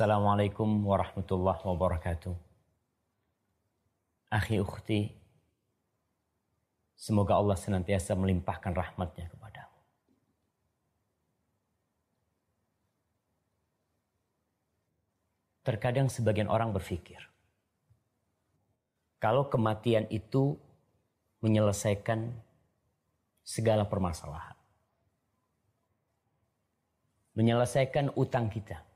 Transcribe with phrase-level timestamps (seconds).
[0.00, 2.32] Assalamualaikum warahmatullahi wabarakatuh.
[4.32, 5.12] Akhi ukhti,
[6.96, 9.76] semoga Allah senantiasa melimpahkan rahmatnya kepadamu.
[15.68, 17.20] Terkadang sebagian orang berpikir,
[19.20, 20.56] kalau kematian itu
[21.44, 22.32] menyelesaikan
[23.44, 24.56] segala permasalahan.
[27.36, 28.88] Menyelesaikan utang kita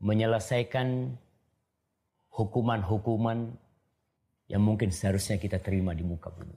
[0.00, 1.12] menyelesaikan
[2.32, 3.52] hukuman-hukuman
[4.48, 6.56] yang mungkin seharusnya kita terima di muka bumi.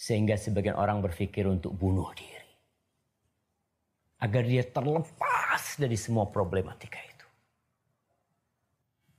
[0.00, 2.48] Sehingga sebagian orang berpikir untuk bunuh diri.
[4.24, 7.28] Agar dia terlepas dari semua problematika itu.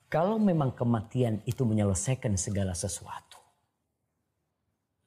[0.09, 3.37] Kalau memang kematian itu menyelesaikan segala sesuatu.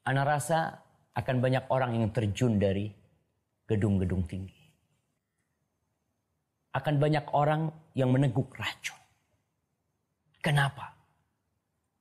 [0.07, 0.79] Ana rasa
[1.15, 2.89] akan banyak orang yang terjun dari
[3.67, 4.64] gedung-gedung tinggi
[6.75, 8.99] akan banyak orang yang meneguk racun.
[10.43, 10.91] Kenapa?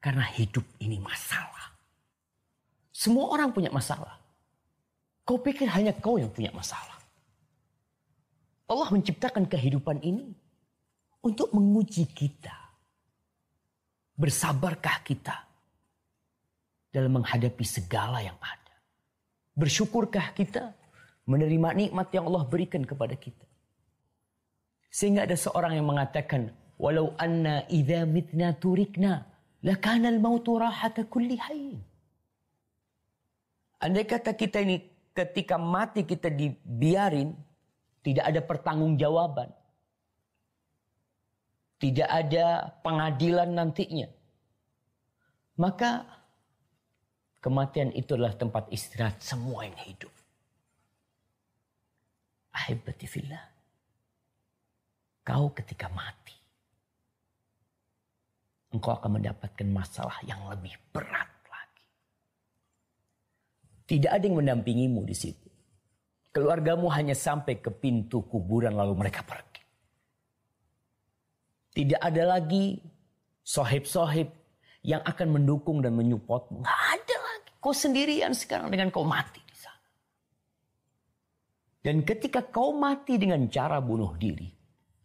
[0.01, 1.77] Karena hidup ini masalah.
[2.91, 4.19] Semua orang punya masalah.
[5.23, 6.99] Kau pikir hanya kau yang punya masalah.
[8.67, 10.33] Allah menciptakan kehidupan ini
[11.23, 12.51] untuk menguji kita.
[14.19, 15.35] Bersabarkah kita
[16.91, 18.75] dalam menghadapi segala yang ada?
[19.55, 20.75] Bersyukurkah kita
[21.23, 23.52] menerima nikmat yang Allah berikan kepada kita?
[24.93, 29.25] Sehingga ada seorang yang mengatakan, "Walau anna idza mitna turikna,
[29.65, 31.81] lakana al-mautu rahata kulli hayy."
[33.81, 34.85] Andai kata kita ini
[35.17, 37.33] ketika mati kita dibiarin,
[38.05, 39.49] tidak ada pertanggungjawaban.
[41.81, 44.07] Tidak ada pengadilan nantinya.
[45.57, 46.05] Maka
[47.41, 50.13] kematian itu adalah tempat istirahat semua yang hidup.
[52.53, 53.52] Ahibati fillah.
[55.23, 56.35] Kau ketika mati,
[58.75, 61.85] engkau akan mendapatkan masalah yang lebih berat lagi.
[63.87, 65.47] Tidak ada yang mendampingimu di situ.
[66.33, 69.63] Keluargamu hanya sampai ke pintu kuburan lalu mereka pergi.
[71.73, 72.81] Tidak ada lagi
[73.45, 74.27] sohib-sohib
[74.83, 76.65] yang akan mendukung dan menyupportmu.
[76.67, 77.51] Nggak ada lagi.
[77.63, 79.87] Kau sendirian sekarang dengan kau mati di sana.
[81.79, 84.62] Dan ketika kau mati dengan cara bunuh diri,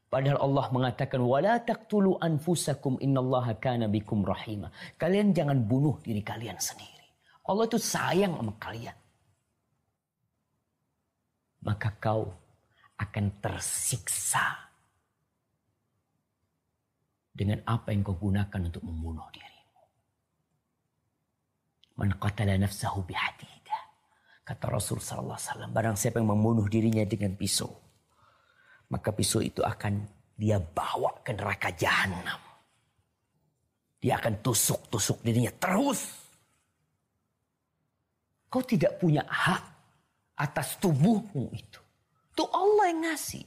[0.09, 4.73] Padahal Allah mengatakan wala taqtulu anfusakum innallaha kana bikum rahima.
[4.97, 7.05] Kalian jangan bunuh diri kalian sendiri.
[7.45, 8.97] Allah itu sayang sama kalian.
[11.61, 12.33] Maka kau
[12.97, 14.69] akan tersiksa
[17.37, 19.83] dengan apa yang kau gunakan untuk membunuh dirimu.
[22.01, 23.83] Man qatala nafsahu bihadidah.
[24.49, 27.69] Kata Rasul sallallahu alaihi wasallam, barang siapa yang membunuh dirinya dengan pisau,
[28.89, 30.01] maka pisau itu akan
[30.39, 32.41] dia bawa ke neraka jahanam.
[33.99, 36.07] Dia akan tusuk-tusuk dirinya terus.
[38.49, 39.65] Kau tidak punya hak
[40.39, 41.81] atas tubuhmu itu.
[42.33, 43.45] Itu Allah yang ngasih.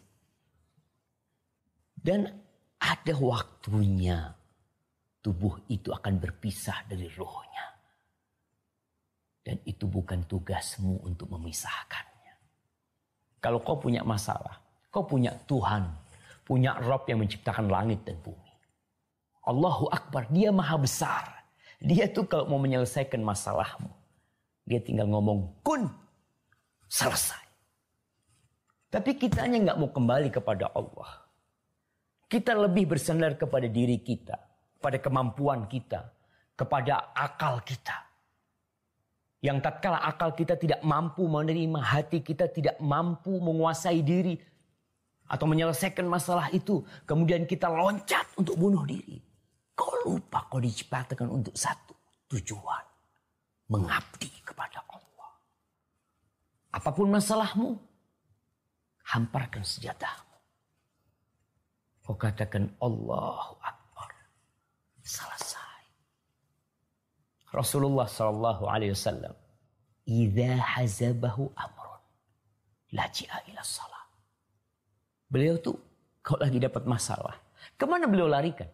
[1.95, 2.27] Dan
[2.77, 4.35] ada waktunya
[5.23, 7.65] tubuh itu akan berpisah dari rohnya.
[9.41, 12.35] Dan itu bukan tugasmu untuk memisahkannya.
[13.41, 14.60] Kalau kau punya masalah,
[14.91, 15.87] Kau punya Tuhan,
[16.43, 18.51] punya Rob yang menciptakan langit dan bumi.
[19.47, 21.47] Allahu Akbar, dia maha besar.
[21.81, 23.89] Dia tuh kalau mau menyelesaikan masalahmu,
[24.67, 25.89] dia tinggal ngomong kun,
[26.91, 27.41] selesai.
[28.91, 31.23] Tapi kita hanya nggak mau kembali kepada Allah.
[32.27, 34.35] Kita lebih bersandar kepada diri kita,
[34.83, 36.11] pada kemampuan kita,
[36.59, 37.95] kepada akal kita.
[39.41, 44.37] Yang tatkala akal kita tidak mampu menerima, hati kita tidak mampu menguasai diri,
[45.31, 49.15] atau menyelesaikan masalah itu, kemudian kita loncat untuk bunuh diri.
[49.71, 51.95] Kau lupa kau diciptakan untuk satu
[52.35, 52.83] tujuan.
[53.71, 55.31] Mengabdi kepada Allah.
[56.75, 57.79] Apa pun masalahmu,
[59.07, 60.35] hamparkan senjatamu.
[62.03, 64.11] Kau katakan Allahu Akbar.
[64.99, 65.79] Selesai.
[67.55, 69.31] Rasulullah Sallallahu Alaihi Wasallam,
[70.03, 72.03] "Idza hazabahu amrun,
[72.91, 74.00] laji'a ila salat."
[75.31, 75.79] Beliau tuh
[76.19, 77.39] kalau lagi dapat masalah,
[77.79, 78.67] ke mana beliau larikan?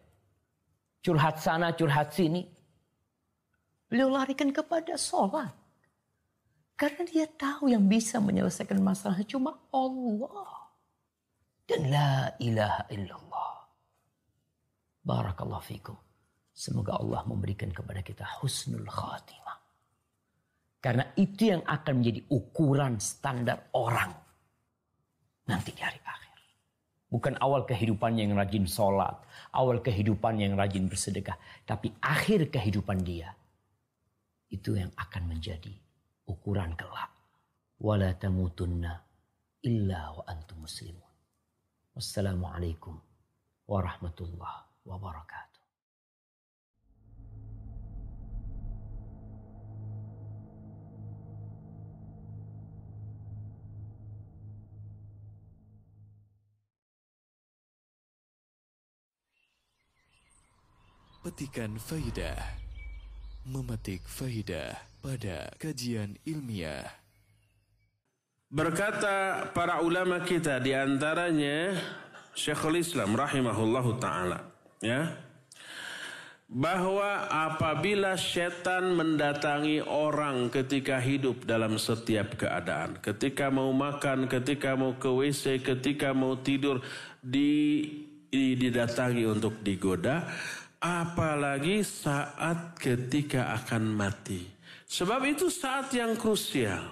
[1.06, 2.42] Curhat sana, curhat sini.
[3.88, 5.54] Beliau larikan kepada sholat.
[6.77, 10.68] Karena dia tahu yang bisa menyelesaikan masalah cuma Allah.
[11.63, 13.54] Dan la ilaha illallah.
[15.06, 15.98] Barakallahu fikum.
[16.57, 19.57] Semoga Allah memberikan kepada kita husnul khatimah.
[20.81, 24.13] Karena itu yang akan menjadi ukuran standar orang
[25.48, 26.26] nanti di hari akhir.
[27.07, 29.15] Bukan awal kehidupannya yang rajin sholat,
[29.56, 33.31] awal kehidupannya yang rajin bersedekah, tapi akhir kehidupan dia
[34.51, 35.71] itu yang akan menjadi
[36.27, 37.12] ukuran kelak.
[37.80, 39.00] Wala tamutunna
[39.63, 41.13] illa wa antum muslimun.
[41.95, 42.95] Wassalamualaikum
[43.68, 45.56] warahmatullahi wabarakatuh.
[61.27, 62.39] Petikan Faidah
[63.51, 66.88] Memetik Faidah pada kajian ilmiah.
[68.47, 71.75] Berkata para ulama kita di antaranya
[72.31, 74.39] Syekhul Islam rahimahullahu taala
[74.79, 75.19] ya
[76.47, 84.95] bahwa apabila setan mendatangi orang ketika hidup dalam setiap keadaan, ketika mau makan, ketika mau
[84.95, 86.80] ke WC, ketika mau tidur,
[87.19, 87.83] di,
[88.31, 90.23] didatangi untuk digoda,
[90.81, 94.45] apalagi saat ketika akan mati.
[94.88, 96.83] Sebab itu saat yang krusial,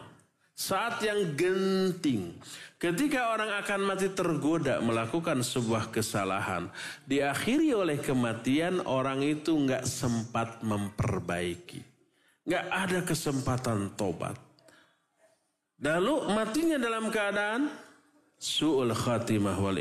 [0.52, 2.36] saat yang genting.
[2.76, 6.68] Ketika orang akan mati tergoda melakukan sebuah kesalahan,
[7.08, 11.80] diakhiri oleh kematian orang itu nggak sempat memperbaiki,
[12.44, 14.36] nggak ada kesempatan tobat.
[15.80, 17.72] Lalu matinya dalam keadaan
[18.36, 19.80] su'ul khatimah wal.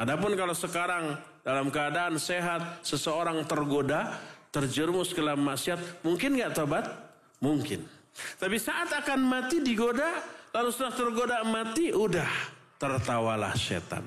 [0.00, 4.20] Adapun kalau sekarang dalam keadaan sehat, seseorang tergoda,
[4.52, 6.84] terjerumus ke dalam maksiat, mungkin nggak tobat?
[7.40, 7.86] Mungkin.
[8.36, 10.20] Tapi saat akan mati digoda,
[10.52, 12.28] lalu setelah tergoda mati, udah
[12.76, 14.04] tertawalah setan.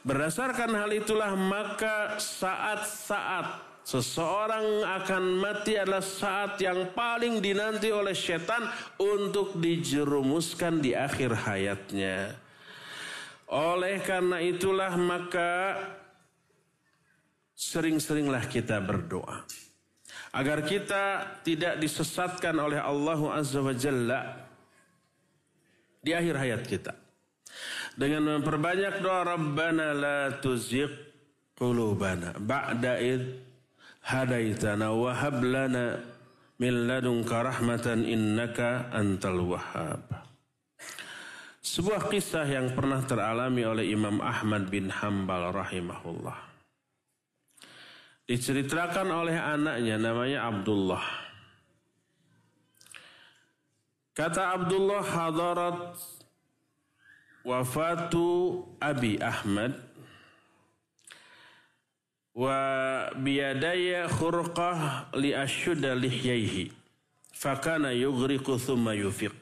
[0.00, 8.64] Berdasarkan hal itulah maka saat-saat seseorang akan mati adalah saat yang paling dinanti oleh setan
[8.96, 12.38] untuk dijerumuskan di akhir hayatnya.
[13.50, 15.74] Oleh karena itulah maka
[17.60, 19.44] sering-seringlah kita berdoa.
[20.32, 24.48] Agar kita tidak disesatkan oleh Allah Azza wa Jalla
[26.00, 26.96] di akhir hayat kita.
[27.98, 30.88] Dengan memperbanyak doa Rabbana la tuzigh
[31.58, 33.36] qulubana ba'da id
[34.06, 36.00] hadaitana wa hab lana
[36.56, 40.06] min ladunka rahmatan innaka antal wahhab.
[41.60, 46.49] Sebuah kisah yang pernah teralami oleh Imam Ahmad bin Hambal rahimahullah.
[48.30, 51.02] Diceritakan oleh anaknya namanya Abdullah.
[54.14, 55.98] Kata Abdullah hadarat
[57.42, 59.74] wafatu Abi Ahmad
[62.38, 62.54] wa
[63.18, 66.70] biyadaya khurqah li ashudda lihyaihi
[67.34, 69.34] fakana yughriqu thumma yufiq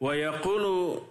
[0.00, 1.04] wa yaqulu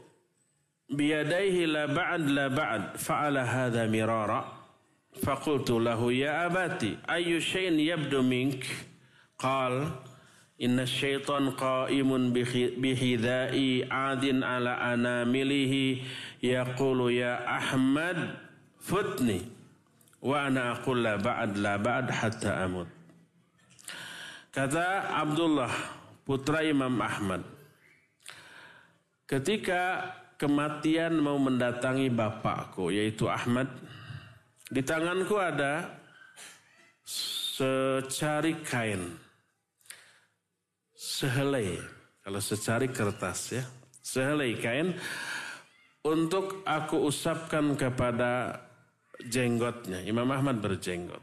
[0.90, 4.63] biyadaihi la ba'd la ba'd fa'ala hadha mirara
[5.22, 8.66] Fakultu lahu ya abati ayu syain yabdu mink?
[9.38, 9.94] Qal
[10.58, 12.34] inna syaitan qaimun
[12.80, 16.02] bihidai adin ala anamilihi
[16.42, 18.40] yaqulu ya Ahmad
[18.82, 19.46] futni
[20.24, 22.88] wa ana aqul la ba'd la ba'd hatta amut.
[24.54, 25.72] Kata Abdullah
[26.24, 27.42] putra Imam Ahmad
[29.28, 33.68] ketika kematian mau mendatangi bapakku yaitu Ahmad
[34.74, 35.86] di tanganku ada
[37.06, 39.14] secari kain.
[40.98, 41.78] Sehelai.
[42.26, 43.64] Kalau secari kertas ya.
[44.02, 44.98] Sehelai kain.
[46.02, 48.66] Untuk aku usapkan kepada
[49.30, 50.02] jenggotnya.
[50.04, 51.22] Imam Ahmad berjenggot.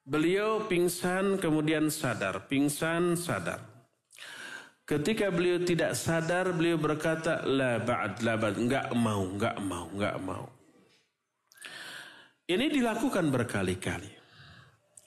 [0.00, 2.48] Beliau pingsan kemudian sadar.
[2.48, 3.60] Pingsan sadar.
[4.88, 8.58] Ketika beliau tidak sadar, beliau berkata, La ba'd, la ba'd.
[8.58, 10.59] Enggak mau, enggak mau, enggak mau.
[12.50, 14.10] Ini dilakukan berkali-kali.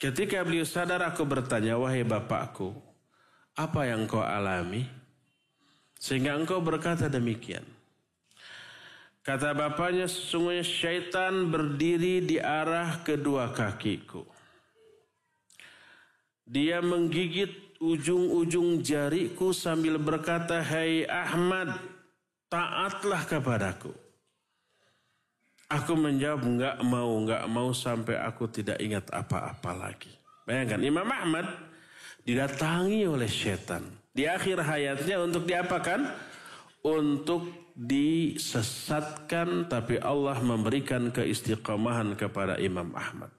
[0.00, 2.72] Ketika beliau sadar aku bertanya, wahai bapakku,
[3.52, 4.88] apa yang kau alami?
[6.00, 7.68] Sehingga engkau berkata demikian.
[9.20, 14.24] Kata bapaknya, sesungguhnya syaitan berdiri di arah kedua kakiku.
[16.48, 21.76] Dia menggigit ujung-ujung jariku sambil berkata, Hai Ahmad,
[22.48, 24.03] taatlah kepadaku.
[25.72, 30.12] Aku menjawab enggak mau, enggak mau sampai aku tidak ingat apa-apa lagi.
[30.44, 31.48] Bayangkan Imam Ahmad
[32.24, 33.84] didatangi oleh setan.
[34.12, 36.04] Di akhir hayatnya untuk diapakan?
[36.84, 43.32] Untuk disesatkan tapi Allah memberikan keistiqomahan kepada Imam Ahmad.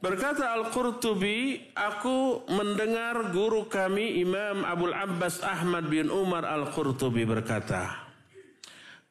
[0.00, 8.08] Berkata Al-Qurtubi, aku mendengar guru kami Imam Abdul Abbas Ahmad bin Umar Al-Qurtubi berkata,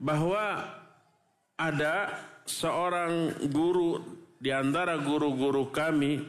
[0.02, 0.66] bahwa
[1.60, 2.16] ada
[2.48, 4.00] seorang guru
[4.40, 6.24] di antara guru-guru kami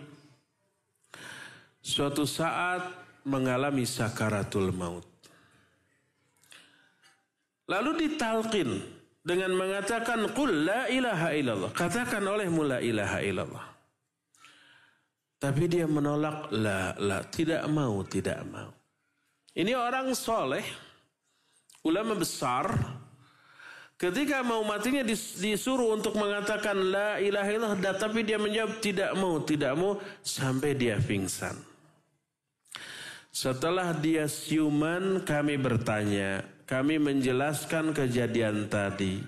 [1.79, 2.83] suatu saat
[3.23, 5.07] mengalami sakaratul maut.
[7.71, 8.83] Lalu ditalkin
[9.23, 11.71] dengan mengatakan qul la ilaha illallah.
[11.71, 13.67] Katakan olehmu la ilaha illallah.
[15.41, 18.75] Tapi dia menolak la la tidak mau tidak mau.
[19.55, 20.63] Ini orang soleh,
[21.87, 22.71] ulama besar,
[24.01, 29.77] ketika mau matinya disuruh untuk mengatakan la ilaha illallah, tapi dia menjawab tidak mau, tidak
[29.77, 31.53] mau sampai dia pingsan.
[33.31, 39.23] Setelah dia siuman, kami bertanya, kami menjelaskan kejadian tadi.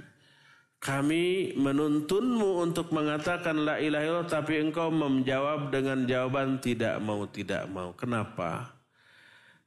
[0.83, 7.71] Kami menuntunmu untuk mengatakan la ilaha illallah, tapi engkau menjawab dengan jawaban tidak mau, tidak
[7.71, 7.95] mau.
[7.95, 8.82] Kenapa?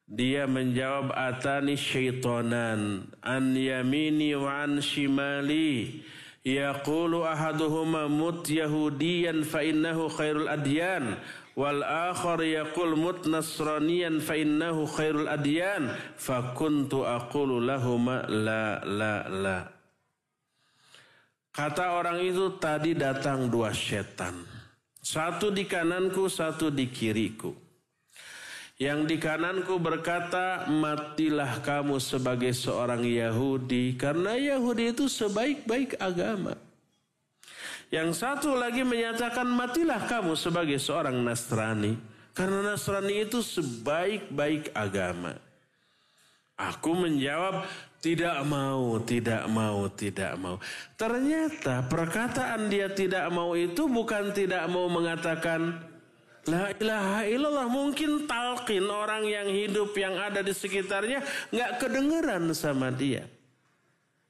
[0.05, 6.05] Dia menjawab atani syaitanan an yamini wa an shimali.
[6.45, 11.17] Yaqulu ahaduhuma mut yahudiyan fa innahu khairul adyan.
[11.57, 15.89] Wal akhar yaqul mut nasraniyan fa innahu khairul adyan.
[16.21, 19.59] Fa kuntu aqulu lahuma la la la.
[21.49, 24.37] Kata orang itu tadi datang dua setan.
[25.01, 27.64] Satu di kananku satu di kiriku
[28.75, 33.95] yang di kananku berkata, matilah kamu sebagai seorang Yahudi.
[33.95, 36.59] Karena Yahudi itu sebaik-baik agama.
[37.87, 41.95] Yang satu lagi menyatakan, matilah kamu sebagai seorang Nasrani.
[42.35, 45.39] Karena Nasrani itu sebaik-baik agama.
[46.59, 47.63] Aku menjawab,
[48.03, 50.59] tidak mau, tidak mau, tidak mau.
[50.99, 55.94] Ternyata perkataan dia tidak mau itu bukan tidak mau mengatakan
[56.45, 62.93] La ilaha illallah mungkin talqin orang yang hidup yang ada di sekitarnya nggak kedengeran sama
[62.93, 63.25] dia.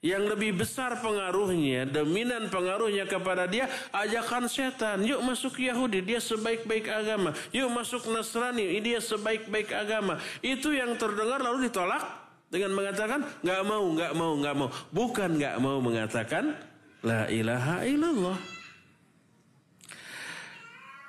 [0.05, 5.01] Yang lebih besar pengaruhnya, dominan pengaruhnya kepada dia, ajakan setan.
[5.01, 7.33] Yuk masuk Yahudi, dia sebaik-baik agama.
[7.49, 10.21] Yuk masuk Nasrani, dia sebaik-baik agama.
[10.45, 12.05] Itu yang terdengar lalu ditolak
[12.53, 14.69] dengan mengatakan nggak mau, nggak mau, nggak mau.
[14.93, 16.53] Bukan nggak mau mengatakan
[17.01, 18.54] la ilaha illallah.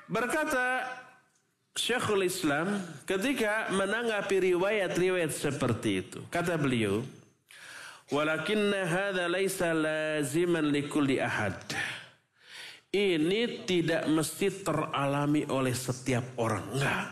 [0.06, 0.86] Berkata
[1.76, 6.18] Syekhul Islam ketika menanggapi riwayat-riwayat seperti itu.
[6.30, 7.04] Kata beliau,
[8.06, 11.58] Walakinna hadha laysa laziman likulli ahad.
[12.94, 16.64] Ini tidak mesti teralami oleh setiap orang.
[16.70, 17.06] Enggak.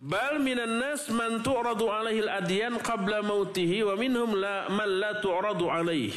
[0.00, 5.68] Bal minan nas man tu'radu alaihi al-adyan qabla mautihi wa minhum la man la tu'radu
[5.68, 6.16] alaihi.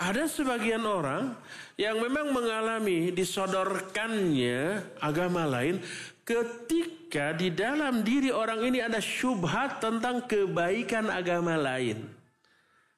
[0.00, 1.36] Ada sebagian orang
[1.74, 5.82] yang memang mengalami disodorkannya agama lain
[6.22, 12.06] ketika di dalam diri orang ini ada syubhat tentang kebaikan agama lain.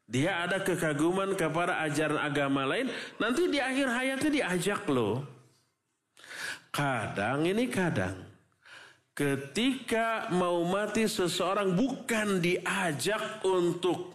[0.07, 2.87] Dia ada kekaguman kepada ajaran agama lain,
[3.19, 5.27] nanti di akhir hayatnya diajak loh.
[6.71, 8.15] Kadang ini kadang.
[9.17, 14.13] Ketika mau mati seseorang bukan diajak untuk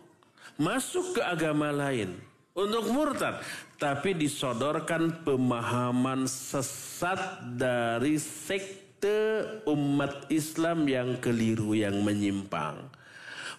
[0.62, 3.40] masuk ke agama lain untuk murtad,
[3.80, 12.92] tapi disodorkan pemahaman sesat dari sekte umat Islam yang keliru, yang menyimpang.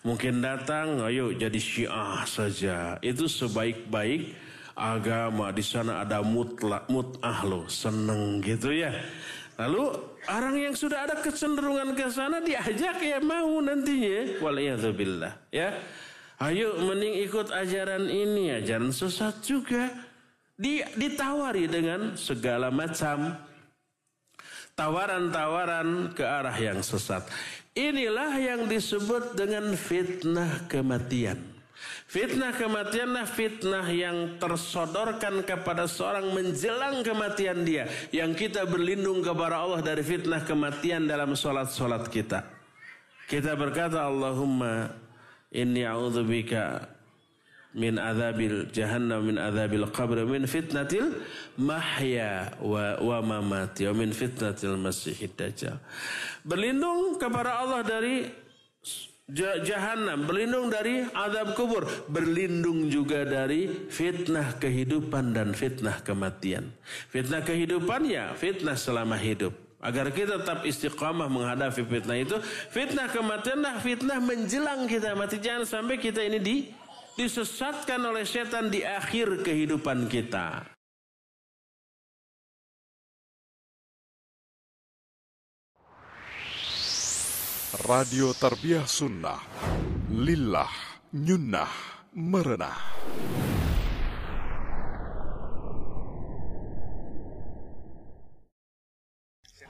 [0.03, 2.99] Mungkin datang, ayo jadi syiah saja.
[2.99, 4.35] Itu sebaik-baik
[4.75, 5.55] agama.
[5.55, 8.91] Di sana ada mutlak, mut'ah loh, seneng gitu ya.
[9.63, 9.95] Lalu
[10.27, 14.43] orang yang sudah ada kecenderungan ke sana diajak ya mau nantinya.
[14.43, 15.71] Waliyahzubillah ya.
[16.41, 19.93] Ayo mending ikut ajaran ini, ajaran sesat juga.
[20.53, 23.35] Di, ditawari dengan segala macam
[24.79, 27.27] tawaran-tawaran ke arah yang sesat.
[27.73, 31.41] Inilah yang disebut dengan fitnah kematian.
[32.13, 37.89] Fitnah kematianlah fitnah yang tersodorkan kepada seorang menjelang kematian dia.
[38.13, 42.45] Yang kita berlindung kepada Allah dari fitnah kematian dalam solat-solat kita.
[43.25, 44.93] Kita berkata Allahumma
[45.53, 46.89] Inni a'udzubika
[47.73, 51.25] min adzabil jahannam min adzabil qabr min fitnatil
[51.57, 55.81] mahya wa, wa mamati wa min fitnatil masihid dajjal.
[56.45, 58.29] Berlindung kepada Allah dari
[59.65, 66.69] jahanam, berlindung dari azab kubur, berlindung juga dari fitnah kehidupan dan fitnah kematian.
[67.09, 69.57] Fitnah kehidupan ya fitnah selama hidup.
[69.83, 72.39] Agar kita tetap istiqamah menghadapi fitnah itu.
[72.71, 75.43] Fitnah kematianlah fitnah menjelang kita mati.
[75.43, 76.57] Jangan sampai kita ini di,
[77.19, 80.71] disesatkan oleh setan di akhir kehidupan kita.
[87.83, 89.41] Radio Tarbiyah Sunnah
[90.13, 90.71] Lillah
[91.11, 91.73] Nyunnah
[92.15, 92.79] merenah.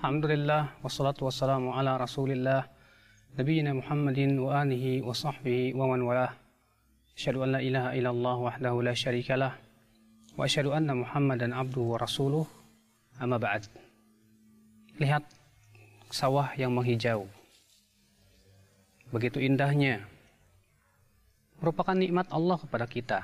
[0.02, 2.66] Alhamdulillah wassalatu wassalamu ala Rasulillah
[3.38, 6.35] nabiyina Muhammadin wa alihi wa sahbihi wa man walah.
[7.14, 9.54] Asyhadu an la ilaha illallah wahdahu la syarikalah
[10.35, 12.42] wa asyhadu anna Muhammadan abduhu wa rasuluh.
[13.23, 13.62] Amma ba'd.
[14.99, 15.23] Lihat
[16.11, 17.30] sawah yang menghijau.
[19.14, 20.02] Begitu indahnya.
[21.62, 23.23] Merupakan nikmat Allah kepada kita.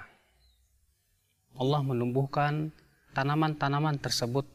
[1.59, 2.71] Allah menumbuhkan
[3.19, 4.47] tanaman-tanaman tersebut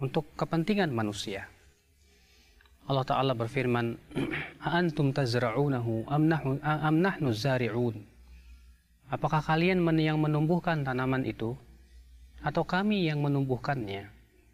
[0.00, 1.48] untuk kepentingan manusia.
[2.86, 3.98] Allah Ta'ala berfirman,
[4.62, 7.98] Antum tazra'unahu am nahnu, am nahnu zari'un.
[9.10, 11.54] Apakah kalian yang menumbuhkan tanaman itu?
[12.42, 14.06] Atau kami yang menumbuhkannya?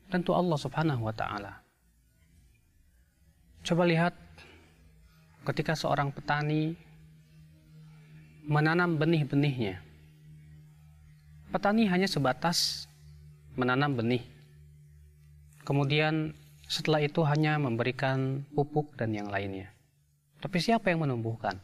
[0.08, 1.52] Tentu Allah Subhanahu wa Ta'ala.
[3.64, 4.16] Coba lihat
[5.44, 6.72] ketika seorang petani
[8.48, 9.80] menanam benih-benihnya.
[11.52, 12.88] Petani hanya sebatas
[13.54, 14.31] menanam benih.
[15.62, 16.34] Kemudian
[16.66, 19.70] setelah itu hanya memberikan pupuk dan yang lainnya.
[20.42, 21.60] Tapi siapa yang menumbuhkan?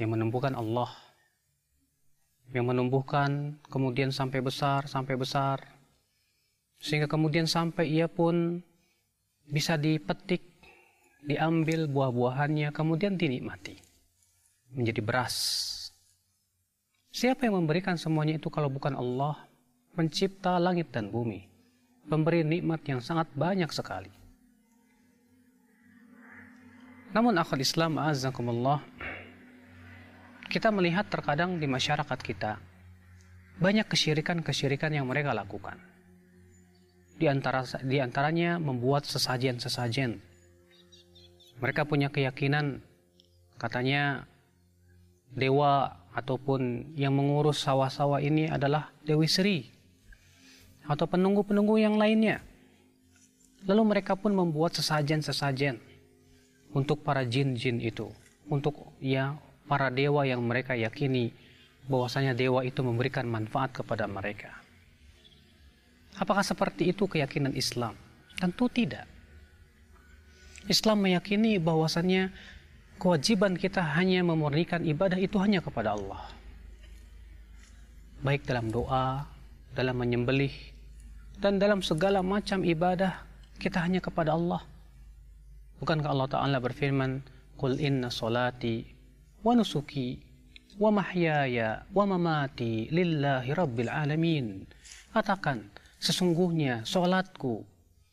[0.00, 0.88] Yang menumbuhkan Allah.
[2.56, 5.60] Yang menumbuhkan kemudian sampai besar, sampai besar.
[6.80, 8.64] Sehingga kemudian sampai ia pun
[9.50, 10.42] bisa dipetik,
[11.28, 13.76] diambil buah-buahannya, kemudian dinikmati.
[14.72, 15.34] Menjadi beras.
[17.12, 19.48] Siapa yang memberikan semuanya itu kalau bukan Allah,
[19.96, 21.48] pencipta langit dan bumi,
[22.06, 24.10] pemberi nikmat yang sangat banyak sekali.
[27.10, 28.82] Namun akal Islam azakumullah,
[30.46, 32.58] kita melihat terkadang di masyarakat kita
[33.56, 35.80] banyak kesyirikan-kesyirikan yang mereka lakukan
[37.16, 40.20] di antara di antaranya membuat sesajen-sesajen.
[41.56, 42.84] Mereka punya keyakinan
[43.56, 44.28] katanya
[45.32, 49.75] dewa ataupun yang mengurus sawah-sawah ini adalah Dewi Sri
[50.86, 52.42] atau penunggu-penunggu yang lainnya.
[53.66, 55.82] Lalu mereka pun membuat sesajen-sesajen
[56.70, 58.10] untuk para jin-jin itu,
[58.46, 59.34] untuk ya
[59.66, 61.34] para dewa yang mereka yakini
[61.90, 64.54] bahwasanya dewa itu memberikan manfaat kepada mereka.
[66.16, 67.92] Apakah seperti itu keyakinan Islam?
[68.38, 69.04] Tentu tidak.
[70.66, 72.32] Islam meyakini bahwasannya
[72.98, 76.26] kewajiban kita hanya memurnikan ibadah itu hanya kepada Allah.
[78.24, 79.28] Baik dalam doa,
[79.76, 80.50] dalam menyembelih,
[81.40, 83.24] dan dalam segala macam ibadah
[83.60, 84.64] kita hanya kepada Allah.
[85.80, 87.20] Bukankah Allah Ta'ala berfirman,
[87.56, 88.84] Qul inna solati
[89.40, 90.20] wa nusuki
[90.76, 94.64] wa mahyaya wa mamati lillahi rabbil alamin.
[95.12, 97.64] Katakan, Sesungguhnya sholatku,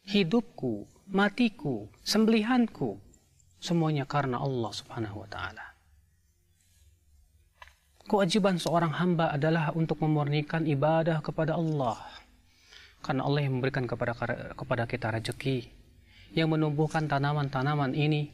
[0.08, 2.96] hidupku, matiku, sembelihanku,
[3.60, 5.66] semuanya karena Allah subhanahu wa ta'ala.
[8.08, 12.00] Kewajiban seorang hamba adalah untuk memurnikan ibadah kepada Allah.
[13.04, 14.16] Karena Allah yang memberikan kepada,
[14.56, 15.68] kepada kita rezeki,
[16.34, 18.32] yang menumbuhkan tanaman-tanaman ini.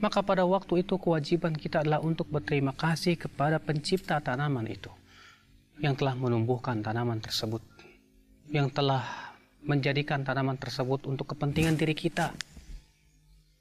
[0.00, 4.92] Maka pada waktu itu kewajiban kita adalah untuk berterima kasih kepada pencipta tanaman itu.
[5.80, 7.64] Yang telah menumbuhkan tanaman tersebut
[8.50, 9.30] yang telah
[9.62, 12.34] menjadikan tanaman tersebut untuk kepentingan diri kita.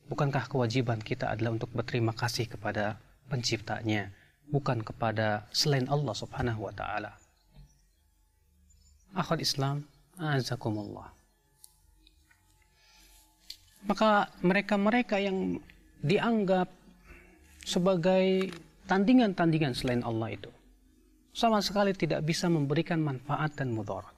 [0.10, 2.98] Bukankah kewajiban kita adalah untuk berterima kasih kepada
[3.30, 4.10] penciptanya,
[4.50, 7.14] bukan kepada selain Allah subhanahu wa ta'ala.
[9.14, 9.86] Akhul Islam,
[10.20, 11.08] azakumullah.
[13.88, 15.56] Maka mereka-mereka yang
[16.04, 16.68] dianggap
[17.64, 18.52] sebagai
[18.92, 20.52] tandingan-tandingan selain Allah itu,
[21.32, 24.12] sama sekali tidak bisa memberikan manfaat dan mudarat.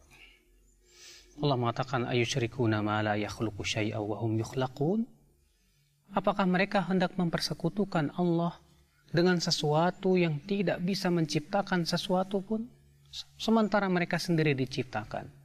[1.41, 5.05] Allah mengatakan ayusyrikuna ma la yakhluqu syai'a wa hum yukhlaqun?
[6.11, 8.57] Apakah mereka hendak mempersekutukan Allah
[9.13, 12.67] dengan sesuatu yang tidak bisa menciptakan sesuatu pun
[13.39, 15.40] sementara mereka sendiri diciptakan?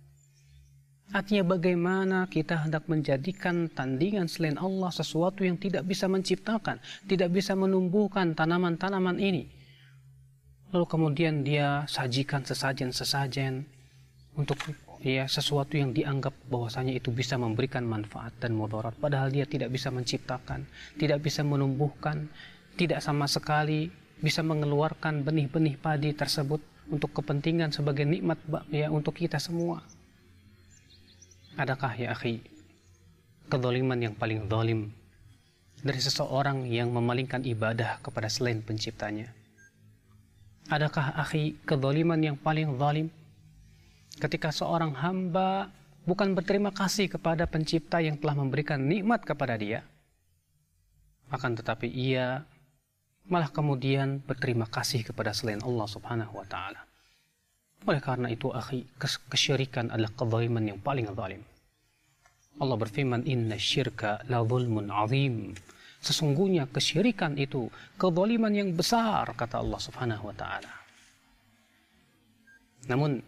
[1.15, 7.55] Artinya bagaimana kita hendak menjadikan tandingan selain Allah sesuatu yang tidak bisa menciptakan, tidak bisa
[7.55, 9.47] menumbuhkan tanaman-tanaman ini.
[10.75, 13.63] Lalu kemudian dia sajikan sesajen-sesajen
[14.35, 14.59] untuk
[14.99, 19.95] ya sesuatu yang dianggap bahwasanya itu bisa memberikan manfaat dan mudarat padahal dia tidak bisa
[19.95, 20.67] menciptakan,
[20.99, 22.27] tidak bisa menumbuhkan,
[22.75, 23.89] tidak sama sekali
[24.19, 26.59] bisa mengeluarkan benih-benih padi tersebut
[26.91, 28.43] untuk kepentingan sebagai nikmat
[28.75, 29.87] ya untuk kita semua.
[31.57, 32.45] Adakah ya akhi
[33.49, 34.93] kedoliman yang paling dolim
[35.81, 39.33] dari seseorang yang memalingkan ibadah kepada selain penciptanya?
[40.69, 43.09] Adakah akhi kedoliman yang paling zalim
[44.21, 45.73] ketika seorang hamba
[46.05, 49.81] bukan berterima kasih kepada pencipta yang telah memberikan nikmat kepada dia,
[51.33, 52.47] akan tetapi ia
[53.27, 56.86] malah kemudian berterima kasih kepada selain Allah Subhanahu wa taala.
[57.85, 58.89] Oleh karena itu, akhi,
[59.29, 61.45] kesyirikan adalah kezaliman yang paling zalim.
[62.57, 65.53] Allah berfirman, "Inna syirka la zulmun azim."
[66.01, 67.69] Sesungguhnya kesyirikan itu
[68.01, 70.73] kezaliman yang besar kata Allah Subhanahu wa taala.
[72.87, 73.21] Namun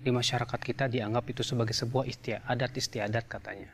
[0.00, 3.68] di masyarakat kita dianggap itu sebagai sebuah istiadat adat istiadat katanya.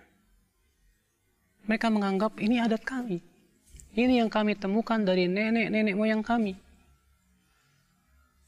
[1.71, 3.23] Mereka menganggap ini adat kami.
[3.97, 6.59] Ini yang kami temukan dari nenek-nenek moyang kami.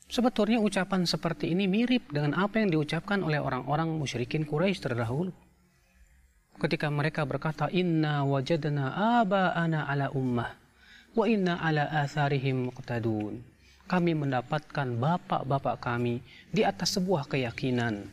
[0.09, 5.33] Sebetulnya ucapan seperti ini mirip dengan apa yang diucapkan oleh orang-orang musyrikin Quraisy terdahulu.
[6.59, 10.57] Ketika mereka berkata, Inna wajadna aba'ana ala ummah,
[11.13, 13.45] wa inna ala atharihim muqtadun.
[13.85, 18.09] Kami mendapatkan bapak-bapak kami di atas sebuah keyakinan.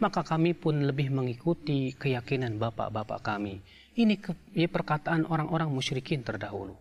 [0.00, 3.62] Maka kami pun lebih mengikuti keyakinan bapak-bapak kami
[3.94, 4.18] ini,
[4.66, 6.74] perkataan orang-orang musyrikin terdahulu.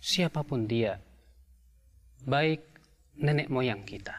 [0.00, 0.96] Siapa pun dia,
[2.22, 2.62] baik
[3.18, 4.14] nenek moyang kita,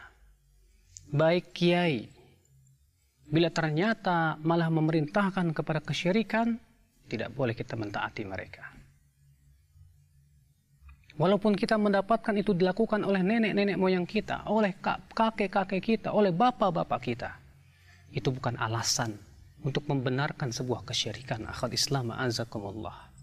[1.10, 2.08] baik kiai,
[3.24, 6.60] bila ternyata malah memerintahkan kepada kesyirikan,
[7.08, 8.74] tidak boleh kita mentaati mereka.
[11.14, 14.74] Walaupun kita mendapatkan itu dilakukan oleh nenek-nenek moyang kita, oleh
[15.14, 17.30] kakek-kakek kita, oleh bapak-bapak kita,
[18.10, 19.14] itu bukan alasan
[19.62, 23.14] untuk membenarkan sebuah kesyirikan akal Islam azakumullah.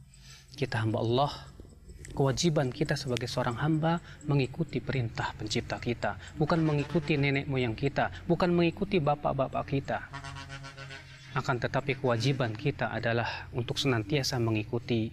[0.56, 1.32] Kita hamba Allah,
[2.12, 8.52] kewajiban kita sebagai seorang hamba mengikuti perintah pencipta kita, bukan mengikuti nenek moyang kita, bukan
[8.52, 10.00] mengikuti bapak-bapak kita.
[11.32, 15.12] Akan tetapi kewajiban kita adalah untuk senantiasa mengikuti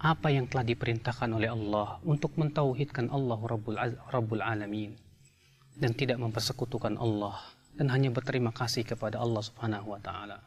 [0.00, 3.76] apa yang telah diperintahkan oleh Allah untuk mentauhidkan Allah Rabbul,
[4.08, 4.92] Rabbul Alamin
[5.76, 7.40] dan tidak mempersekutukan Allah
[7.74, 10.38] dan hanya berterima kasih kepada Allah Subhanahu wa taala.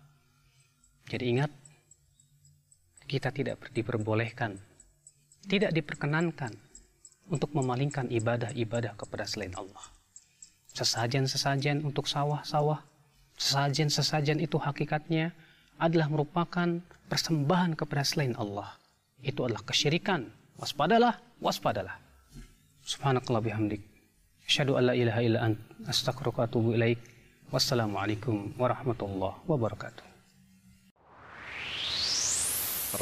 [1.07, 1.51] Jadi ingat
[3.07, 4.59] kita tidak diperbolehkan,
[5.47, 6.51] tidak diperkenankan
[7.31, 9.83] untuk memalingkan ibadah-ibadah kepada selain Allah.
[10.75, 12.83] Sesajen-sesajen untuk sawah-sawah,
[13.39, 15.33] sesajen-sesajen itu hakikatnya
[15.79, 18.75] adalah merupakan persembahan kepada selain Allah.
[19.23, 20.29] Itu adalah kesyirikan.
[20.59, 21.97] Waspadalah, waspadalah.
[22.85, 23.81] Subhanakallah bihamdik.
[24.45, 25.57] Asyhadu an la ilaha illa ant.
[25.89, 26.71] Astaghfiruka wa atubu.
[27.47, 30.05] Wassalamualaikum warahmatullahi wabarakatuh.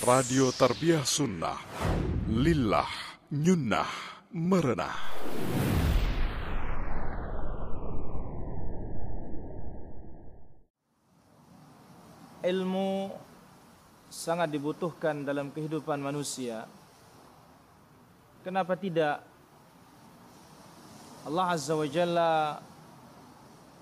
[0.06, 1.62] Radio Tarbiyah Sunnah
[2.26, 2.90] Lillah
[3.38, 3.86] Nyunnah
[4.34, 4.98] Merenah.
[12.42, 13.14] Ilmu
[14.10, 16.66] sangat dibutuhkan dalam kehidupan manusia.
[18.42, 19.22] Kenapa tidak?
[21.30, 22.58] Allah Azza wa Jalla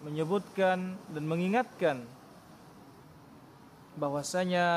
[0.03, 2.03] menyebutkan dan mengingatkan
[3.95, 4.67] bahwasanya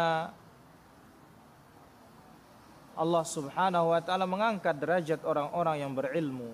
[2.97, 6.49] Allah Subhanahu wa taala mengangkat derajat orang-orang yang berilmu.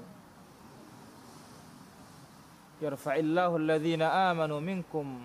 [2.82, 5.22] Yarfa'illahu alladhina amanu minkum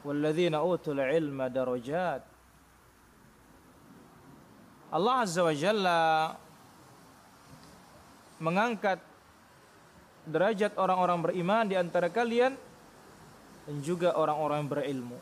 [0.00, 2.24] walladhina utul ilma darajat.
[4.90, 6.02] Allah Azza wa Jalla
[8.40, 8.98] mengangkat
[10.24, 12.56] derajat orang-orang beriman di antara kalian
[13.68, 15.18] dan juga orang-orang yang berilmu.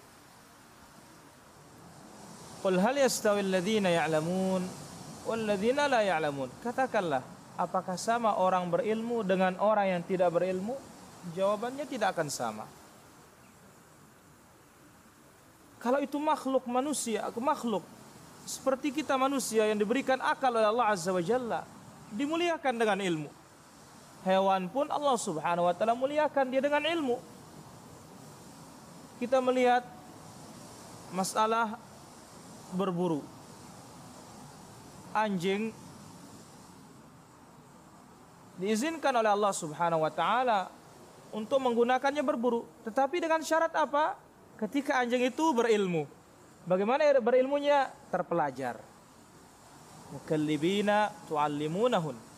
[2.69, 4.61] Qul hal yastawi alladhina ya'lamun
[5.25, 6.53] walladhina la ya'lamun.
[6.61, 7.25] Katakanlah,
[7.57, 10.77] apakah sama orang berilmu dengan orang yang tidak berilmu?
[11.33, 12.69] Jawabannya tidak akan sama.
[15.81, 17.89] Kalau itu makhluk manusia, makhluk
[18.45, 21.65] seperti kita manusia yang diberikan akal oleh Allah Azza wa Jalla,
[22.13, 23.33] dimuliakan dengan ilmu.
[24.29, 27.17] Hewan pun Allah Subhanahu wa taala muliakan dia dengan ilmu.
[29.25, 29.89] Kita melihat
[31.17, 31.88] masalah
[32.75, 33.25] berburu.
[35.15, 35.73] Anjing
[38.59, 40.69] diizinkan oleh Allah Subhanahu wa taala
[41.31, 44.19] untuk menggunakannya berburu, tetapi dengan syarat apa?
[44.59, 46.09] Ketika anjing itu berilmu.
[46.67, 47.89] Bagaimana berilmunya?
[48.11, 48.83] Terpelajar.
[50.11, 52.29] Mukallibina tuallimunahun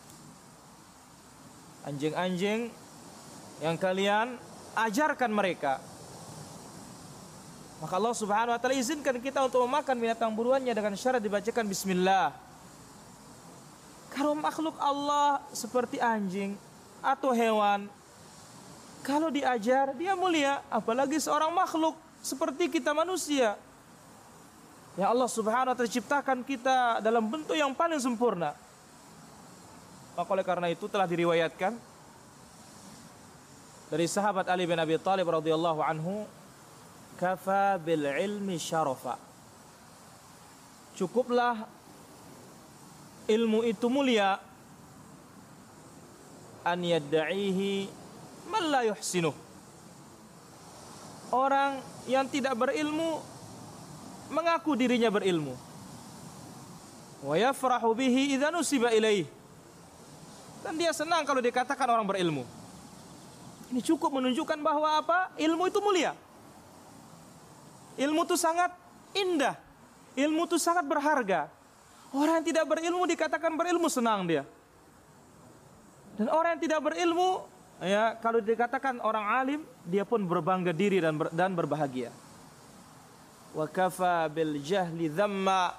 [1.85, 2.69] anjing-anjing
[3.61, 4.37] yang kalian
[4.77, 5.81] ajarkan mereka.
[7.81, 12.29] Maka Allah Subhanahu wa taala izinkan kita untuk memakan binatang buruannya dengan syarat dibacakan bismillah.
[14.13, 16.53] Kalau makhluk Allah seperti anjing
[17.01, 17.89] atau hewan
[19.01, 23.57] kalau diajar dia mulia, apalagi seorang makhluk seperti kita manusia.
[24.93, 28.53] Ya Allah Subhanahu wa taala ciptakan kita dalam bentuk yang paling sempurna.
[30.13, 31.73] Maka oleh karena itu telah diriwayatkan
[33.89, 36.29] dari sahabat Ali bin Abi Thalib radhiyallahu anhu,
[37.21, 39.13] kafa bil ilmi syarafa.
[40.97, 41.69] Cukuplah
[43.29, 44.41] ilmu itu mulia
[46.65, 47.85] an yadda'ihi
[48.49, 49.37] man la yuhsinuh.
[51.29, 51.77] Orang
[52.09, 53.21] yang tidak berilmu
[54.33, 55.53] mengaku dirinya berilmu.
[57.21, 59.29] Wa yafrahu bihi idza nusiba ilaih.
[60.65, 62.43] Dan dia senang kalau dikatakan orang berilmu.
[63.71, 65.31] Ini cukup menunjukkan bahwa apa?
[65.39, 66.11] Ilmu itu mulia.
[68.01, 68.73] Ilmu itu sangat
[69.13, 69.53] indah.
[70.17, 71.53] Ilmu itu sangat berharga.
[72.11, 74.43] Orang yang tidak berilmu dikatakan berilmu senang dia.
[76.17, 77.45] Dan orang yang tidak berilmu
[77.79, 82.11] ya kalau dikatakan orang alim dia pun berbangga diri dan ber, dan berbahagia.
[83.55, 85.71] Wa kafa bil jahli dhamma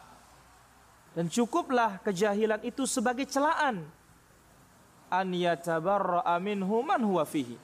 [1.12, 3.84] dan cukuplah kejahilan itu sebagai celaan
[5.12, 7.60] an yatabarra'a minhu man huwa fihi.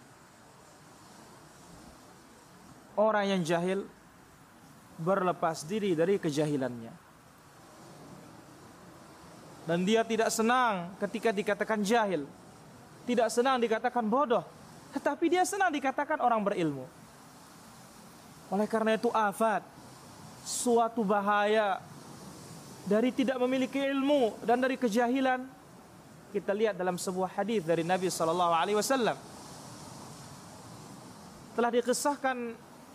[2.99, 3.88] Orang yang jahil
[4.99, 7.07] berlepas diri dari kejahilannya.
[9.69, 12.25] Dan dia tidak senang ketika dikatakan jahil.
[13.05, 14.43] Tidak senang dikatakan bodoh.
[14.97, 16.89] Tetapi dia senang dikatakan orang berilmu.
[18.49, 19.61] Oleh karena itu afat.
[20.41, 21.85] Suatu bahaya.
[22.89, 25.45] Dari tidak memiliki ilmu dan dari kejahilan.
[26.33, 29.17] Kita lihat dalam sebuah hadis dari Nabi SAW.
[31.53, 32.37] Telah dikisahkan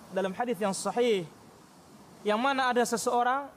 [0.10, 1.30] dalam hadis yang sahih
[2.24, 3.52] yang mana ada seseorang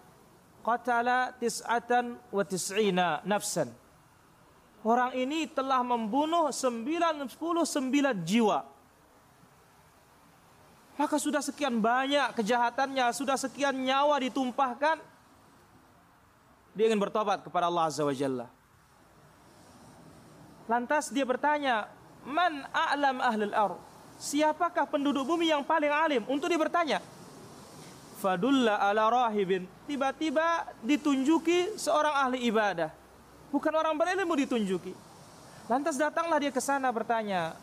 [0.67, 3.71] qatala tis'atan wa tis'ina nafsan.
[4.87, 7.35] Orang ini telah membunuh 99
[8.23, 8.63] jiwa.
[10.97, 15.03] Maka sudah sekian banyak kejahatannya, sudah sekian nyawa ditumpahkan.
[16.77, 18.47] Dia ingin bertobat kepada Allah Azza wa Jalla.
[20.67, 21.91] Lantas dia bertanya,
[22.27, 23.73] Man a'lam ahlul ar?
[24.19, 26.23] Siapakah penduduk bumi yang paling alim?
[26.27, 26.99] Untuk dia bertanya.
[28.17, 29.69] Fadulla ala rahibin.
[29.85, 32.89] Tiba-tiba ditunjuki seorang ahli ibadah.
[33.53, 34.97] Bukan orang berilmu ditunjuki.
[35.69, 37.55] Lantas datanglah dia ke sana bertanya.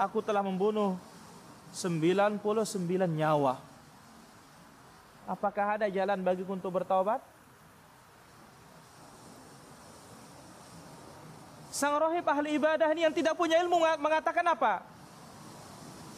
[0.00, 0.98] Aku telah membunuh
[1.70, 2.42] 99
[3.06, 3.62] nyawa.
[5.30, 7.22] Apakah ada jalan bagiku untuk bertobat?
[11.70, 14.82] Sang rohib ahli ibadah ini yang tidak punya ilmu mengatakan apa?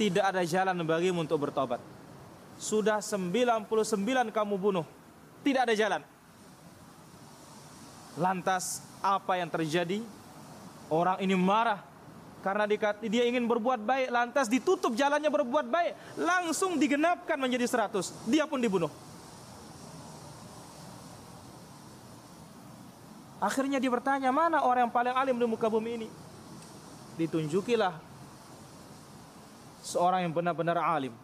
[0.00, 1.76] Tidak ada jalan bagimu untuk bertobat.
[2.62, 3.66] Sudah 99
[4.30, 4.86] kamu bunuh.
[5.42, 5.98] Tidak ada jalan.
[8.14, 9.98] Lantas apa yang terjadi?
[10.86, 11.82] Orang ini marah
[12.42, 12.66] karena
[13.02, 18.30] dia ingin berbuat baik, lantas ditutup jalannya berbuat baik, langsung digenapkan menjadi 100.
[18.30, 18.90] Dia pun dibunuh.
[23.42, 26.08] Akhirnya dia bertanya, mana orang yang paling alim di muka bumi ini?
[27.18, 27.94] Ditunjukilah
[29.82, 31.14] seorang yang benar-benar alim.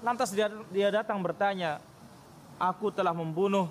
[0.00, 1.82] Lantas dia, dia datang bertanya,
[2.58, 3.66] aku telah membunuh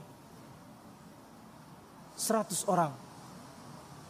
[2.19, 2.91] seratus orang.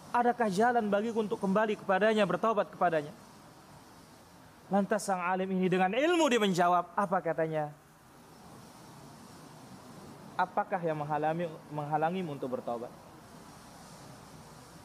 [0.09, 3.13] Adakah jalan bagiku untuk kembali kepadanya, bertobat kepadanya?
[4.67, 7.71] Lantas sang alim ini dengan ilmu dia menjawab, apa katanya?
[10.37, 12.93] apakah yang menghalangi menghalangimu untuk bertobat?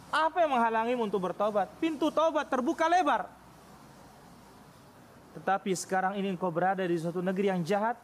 [0.09, 1.68] Apa yang menghalangimu untuk bertobat?
[1.77, 3.29] Pintu tobat terbuka lebar.
[5.33, 7.97] Tetapi sekarang ini engkau berada di suatu negeri yang jahat.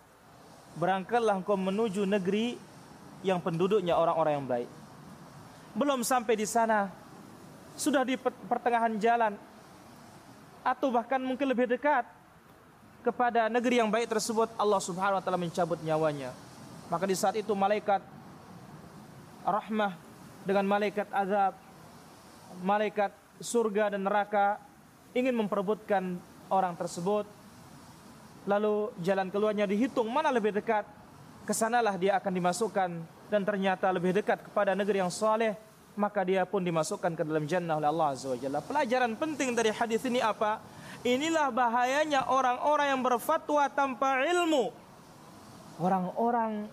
[0.79, 2.57] Berangkatlah engkau menuju negeri
[3.27, 4.71] yang penduduknya orang-orang yang baik.
[5.75, 6.89] Belum sampai di sana,
[7.75, 9.35] sudah di pertengahan jalan,
[10.63, 12.07] atau bahkan mungkin lebih dekat
[13.03, 16.35] kepada negeri yang baik tersebut, Allah Subhanahu wa taala mencabut nyawanya.
[16.89, 18.01] Maka di saat itu malaikat
[19.45, 19.97] rahmah
[20.45, 21.55] dengan malaikat azab,
[22.65, 24.59] malaikat surga dan neraka
[25.15, 27.25] ingin memperebutkan orang tersebut.
[28.49, 30.85] Lalu jalan keluarnya dihitung mana lebih dekat.
[31.45, 32.91] Ke sanalah dia akan dimasukkan
[33.33, 35.57] dan ternyata lebih dekat kepada negeri yang soleh
[35.99, 38.61] maka dia pun dimasukkan ke dalam jannah oleh Allah Azza wa.
[38.63, 40.63] Pelajaran penting dari hadis ini apa?
[41.03, 44.71] Inilah bahayanya orang-orang yang berfatwa tanpa ilmu.
[45.83, 46.71] Orang-orang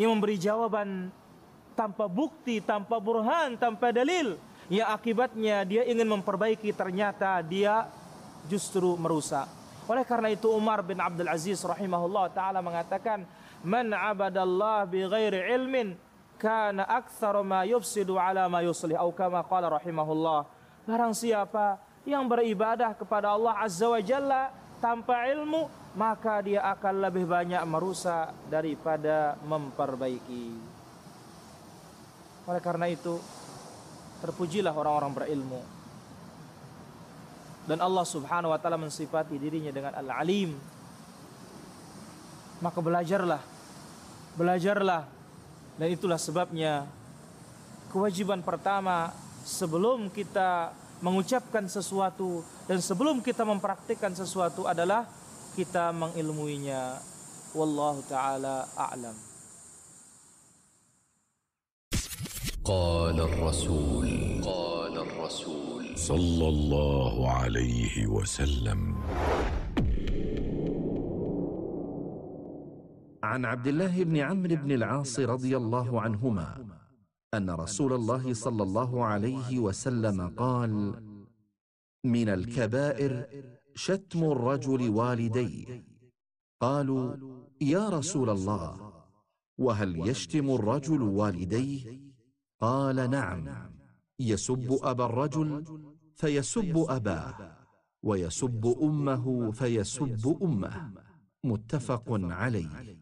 [0.00, 1.12] yang memberi jawaban
[1.76, 4.40] tanpa bukti, tanpa burhan, tanpa dalil.
[4.72, 7.84] Ya akibatnya dia ingin memperbaiki ternyata dia
[8.48, 9.48] justru merusak.
[9.84, 13.28] Oleh karena itu Umar bin Abdul Aziz rahimahullah taala mengatakan,
[13.60, 15.92] "Man 'abadallah bi ghairi ilmin
[16.40, 20.48] kana aktsara ma yufsidu ala ma yuslih." Atau kama qala rahimahullah.
[20.88, 27.24] Barang siapa yang beribadah kepada Allah Azza wa Jalla tanpa ilmu, maka dia akan lebih
[27.24, 30.46] banyak merusak daripada memperbaiki.
[32.44, 33.16] Oleh karena itu,
[34.20, 35.73] terpujilah orang-orang berilmu
[37.69, 40.57] Dan Allah Subhanahu wa taala mensifati dirinya dengan Al-Alim.
[42.59, 43.41] Maka belajarlah.
[44.35, 45.19] Belajarlah
[45.79, 46.83] Dan itulah sebabnya
[47.87, 49.15] kewajiban pertama
[49.47, 55.07] sebelum kita mengucapkan sesuatu dan sebelum kita mempraktikkan sesuatu adalah
[55.55, 56.99] kita mengilmuinya.
[57.55, 59.31] Wallahu taala a'lam.
[62.69, 68.94] قال الرسول قال الرسول صلى الله عليه وسلم.
[73.22, 76.66] عن عبد الله بن عمرو بن العاص رضي الله عنهما
[77.34, 80.94] أن رسول الله صلى الله عليه وسلم قال
[82.04, 83.26] من الكبائر
[83.74, 85.84] شتم الرجل والديه.
[86.60, 87.16] قالوا
[87.60, 88.92] يا رسول الله
[89.58, 92.00] وهل يشتم الرجل والديه؟
[92.60, 93.73] قال نعم.
[94.23, 95.63] يسب ابا الرجل
[96.15, 97.35] فيسب اباه
[98.03, 100.73] ويسب امه فيسب امه
[101.43, 102.99] متفق عليه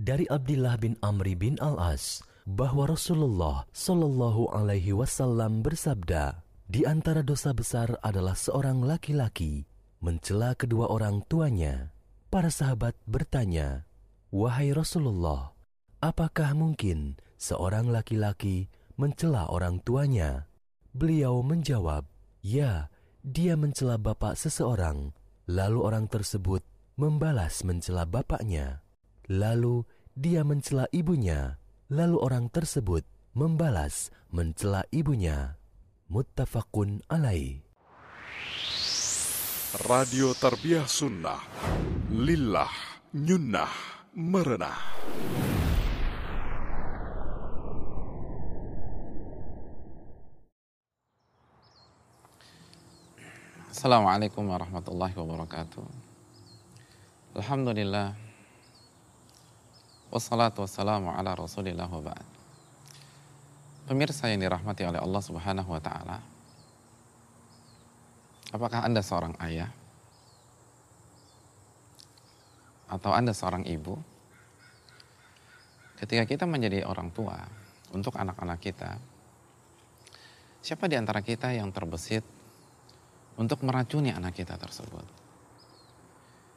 [0.00, 7.52] Dari Abdullah bin Amri bin Al-As bahwa Rasulullah Shallallahu alaihi wasallam bersabda, di antara dosa
[7.52, 9.68] besar adalah seorang laki-laki
[10.00, 11.92] mencela kedua orang tuanya.
[12.32, 13.84] Para sahabat bertanya,
[14.32, 15.52] "Wahai Rasulullah,
[16.00, 20.48] apakah mungkin seorang laki-laki mencela orang tuanya?"
[20.95, 22.07] Beliau menjawab,
[22.39, 22.87] "Ya,
[23.19, 25.11] dia mencela bapak seseorang,
[25.43, 26.63] lalu orang tersebut
[26.95, 28.79] membalas mencela bapaknya."
[29.27, 29.83] Lalu
[30.15, 31.59] dia mencela ibunya,
[31.91, 33.03] lalu orang tersebut
[33.35, 35.59] membalas mencela ibunya.
[36.07, 37.59] Muttafaqun alaih.
[39.83, 41.43] Radio Tarbiyah Sunnah
[42.07, 42.71] Lillah
[43.11, 44.79] Nyunnah Merenah
[53.75, 55.83] Assalamualaikum warahmatullahi wabarakatuh.
[57.35, 58.15] Alhamdulillah.
[60.07, 62.23] Wassalatu wassalamu ala rasulillah wa ba'd.
[63.83, 66.23] Pemirsa yang dirahmati oleh Allah subhanahu wa ta'ala.
[68.55, 69.67] Apakah Anda seorang ayah?
[72.87, 73.99] Atau Anda seorang ibu?
[75.99, 77.43] Ketika kita menjadi orang tua
[77.91, 78.95] untuk anak-anak kita,
[80.63, 82.23] siapa di antara kita yang terbesit
[83.35, 85.03] untuk meracuni anak kita tersebut?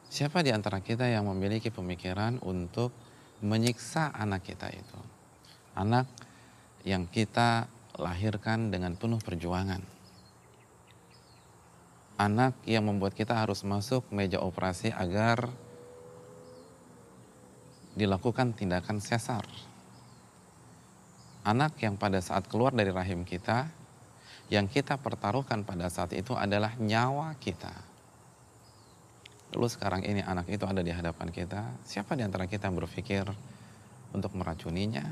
[0.09, 2.89] Siapa di antara kita yang memiliki pemikiran untuk
[3.45, 4.99] menyiksa anak kita itu?
[5.77, 6.09] Anak
[6.81, 9.83] yang kita lahirkan dengan penuh perjuangan.
[12.19, 15.47] Anak yang membuat kita harus masuk meja operasi agar
[17.95, 19.43] dilakukan tindakan sesar.
[21.47, 23.71] Anak yang pada saat keluar dari rahim kita,
[24.49, 27.71] yang kita pertaruhkan pada saat itu adalah nyawa kita.
[29.53, 33.25] Lalu sekarang ini anak itu ada di hadapan kita, siapa di antara kita yang berpikir
[34.13, 35.05] untuk meracuninya,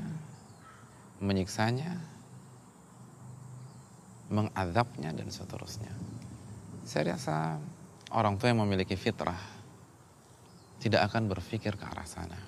[1.22, 1.98] menyiksanya,
[4.30, 5.90] mengadapnya dan seterusnya.
[6.86, 7.58] Saya rasa
[8.14, 9.38] orang tua yang memiliki fitrah
[10.78, 12.38] tidak akan berpikir ke arah sana.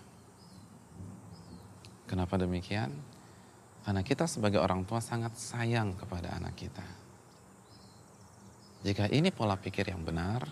[2.06, 2.90] Kenapa demikian?
[3.80, 6.84] Karena kita sebagai orang tua sangat sayang kepada anak kita.
[8.80, 10.48] Jika ini pola pikir yang benar,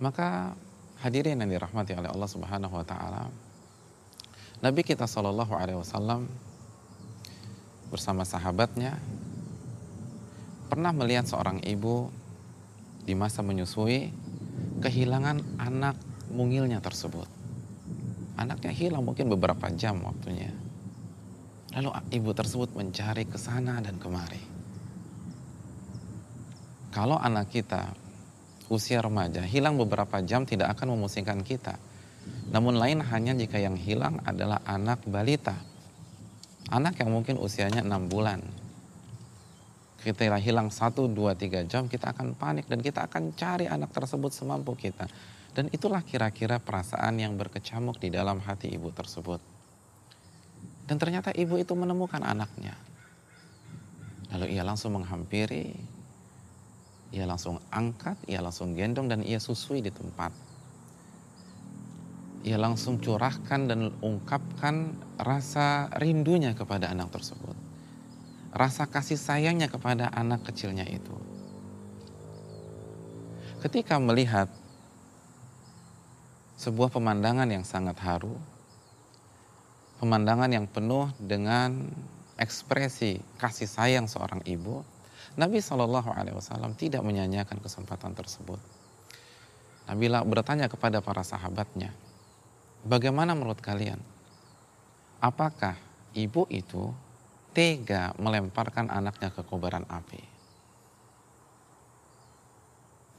[0.00, 0.56] maka
[1.04, 3.28] hadirin yang dirahmati oleh Allah Subhanahu wa taala,
[4.62, 6.30] Nabi kita Shallallahu alaihi wasallam
[7.92, 8.96] bersama sahabatnya
[10.72, 12.08] pernah melihat seorang ibu
[13.04, 14.08] di masa menyusui
[14.80, 15.98] kehilangan anak
[16.32, 17.28] mungilnya tersebut.
[18.40, 20.61] Anaknya hilang mungkin beberapa jam waktunya.
[21.72, 24.40] Lalu ibu tersebut mencari ke sana dan kemari.
[26.92, 27.96] Kalau anak kita
[28.68, 31.80] usia remaja hilang beberapa jam tidak akan memusingkan kita.
[32.52, 35.56] Namun lain hanya jika yang hilang adalah anak balita.
[36.68, 38.44] Anak yang mungkin usianya 6 bulan.
[40.02, 44.32] Kita hilang 1, 2, 3 jam kita akan panik dan kita akan cari anak tersebut
[44.34, 45.08] semampu kita.
[45.52, 49.51] Dan itulah kira-kira perasaan yang berkecamuk di dalam hati ibu tersebut.
[50.86, 52.74] Dan ternyata ibu itu menemukan anaknya.
[54.32, 55.76] Lalu ia langsung menghampiri,
[57.12, 60.32] ia langsung angkat, ia langsung gendong dan ia susui di tempat.
[62.42, 67.54] Ia langsung curahkan dan ungkapkan rasa rindunya kepada anak tersebut.
[68.50, 71.14] Rasa kasih sayangnya kepada anak kecilnya itu.
[73.62, 74.50] Ketika melihat
[76.58, 78.34] sebuah pemandangan yang sangat haru,
[80.02, 81.86] pemandangan yang penuh dengan
[82.34, 84.82] ekspresi kasih sayang seorang ibu,
[85.38, 88.58] Nabi Shallallahu Alaihi Wasallam tidak menyanyiakan kesempatan tersebut.
[89.86, 91.94] Nabi bertanya kepada para sahabatnya,
[92.82, 94.02] bagaimana menurut kalian?
[95.22, 95.78] apakah
[96.18, 96.90] ibu itu
[97.54, 100.18] tega melemparkan anaknya ke kobaran api?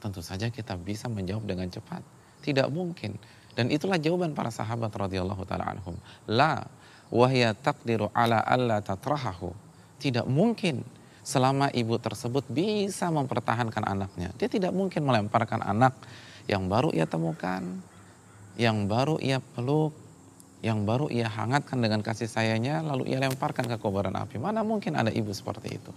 [0.04, 2.04] Tentu saja kita bisa menjawab dengan cepat.
[2.44, 3.16] Tidak mungkin.
[3.54, 5.94] Dan itulah jawaban para sahabat radhiyallahu taala anhum.
[6.26, 6.66] La
[7.10, 9.54] wahya taqdiru ala alla tatrahahu.
[10.02, 10.82] Tidak mungkin
[11.24, 14.34] selama ibu tersebut bisa mempertahankan anaknya.
[14.36, 15.96] Dia tidak mungkin melemparkan anak
[16.50, 17.64] yang baru ia temukan,
[18.60, 19.96] yang baru ia peluk,
[20.60, 24.36] yang baru ia hangatkan dengan kasih sayangnya, lalu ia lemparkan ke kobaran api.
[24.36, 25.92] Mana mungkin ada ibu seperti itu?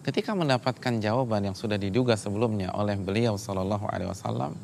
[0.00, 4.56] Ketika mendapatkan jawaban yang sudah diduga sebelumnya oleh beliau Shallallahu Alaihi Wasallam,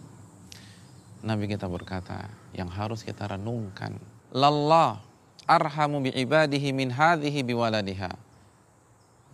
[1.26, 3.98] Nabi kita berkata, yang harus kita renungkan,
[4.30, 5.02] lallah
[5.42, 8.14] arhamu bi ibadihi min hadhihi biwaladiha.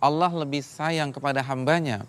[0.01, 2.01] Allah lebih sayang kepada hambanya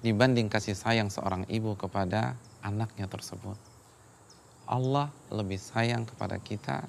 [0.00, 2.32] dibanding kasih sayang seorang ibu kepada
[2.64, 3.60] anaknya tersebut.
[4.64, 6.88] Allah lebih sayang kepada kita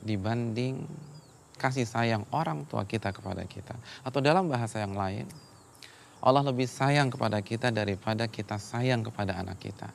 [0.00, 0.88] dibanding
[1.60, 3.76] kasih sayang orang tua kita kepada kita.
[4.00, 5.28] Atau dalam bahasa yang lain,
[6.24, 9.92] Allah lebih sayang kepada kita daripada kita sayang kepada anak kita.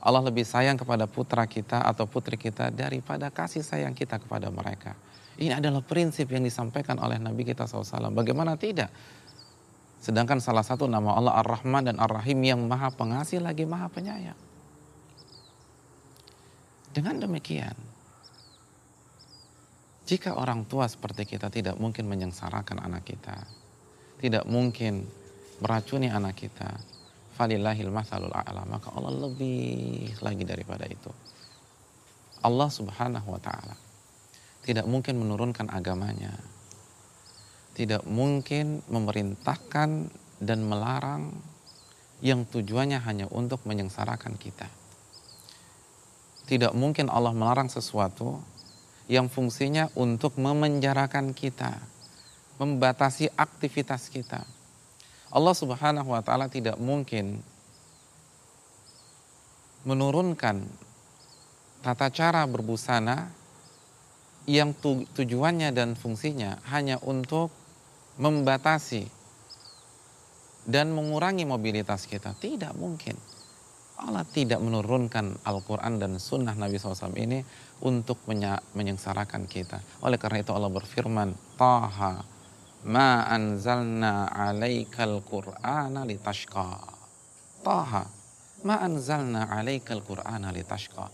[0.00, 4.96] Allah lebih sayang kepada putra kita atau putri kita daripada kasih sayang kita kepada mereka.
[5.36, 8.12] Ini adalah prinsip yang disampaikan oleh Nabi kita SAW.
[8.12, 8.88] Bagaimana tidak?
[10.00, 14.36] Sedangkan salah satu nama Allah Ar-Rahman dan Ar-Rahim yang maha pengasih lagi maha penyayang.
[16.90, 17.76] Dengan demikian,
[20.08, 23.36] jika orang tua seperti kita tidak mungkin menyengsarakan anak kita,
[24.18, 25.06] tidak mungkin
[25.60, 26.80] meracuni anak kita,
[27.40, 28.68] falillahil masalul a'la.
[28.68, 31.08] Maka Allah lebih lagi daripada itu.
[32.44, 33.76] Allah subhanahu wa ta'ala.
[34.60, 36.36] Tidak mungkin menurunkan agamanya.
[37.72, 40.12] Tidak mungkin memerintahkan
[40.44, 41.32] dan melarang
[42.20, 44.68] yang tujuannya hanya untuk menyengsarakan kita.
[46.44, 48.36] Tidak mungkin Allah melarang sesuatu
[49.08, 51.80] yang fungsinya untuk memenjarakan kita
[52.60, 54.44] membatasi aktivitas kita
[55.30, 57.38] Allah Subhanahu wa taala tidak mungkin
[59.86, 60.66] menurunkan
[61.80, 63.30] tata cara berbusana
[64.50, 64.74] yang
[65.14, 67.54] tujuannya dan fungsinya hanya untuk
[68.20, 69.08] membatasi
[70.68, 72.36] dan mengurangi mobilitas kita.
[72.36, 73.16] Tidak mungkin.
[74.00, 77.44] Allah tidak menurunkan Al-Quran dan Sunnah Nabi SAW ini
[77.84, 78.16] untuk
[78.72, 79.80] menyengsarakan kita.
[80.00, 82.24] Oleh karena itu Allah berfirman, Taha
[82.86, 86.80] ma anzalna alaikal qur'ana litashqa.
[87.60, 88.04] Taha
[88.64, 91.08] ma anzalna alaikal qur'ana litashqa.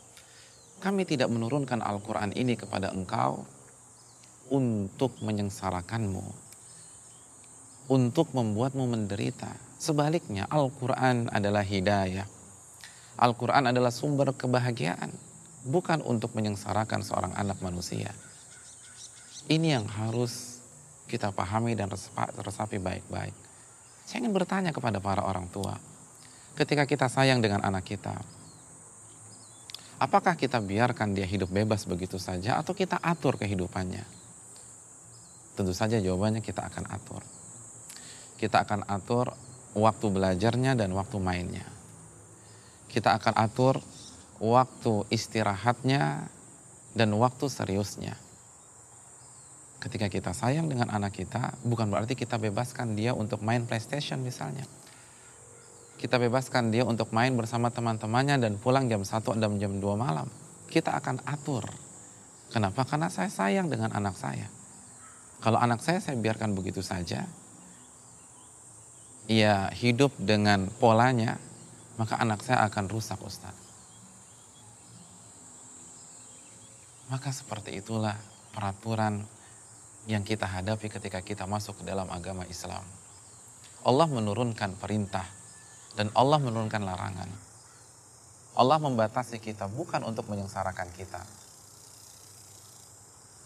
[0.77, 3.43] Kami tidak menurunkan Al-Quran ini kepada engkau
[4.53, 6.47] untuk menyengsarakanmu
[7.87, 9.51] untuk membuatmu menderita.
[9.79, 12.27] Sebaliknya Al-Quran adalah hidayah.
[13.17, 15.09] Al-Quran adalah sumber kebahagiaan
[15.67, 18.13] bukan untuk menyengsarakan seorang anak manusia.
[19.47, 20.56] Ini yang harus
[21.07, 21.87] kita pahami dan
[22.43, 23.35] resapi baik-baik.
[24.07, 25.79] Saya ingin bertanya kepada para orang tua,
[26.59, 28.15] ketika kita sayang dengan anak kita,
[30.03, 34.03] apakah kita biarkan dia hidup bebas begitu saja atau kita atur kehidupannya?
[35.57, 37.23] Tentu saja jawabannya kita akan atur.
[38.37, 39.33] Kita akan atur
[39.73, 41.65] waktu belajarnya dan waktu mainnya.
[42.93, 43.81] Kita akan atur
[44.37, 46.29] waktu istirahatnya
[46.93, 48.26] dan waktu seriusnya
[49.81, 54.65] ketika kita sayang dengan anak kita, bukan berarti kita bebaskan dia untuk main PlayStation misalnya.
[55.97, 60.29] Kita bebaskan dia untuk main bersama teman-temannya dan pulang jam 1 dan jam 2 malam.
[60.69, 61.65] Kita akan atur.
[62.53, 62.85] Kenapa?
[62.85, 64.49] Karena saya sayang dengan anak saya.
[65.41, 67.25] Kalau anak saya saya biarkan begitu saja,
[69.27, 71.41] ia hidup dengan polanya,
[71.97, 73.57] maka anak saya akan rusak Ustaz.
[77.07, 78.19] Maka seperti itulah
[78.51, 79.23] peraturan
[80.07, 82.83] yang kita hadapi ketika kita masuk ke dalam agama Islam.
[83.83, 85.27] Allah menurunkan perintah
[85.99, 87.31] dan Allah menurunkan larangan.
[88.57, 91.23] Allah membatasi kita bukan untuk menyengsarakan kita.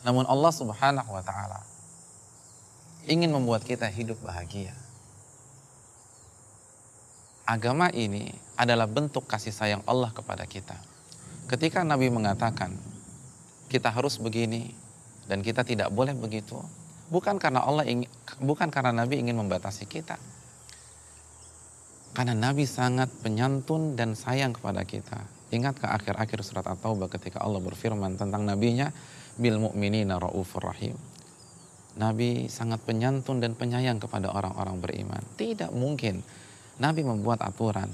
[0.04, 1.60] Namun Allah Subhanahu wa taala
[3.08, 4.76] ingin membuat kita hidup bahagia.
[7.48, 10.78] Agama ini adalah bentuk kasih sayang Allah kepada kita.
[11.50, 12.78] Ketika Nabi mengatakan
[13.66, 14.70] kita harus begini,
[15.30, 16.58] dan kita tidak boleh begitu.
[17.06, 18.10] Bukan karena Allah ingin,
[18.42, 20.18] bukan karena Nabi ingin membatasi kita.
[22.10, 25.22] Karena Nabi sangat penyantun dan sayang kepada kita.
[25.54, 28.90] Ingat ke akhir-akhir surat At-Taubah ketika Allah berfirman tentang nabinya?
[29.38, 30.98] Bil mu'minina raufur rahim.
[31.98, 35.22] Nabi sangat penyantun dan penyayang kepada orang-orang beriman.
[35.38, 36.22] Tidak mungkin
[36.82, 37.90] Nabi membuat aturan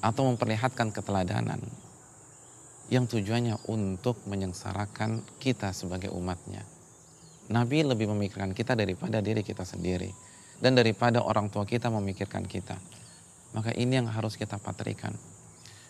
[0.00, 1.60] atau memperlihatkan keteladanan
[2.90, 6.66] yang tujuannya untuk menyengsarakan kita sebagai umatnya.
[7.50, 10.10] Nabi lebih memikirkan kita daripada diri kita sendiri
[10.58, 12.74] dan daripada orang tua kita memikirkan kita.
[13.54, 15.14] Maka ini yang harus kita patrikan.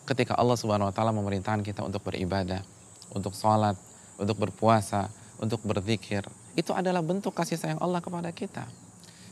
[0.05, 2.65] Ketika Allah Subhanahu wa taala memerintahkan kita untuk beribadah,
[3.13, 3.77] untuk sholat,
[4.17, 6.25] untuk berpuasa, untuk berzikir,
[6.57, 8.65] itu adalah bentuk kasih sayang Allah kepada kita.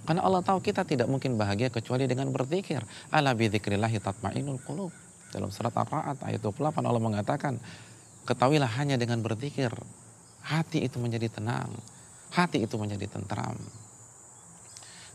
[0.05, 2.85] Karena Allah tahu kita tidak mungkin bahagia kecuali dengan berzikir.
[3.09, 5.08] Ala bi tatmainul qulub.
[5.29, 7.61] Dalam surat Ar-Ra'd ayat 28 Allah mengatakan,
[8.25, 9.69] ketahuilah hanya dengan berzikir
[10.41, 11.69] hati itu menjadi tenang,
[12.33, 13.57] hati itu menjadi tentram.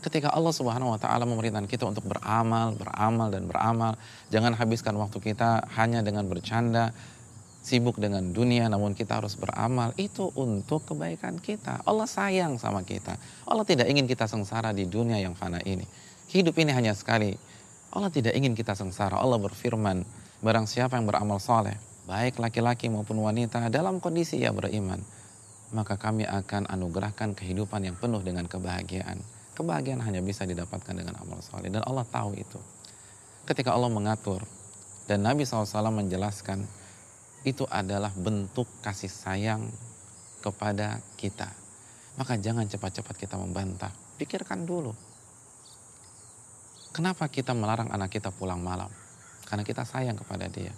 [0.03, 3.97] Ketika Allah Subhanahu wa taala memerintahkan kita untuk beramal, beramal dan beramal,
[4.29, 6.93] jangan habiskan waktu kita hanya dengan bercanda,
[7.65, 11.81] sibuk dengan dunia namun kita harus beramal itu untuk kebaikan kita.
[11.81, 13.17] Allah sayang sama kita.
[13.49, 15.89] Allah tidak ingin kita sengsara di dunia yang fana ini.
[16.29, 17.33] Hidup ini hanya sekali.
[17.95, 19.15] Allah tidak ingin kita sengsara.
[19.15, 20.03] Allah berfirman,
[20.43, 24.99] barang siapa yang beramal soleh, baik laki-laki maupun wanita dalam kondisi ia beriman,
[25.71, 29.23] maka kami akan anugerahkan kehidupan yang penuh dengan kebahagiaan.
[29.55, 32.59] Kebahagiaan hanya bisa didapatkan dengan amal soleh dan Allah tahu itu.
[33.47, 34.43] Ketika Allah mengatur
[35.07, 36.67] dan Nabi SAW menjelaskan
[37.47, 39.71] itu adalah bentuk kasih sayang
[40.43, 41.47] kepada kita.
[42.19, 43.93] Maka jangan cepat-cepat kita membantah.
[44.19, 44.91] Pikirkan dulu.
[46.95, 48.87] Kenapa kita melarang anak kita pulang malam?
[49.43, 50.71] Karena kita sayang kepada dia.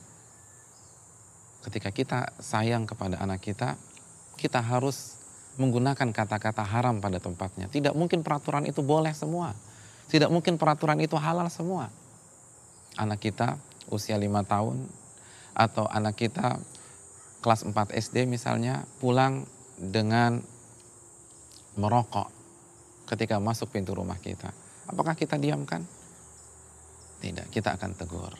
[1.61, 3.77] Ketika kita sayang kepada anak kita,
[4.33, 5.13] kita harus
[5.61, 7.69] menggunakan kata-kata haram pada tempatnya.
[7.69, 9.53] Tidak mungkin peraturan itu boleh semua.
[10.09, 11.93] Tidak mungkin peraturan itu halal semua.
[12.97, 13.61] Anak kita
[13.93, 14.89] usia lima tahun
[15.53, 16.57] atau anak kita
[17.45, 19.45] kelas 4 SD misalnya pulang
[19.77, 20.41] dengan
[21.77, 22.33] merokok
[23.05, 24.49] ketika masuk pintu rumah kita.
[24.89, 25.85] Apakah kita diamkan?
[27.17, 28.33] Tidak, kita akan tegur.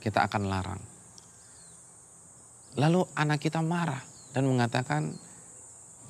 [0.00, 0.82] Kita akan larang.
[2.78, 5.10] Lalu anak kita marah dan mengatakan,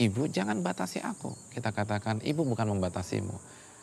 [0.01, 1.37] Ibu jangan batasi aku.
[1.53, 3.37] Kita katakan, ibu bukan membatasimu.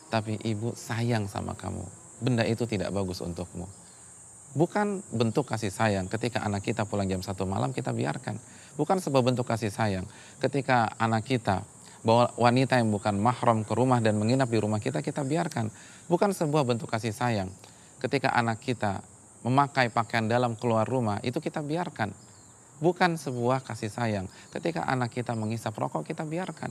[0.10, 1.86] Tapi ibu sayang sama kamu.
[2.18, 3.70] Benda itu tidak bagus untukmu
[4.58, 8.42] bukan bentuk kasih sayang ketika anak kita pulang jam satu malam kita biarkan.
[8.74, 10.06] Bukan sebuah bentuk kasih sayang
[10.42, 11.62] ketika anak kita
[12.02, 15.70] bawa wanita yang bukan mahram ke rumah dan menginap di rumah kita, kita biarkan.
[16.10, 17.54] Bukan sebuah bentuk kasih sayang
[18.02, 19.02] ketika anak kita
[19.46, 22.12] memakai pakaian dalam keluar rumah, itu kita biarkan.
[22.78, 26.70] Bukan sebuah kasih sayang ketika anak kita mengisap rokok, kita biarkan.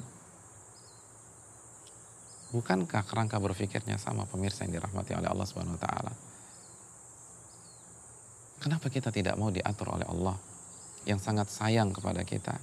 [2.55, 6.12] Bukankah kerangka berpikirnya sama pemirsa yang dirahmati oleh Allah Subhanahu wa taala?
[8.62, 10.39] Kenapa kita tidak mau diatur oleh Allah
[11.05, 12.55] yang sangat sayang kepada kita?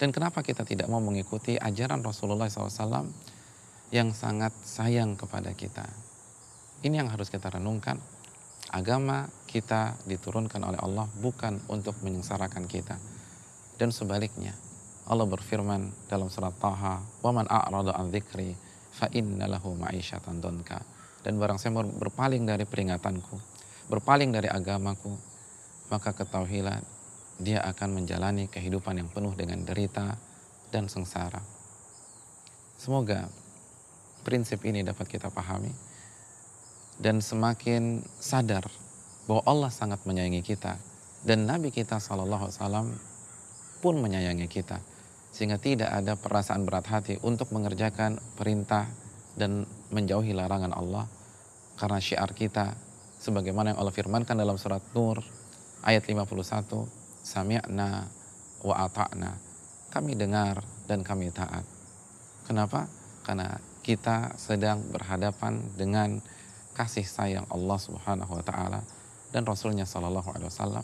[0.00, 3.06] Dan kenapa kita tidak mau mengikuti ajaran Rasulullah SAW
[3.92, 5.84] yang sangat sayang kepada kita?
[6.82, 7.94] Ini yang harus kita renungkan.
[8.74, 12.98] Agama kita diturunkan oleh Allah bukan untuk menyengsarakan kita.
[13.78, 14.50] Dan sebaliknya,
[15.06, 18.58] Allah berfirman dalam surat Taha, "Waman a'rada an dzikri
[18.98, 20.82] fa inna lahu ma'isyatan donka."
[21.22, 23.38] Dan barang saya berpaling dari peringatanku,
[23.86, 25.14] berpaling dari agamaku,
[25.86, 26.82] maka ketahuilah
[27.38, 30.18] dia akan menjalani kehidupan yang penuh dengan derita
[30.74, 31.46] dan sengsara.
[32.74, 33.30] Semoga
[34.26, 35.91] prinsip ini dapat kita pahami
[37.02, 38.62] dan semakin sadar
[39.26, 40.78] bahwa Allah sangat menyayangi kita.
[41.22, 42.86] Dan Nabi kita Shallallahu Alaihi Wasallam
[43.82, 44.78] pun menyayangi kita.
[45.34, 48.86] Sehingga tidak ada perasaan berat hati untuk mengerjakan perintah
[49.34, 51.10] dan menjauhi larangan Allah.
[51.74, 52.78] Karena syiar kita
[53.18, 55.18] sebagaimana yang Allah firmankan dalam surat Nur
[55.82, 56.86] ayat 51
[57.22, 58.06] sami'na
[58.62, 59.30] wa ata'na.
[59.90, 61.66] Kami dengar dan kami taat.
[62.46, 62.86] Kenapa?
[63.22, 66.22] Karena kita sedang berhadapan dengan
[66.82, 68.82] kasih sayang Allah Subhanahu wa taala
[69.30, 70.82] dan Rasulnya sallallahu alaihi wasallam.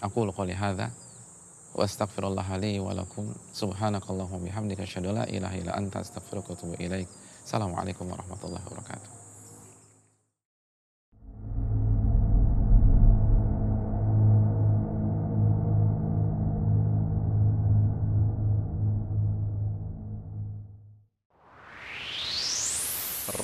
[0.00, 0.88] Aku qouli hadza
[1.76, 3.28] wa astaghfirullah li wa lakum.
[3.52, 7.08] Subhanakallahumma bihamdika asyhadu la ilaha illa anta astaghfiruka wa atubu ilaik.
[7.44, 9.23] Assalamualaikum warahmatullahi wabarakatuh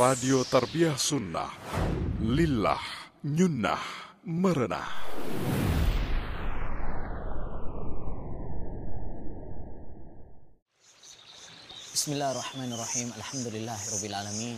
[0.00, 1.52] Radio Tarbiyah Sunnah.
[2.24, 2.80] Lillah
[3.20, 3.84] Nyunnah
[4.24, 4.88] Merenah.
[11.92, 13.12] Bismillahirrahmanirrahim.
[13.12, 14.56] Alhamdulillah Rabbil Alamin.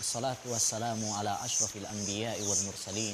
[0.00, 3.12] Wassalatu wassalamu ala ashrafil anbiya wal mursalin.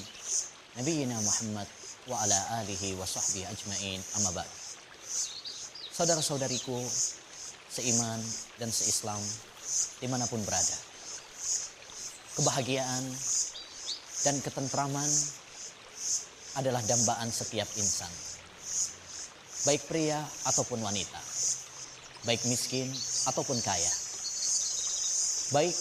[0.78, 1.66] Nabiyyina Muhammad
[2.06, 3.98] wa ala alihi wa sahbihi ajmain.
[4.22, 4.50] Amma ba'd.
[5.90, 6.86] Saudara-saudariku
[7.66, 8.22] seiman
[8.62, 9.18] dan seislam
[9.98, 10.87] di mana pun berada
[12.38, 13.04] kebahagiaan,
[14.22, 15.10] dan ketentraman
[16.58, 18.10] adalah dambaan setiap insan.
[19.66, 21.18] baik pria ataupun wanita,
[22.24, 22.86] baik miskin
[23.26, 23.92] ataupun kaya,
[25.50, 25.74] baik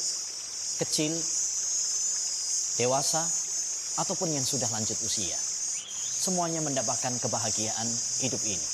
[0.81, 1.13] kecil,
[2.81, 3.21] dewasa,
[4.01, 5.37] ataupun yang sudah lanjut usia.
[6.17, 7.87] Semuanya mendapatkan kebahagiaan
[8.25, 8.67] hidup ini.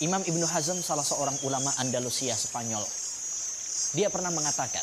[0.00, 2.82] Imam Ibnu Hazm salah seorang ulama Andalusia Spanyol.
[3.94, 4.82] Dia pernah mengatakan,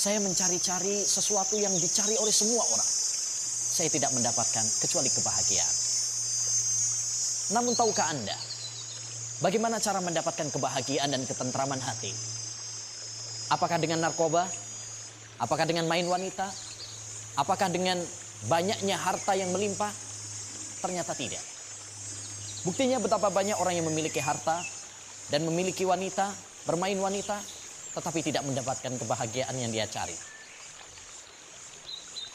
[0.00, 2.88] saya mencari-cari sesuatu yang dicari oleh semua orang.
[3.76, 5.74] Saya tidak mendapatkan kecuali kebahagiaan.
[7.52, 8.32] Namun tahukah Anda,
[9.44, 12.16] bagaimana cara mendapatkan kebahagiaan dan ketentraman hati?
[13.52, 14.48] Apakah dengan narkoba?
[15.36, 16.48] Apakah dengan main wanita?
[17.36, 18.00] Apakah dengan
[18.48, 19.92] banyaknya harta yang melimpah?
[20.80, 21.44] Ternyata tidak.
[22.64, 24.64] Buktinya betapa banyak orang yang memiliki harta
[25.28, 26.32] dan memiliki wanita,
[26.64, 27.59] bermain wanita,
[27.94, 30.14] tetapi tidak mendapatkan kebahagiaan yang dia cari.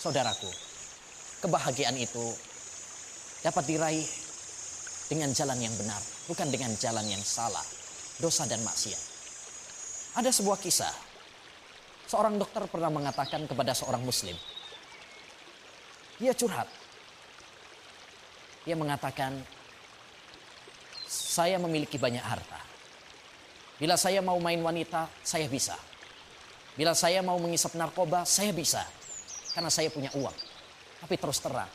[0.01, 0.51] Saudaraku,
[1.41, 2.26] kebahagiaan itu
[3.41, 4.06] dapat diraih
[5.10, 7.64] dengan jalan yang benar, bukan dengan jalan yang salah,
[8.18, 9.01] dosa dan maksiat.
[10.16, 10.93] Ada sebuah kisah.
[12.06, 14.38] Seorang dokter pernah mengatakan kepada seorang muslim.
[16.22, 16.70] Dia curhat.
[18.66, 19.36] Dia mengatakan,
[21.06, 22.74] saya memiliki banyak harta.
[23.86, 25.77] Bila saya mau main wanita, saya bisa.
[26.73, 28.81] Bila saya mau mengisap narkoba, saya bisa.
[29.53, 30.33] Karena saya punya uang.
[31.05, 31.69] Tapi terus terang,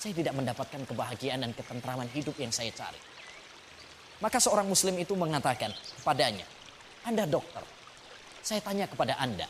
[0.00, 2.96] saya tidak mendapatkan kebahagiaan dan ketentraman hidup yang saya cari.
[4.24, 5.68] Maka seorang muslim itu mengatakan
[6.00, 6.48] kepadanya,
[7.04, 7.60] Anda dokter,
[8.40, 9.44] saya tanya kepada Anda,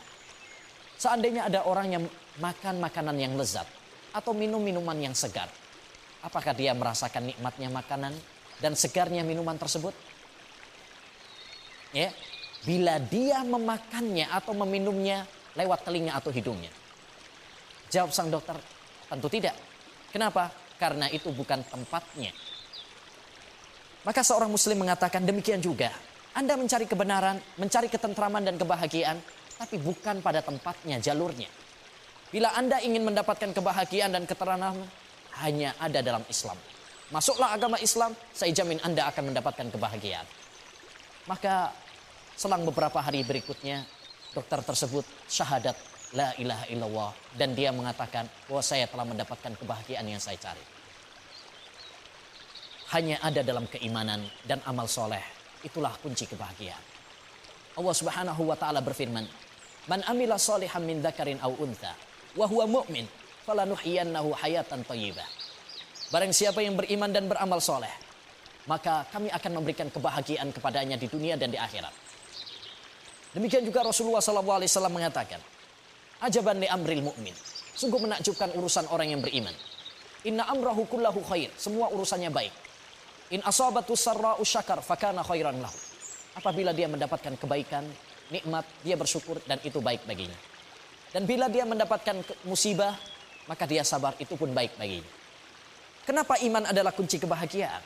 [0.99, 2.03] seandainya ada orang yang
[2.43, 3.71] makan makanan yang lezat
[4.11, 5.47] atau minum minuman yang segar,
[6.27, 8.19] apakah dia merasakan nikmatnya makanan
[8.59, 9.95] dan segarnya minuman tersebut?
[11.95, 12.11] Ya,
[12.67, 15.23] bila dia memakannya atau meminumnya
[15.55, 16.71] lewat telinga atau hidungnya.
[17.95, 18.59] Jawab sang dokter,
[19.07, 19.55] tentu tidak.
[20.11, 20.51] Kenapa?
[20.75, 22.35] Karena itu bukan tempatnya.
[24.03, 25.95] Maka seorang muslim mengatakan demikian juga.
[26.35, 29.23] Anda mencari kebenaran, mencari ketentraman dan kebahagiaan,
[29.55, 31.47] tapi bukan pada tempatnya, jalurnya.
[32.35, 34.83] Bila Anda ingin mendapatkan kebahagiaan dan ketentraman,
[35.39, 36.59] hanya ada dalam Islam.
[37.15, 40.27] Masuklah agama Islam, saya jamin Anda akan mendapatkan kebahagiaan.
[41.31, 41.71] Maka
[42.35, 43.87] selang beberapa hari berikutnya,
[44.35, 45.79] dokter tersebut syahadat
[46.15, 50.63] la ilaha illallah dan dia mengatakan bahwa saya telah mendapatkan kebahagiaan yang saya cari.
[52.95, 55.23] Hanya ada dalam keimanan dan amal soleh.
[55.67, 56.85] Itulah kunci kebahagiaan.
[57.75, 59.27] Allah subhanahu wa ta'ala berfirman,
[59.91, 61.93] Man amila salihan min dzakarin aw untha
[62.39, 63.05] wa huwa mu'min
[63.43, 65.27] falanuhyiyannahu hayatan thayyibah.
[66.15, 67.91] Barang siapa yang beriman dan beramal soleh,
[68.71, 72.04] maka kami akan memberikan kebahagiaan kepadanya di dunia dan di akhirat.
[73.35, 75.43] Demikian juga Rasulullah SAW mengatakan,
[76.23, 77.35] Ajaban li amril mu'min.
[77.75, 79.53] Sungguh menakjubkan urusan orang yang beriman.
[80.25, 81.51] Inna amrahu kullahu khair.
[81.59, 82.55] Semua urusannya baik.
[83.35, 85.75] In asabatu sarra'u syakar fakana khairan lahu.
[86.39, 87.85] Apabila dia mendapatkan kebaikan,
[88.31, 90.39] nikmat, dia bersyukur dan itu baik baginya.
[91.11, 92.95] Dan bila dia mendapatkan musibah,
[93.51, 95.11] maka dia sabar, itu pun baik baginya.
[96.07, 97.83] Kenapa iman adalah kunci kebahagiaan?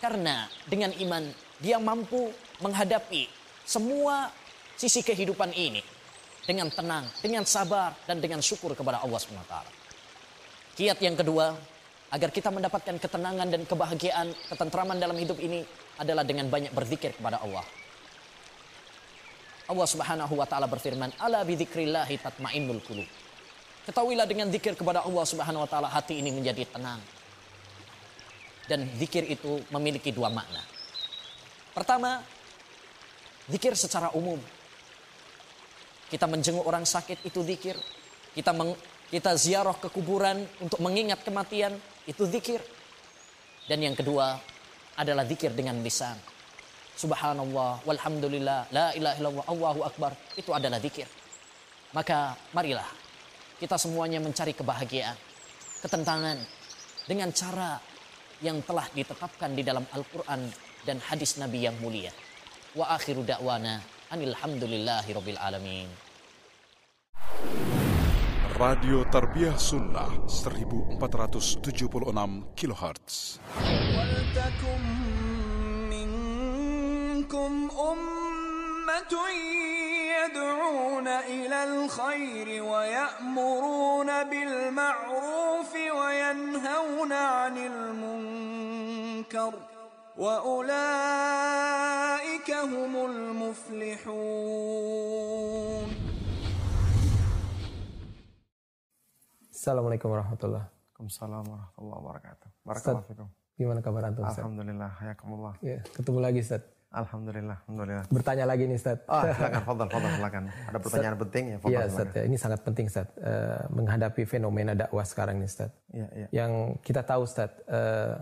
[0.00, 1.24] Karena dengan iman
[1.60, 2.32] dia mampu
[2.64, 3.28] menghadapi
[3.68, 4.32] semua
[4.80, 5.84] sisi kehidupan ini
[6.48, 9.54] dengan tenang, dengan sabar, dan dengan syukur kepada Allah SWT.
[10.72, 11.52] Kiat yang kedua,
[12.08, 15.60] agar kita mendapatkan ketenangan dan kebahagiaan, ketentraman dalam hidup ini
[16.00, 17.62] adalah dengan banyak berzikir kepada Allah.
[19.68, 23.06] Allah Subhanahu wa taala berfirman, "Ala bidzikrillahi tatmainnul qulub."
[23.86, 26.98] Ketahuilah dengan zikir kepada Allah Subhanahu wa taala hati ini menjadi tenang.
[28.66, 30.62] Dan zikir itu memiliki dua makna.
[31.70, 32.22] Pertama,
[33.46, 34.38] zikir secara umum.
[36.10, 37.78] Kita menjenguk orang sakit itu zikir.
[38.34, 38.74] Kita meng,
[39.08, 42.58] kita ziarah ke kuburan untuk mengingat kematian itu zikir.
[43.70, 44.34] Dan yang kedua
[44.98, 46.18] adalah zikir dengan lisan.
[46.98, 50.12] Subhanallah, walhamdulillah, la ilaha illallah, Allahu akbar.
[50.34, 51.06] Itu adalah zikir.
[51.94, 52.86] Maka marilah
[53.62, 55.16] kita semuanya mencari kebahagiaan,
[55.86, 56.38] ketentangan
[57.06, 57.78] dengan cara
[58.40, 60.50] yang telah ditetapkan di dalam Al-Quran
[60.84, 62.10] dan hadis Nabi yang mulia.
[62.72, 65.86] Wa akhiru da'wana anilhamdulillahi rabbil alamin.
[68.60, 73.38] Radio Tarbiyah Sunnah 1476 kHz.
[73.96, 74.82] ولتكن
[75.90, 77.52] منكم
[77.90, 79.12] أمة
[80.20, 89.52] يدعون إلى الخير ويأمرون بالمعروف وينهون عن المنكر
[90.19, 91.69] وأولئك
[92.51, 94.55] هم المفلحون
[99.65, 102.47] Assalamualaikum warahmatullahi Waalaikumsalam warahmatullahi wabarakatuh.
[102.69, 103.27] Barakallahu fikum.
[103.57, 104.45] Gimana kabar antum Ustaz?
[104.45, 105.53] Alhamdulillah, hayakumullah.
[105.65, 106.61] Ya, ketemu lagi Ustaz.
[106.93, 108.05] Alhamdulillah, alhamdulillah.
[108.13, 109.01] Bertanya lagi nih Ustaz.
[109.09, 110.43] Oh, silakan, fadal, fadal, silakan.
[110.53, 111.91] Ada pertanyaan Ustaz, penting ya, fadal, Iya silakan.
[111.91, 113.07] Ustaz, ya, ini sangat penting Ustaz.
[113.17, 115.73] Eh, menghadapi fenomena dakwah sekarang nih Ustaz.
[115.89, 116.27] Iya, iya.
[116.29, 116.51] Yang
[116.85, 118.15] kita tahu Ustaz, eh,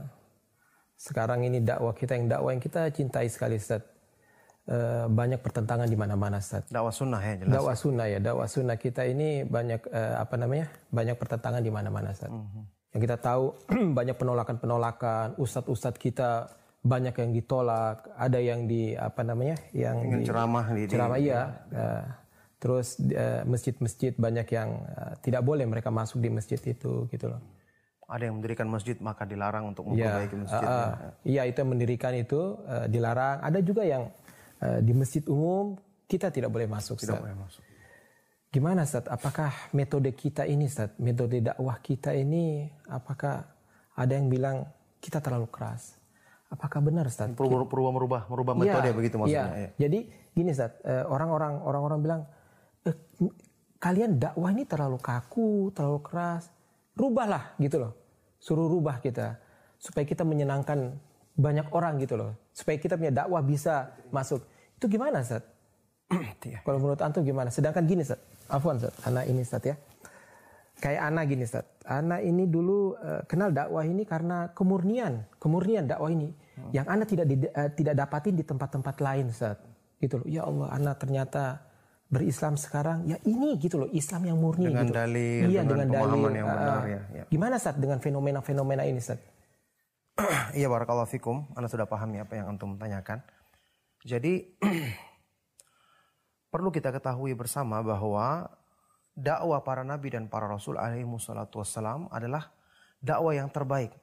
[0.99, 3.86] sekarang ini dakwah kita yang dakwah yang kita cintai sekali Ustaz.
[4.68, 6.66] Eh, banyak pertentangan di mana-mana Ustaz.
[6.68, 7.55] Dakwah sunnah ya, jelas.
[7.55, 10.66] Dakwah sunnah ya, dakwah sunnah kita ini banyak eh, apa namanya?
[10.90, 12.28] Banyak pertentangan di mana-mana Ustaz.
[12.28, 12.92] Mhm.
[12.92, 13.44] Yang kita tahu
[13.99, 16.51] banyak penolakan-penolakan, ustadz-ustadz kita
[16.82, 19.57] banyak yang ditolak, ada yang di apa namanya?
[19.70, 21.42] yang di, ceramah di- ceramah iya.
[21.70, 22.05] Eh,
[22.59, 22.99] terus
[23.46, 24.82] masjid-masjid banyak yang
[25.22, 27.38] tidak boleh mereka masuk di masjid itu gitu loh.
[28.09, 30.64] Ada yang mendirikan masjid maka dilarang untuk Iya, memperbaiki masjid.
[30.64, 30.92] ah, ah.
[31.28, 33.44] iya itu yang mendirikan itu eh, dilarang.
[33.44, 34.09] Ada juga yang
[34.64, 35.76] eh, di masjid umum
[36.09, 36.96] kita tidak boleh masuk.
[36.96, 37.20] Tidak Ustaz.
[37.20, 37.62] boleh masuk.
[38.48, 39.04] Gimana Ustaz?
[39.04, 43.44] Apakah metode kita ini Ustaz, metode dakwah kita ini apakah
[43.92, 44.64] ada yang bilang
[45.04, 46.00] kita terlalu keras?
[46.48, 47.28] Apakah benar Ustaz?
[47.36, 49.52] Perubah, perubah merubah, merubah Iya, metode begitu maksudnya.
[49.52, 49.56] iya.
[49.61, 49.70] Iya.
[49.76, 49.98] Jadi
[50.32, 52.20] gini Ustaz, eh, orang-orang orang-orang bilang
[52.88, 52.96] "Eh,
[53.76, 56.48] kalian dakwah ini terlalu kaku, terlalu keras.
[56.99, 57.92] Rubahlah gitu loh.
[58.42, 59.38] Suruh rubah kita
[59.78, 60.99] supaya kita menyenangkan
[61.38, 62.34] banyak orang gitu loh.
[62.51, 64.42] Supaya kita punya dakwah bisa masuk.
[64.74, 65.46] Itu gimana Ustaz?
[66.49, 66.64] Iya.
[66.64, 67.53] Kalau menurut antum gimana?
[67.55, 68.18] Sedangkan gini Ustaz.
[68.51, 69.76] Afwan Ustaz, anak ini Ustaz ya.
[70.78, 71.66] Kayak Ana gini Ustaz.
[71.86, 76.30] Ana ini dulu eh, kenal dakwah ini karena kemurnian, kemurnian dakwah ini
[76.74, 79.59] yang Ana tidak di- eh, tidak dapatin di tempat-tempat lain Ustaz.
[79.99, 80.26] Gitu loh.
[80.26, 81.62] Ya Allah, Ana ternyata
[82.09, 84.96] berislam sekarang ya ini gitu loh, Islam yang murni Dengan gitu.
[84.96, 86.40] dalil, iya, dengan dengan, pemahaman dalil.
[86.40, 86.84] yang benar, ah.
[86.88, 87.24] ya, ya.
[87.28, 89.20] Gimana Ustaz dengan fenomena-fenomena ini Ustaz?
[90.59, 91.46] Iya barakallahu fikum.
[91.54, 93.22] Anda sudah pahami apa yang antum tanyakan.
[94.02, 94.56] Jadi
[96.52, 98.48] perlu kita ketahui bersama bahwa
[99.14, 102.50] dakwah para nabi dan para rasul alaihi wassalatu wassalam adalah
[102.98, 103.94] dakwah yang terbaik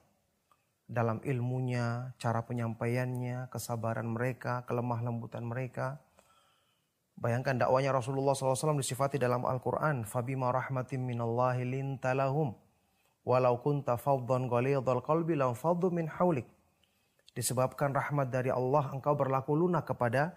[0.86, 6.05] dalam ilmunya, cara penyampaiannya, kesabaran mereka, kelemah lembutan mereka.
[7.16, 10.04] Bayangkan dakwanya Rasulullah SAW disifati dalam Al-Quran.
[10.04, 12.52] Fabima rahmatin minallahi lintalahum.
[13.26, 16.46] Walau kunta faddan ghalidhal qalbi lam faddu min haulik.
[17.36, 20.36] Disebabkan rahmat dari Allah engkau berlaku lunak kepada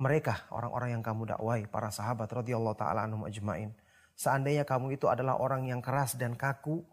[0.00, 3.74] mereka orang-orang yang kamu dakwai para sahabat radhiyallahu taala anhum ajmain.
[4.16, 6.84] Seandainya kamu itu adalah orang yang keras dan kaku,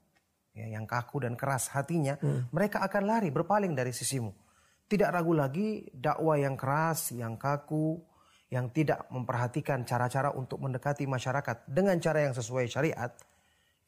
[0.55, 2.15] ya, yang kaku dan keras hatinya,
[2.55, 4.31] mereka akan lari berpaling dari sisimu.
[4.87, 7.99] Tidak ragu lagi dakwah yang keras, yang kaku,
[8.47, 13.11] yang tidak memperhatikan cara-cara untuk mendekati masyarakat dengan cara yang sesuai syariat,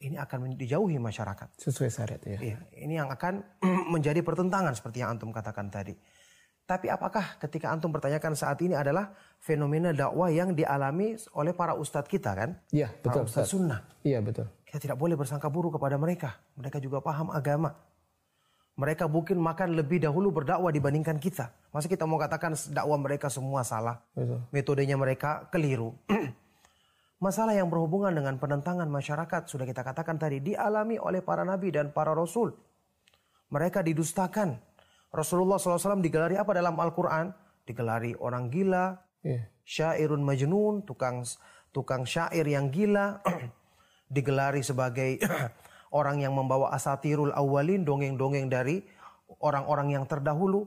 [0.00, 1.60] ini akan dijauhi masyarakat.
[1.60, 2.38] Sesuai syariat ya.
[2.40, 3.40] Iya, ini yang akan
[3.94, 5.96] menjadi pertentangan seperti yang antum katakan tadi.
[6.70, 9.10] Tapi apakah ketika antum pertanyakan saat ini adalah
[9.42, 12.62] fenomena dakwah yang dialami oleh para ustadz kita kan?
[12.70, 13.80] Iya, betul Para ustadz sunnah.
[14.06, 14.46] Iya, betul.
[14.62, 16.38] Kita tidak boleh bersangka buruk kepada mereka.
[16.54, 17.74] Mereka juga paham agama.
[18.80, 21.52] Mereka mungkin makan lebih dahulu berdakwah dibandingkan kita.
[21.68, 24.00] Masa kita mau katakan dakwah mereka semua salah?
[24.16, 24.40] Betul.
[24.48, 25.92] Metodenya mereka keliru.
[27.24, 31.92] Masalah yang berhubungan dengan penentangan masyarakat sudah kita katakan tadi dialami oleh para nabi dan
[31.92, 32.56] para rasul.
[33.52, 34.56] Mereka didustakan.
[35.12, 37.36] Rasulullah SAW digelari apa dalam Al-Quran?
[37.68, 39.44] Digelari orang gila, Iya.
[39.60, 41.20] syairun majnun, tukang
[41.76, 43.20] tukang syair yang gila,
[44.16, 45.20] digelari sebagai
[45.90, 48.82] orang yang membawa asatirul awalin, dongeng-dongeng dari
[49.42, 50.66] orang-orang yang terdahulu.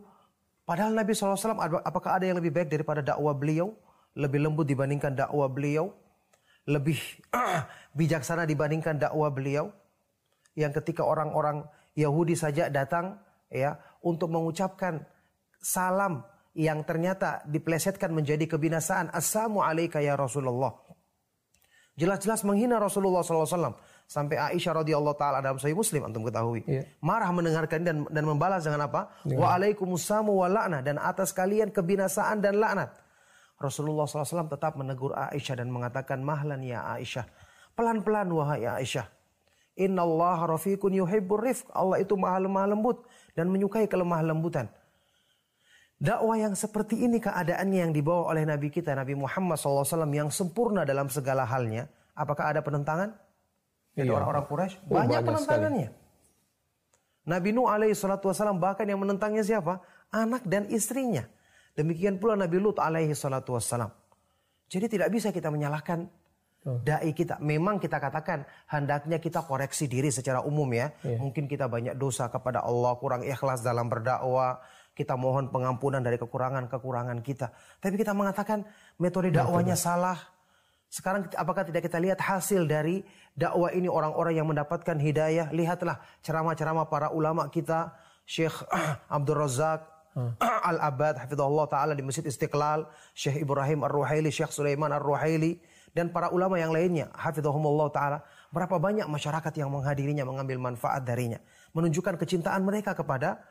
[0.63, 3.75] Padahal Nabi SAW, apakah ada yang lebih baik daripada dakwah beliau?
[4.15, 5.91] Lebih lembut dibandingkan dakwah beliau?
[6.63, 6.95] Lebih
[7.99, 9.71] bijaksana dibandingkan dakwah beliau?
[10.55, 11.67] Yang ketika orang-orang
[11.97, 13.19] Yahudi saja datang
[13.49, 15.03] ya untuk mengucapkan
[15.59, 19.09] salam yang ternyata diplesetkan menjadi kebinasaan.
[19.09, 20.73] Assalamu alayka ya Rasulullah.
[21.93, 23.77] Jelas-jelas menghina Rasulullah SAW.
[24.07, 26.61] Sampai Aisyah radhiyallahu taala dalam Sahih Muslim antum ketahui.
[26.69, 26.85] Iya.
[27.01, 29.09] Marah mendengarkan dan dan membalas dengan apa?
[29.25, 32.93] Wa alaikumussamu wa la'nah dan atas kalian kebinasaan dan laknat.
[33.57, 37.23] Rasulullah SAW tetap menegur Aisyah dan mengatakan mahlan ya Aisyah.
[37.73, 39.07] Pelan-pelan wahai Aisyah.
[39.79, 41.71] Inna Allah rafiqun yuhibbur rifq.
[41.73, 44.69] Allah itu maha lemah lembut dan menyukai kelemah lembutan.
[46.03, 50.83] Dakwah yang seperti ini keadaannya yang dibawa oleh Nabi kita Nabi Muhammad SAW yang sempurna
[50.83, 51.87] dalam segala halnya.
[52.11, 53.15] Apakah ada penentangan?
[53.93, 54.17] Dari Iya.
[54.17, 55.89] orang-orang Quraisy Oh, banyak, banyak penentangannya.
[57.23, 59.79] Nabi Nuh alaihi salatu wasallam bahkan yang menentangnya siapa?
[60.11, 61.23] Anak dan istrinya.
[61.73, 63.89] Demikian pula Nabi Lut alaihi salatu wassalam.
[64.67, 66.05] Jadi tidak bisa kita menyalahkan
[66.83, 67.37] dai kita.
[67.43, 70.91] Memang kita katakan hendaknya kita koreksi diri secara umum ya.
[71.05, 71.19] Iya.
[71.21, 74.63] Mungkin kita banyak dosa kepada Allah, kurang ikhlas dalam berdakwah.
[74.93, 77.49] Kita mohon pengampunan dari kekurangan-kekurangan kita.
[77.81, 78.61] Tapi kita mengatakan
[79.01, 80.32] metode dakwahnya salah.
[80.93, 83.01] Sekarang apakah tidak kita lihat hasil dari
[83.33, 85.49] dakwah ini orang-orang yang mendapatkan hidayah?
[85.49, 87.97] Lihatlah ceramah-ceramah para ulama kita
[88.29, 88.53] Syekh
[89.17, 89.89] Abdul Razak
[90.69, 92.85] Al-Abad hafizahullah taala di Masjid Istiqlal,
[93.17, 95.57] Syekh Ibrahim Ar-Ruhaili, Syekh Sulaiman Ar-Ruhaili
[95.97, 98.21] dan para ulama yang lainnya hafizahumullah taala.
[98.53, 101.41] Berapa banyak masyarakat yang menghadirinya mengambil manfaat darinya,
[101.73, 103.41] menunjukkan kecintaan mereka kepada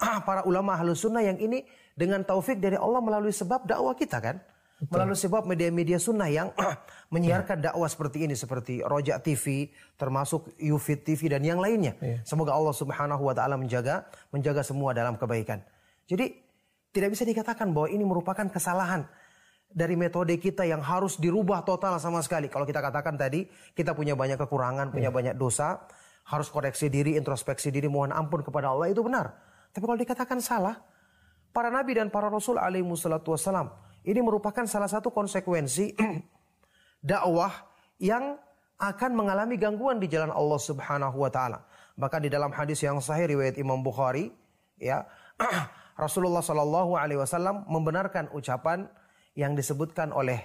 [0.28, 4.40] para ulama Ahlus Sunnah yang ini dengan taufik dari Allah melalui sebab dakwah kita kan.
[4.78, 6.54] Melalui sebab media-media sunnah yang
[7.14, 11.98] menyiarkan dakwah seperti ini seperti Rojak TV, termasuk Yufid TV dan yang lainnya.
[12.22, 15.58] Semoga Allah Subhanahu wa taala menjaga menjaga semua dalam kebaikan.
[16.06, 16.30] Jadi
[16.94, 19.02] tidak bisa dikatakan bahwa ini merupakan kesalahan
[19.66, 22.46] dari metode kita yang harus dirubah total sama sekali.
[22.46, 25.90] Kalau kita katakan tadi kita punya banyak kekurangan, punya banyak dosa,
[26.30, 29.34] harus koreksi diri, introspeksi diri, mohon ampun kepada Allah itu benar.
[29.74, 30.78] Tapi kalau dikatakan salah,
[31.50, 35.94] para nabi dan para rasul alaihi wassalam ini merupakan salah satu konsekuensi
[37.10, 37.50] dakwah
[37.98, 38.38] yang
[38.78, 41.66] akan mengalami gangguan di jalan Allah Subhanahu wa taala.
[41.98, 44.30] Bahkan di dalam hadis yang sahih riwayat Imam Bukhari,
[44.78, 45.02] ya,
[45.98, 48.86] Rasulullah Shallallahu alaihi wasallam membenarkan ucapan
[49.34, 50.38] yang disebutkan oleh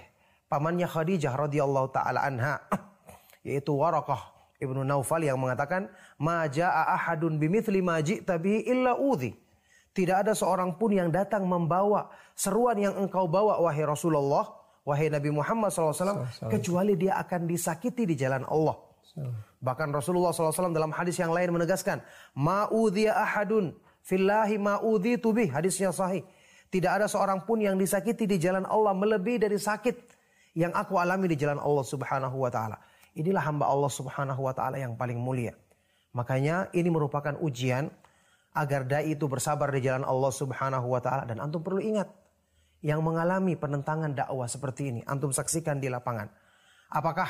[0.50, 2.58] pamannya Khadijah radhiyallahu taala anha,
[3.46, 5.86] yaitu Warakah Ibnu Naufal yang mengatakan,
[6.18, 9.43] "Ma jaa ahadun bimithli ma ji'ta bihi illa udhi."
[9.94, 14.42] Tidak ada seorang pun yang datang membawa seruan yang engkau bawa wahai Rasulullah,
[14.82, 18.74] wahai Nabi Muhammad SAW, kecuali dia akan disakiti di jalan Allah.
[19.62, 22.02] Bahkan Rasulullah SAW dalam hadis yang lain menegaskan,
[22.34, 23.70] Ma'udhiya ahadun
[24.02, 25.46] fillahi ma'udhi tubi.
[25.46, 26.26] Hadisnya sahih.
[26.68, 29.94] Tidak ada seorang pun yang disakiti di jalan Allah melebihi dari sakit
[30.58, 32.82] yang aku alami di jalan Allah Subhanahu wa taala.
[33.14, 35.54] Inilah hamba Allah Subhanahu wa taala yang paling mulia.
[36.18, 37.90] Makanya ini merupakan ujian
[38.54, 42.06] agar dai itu bersabar di jalan Allah Subhanahu wa taala dan antum perlu ingat
[42.86, 46.30] yang mengalami penentangan dakwah seperti ini antum saksikan di lapangan.
[46.94, 47.26] Apakah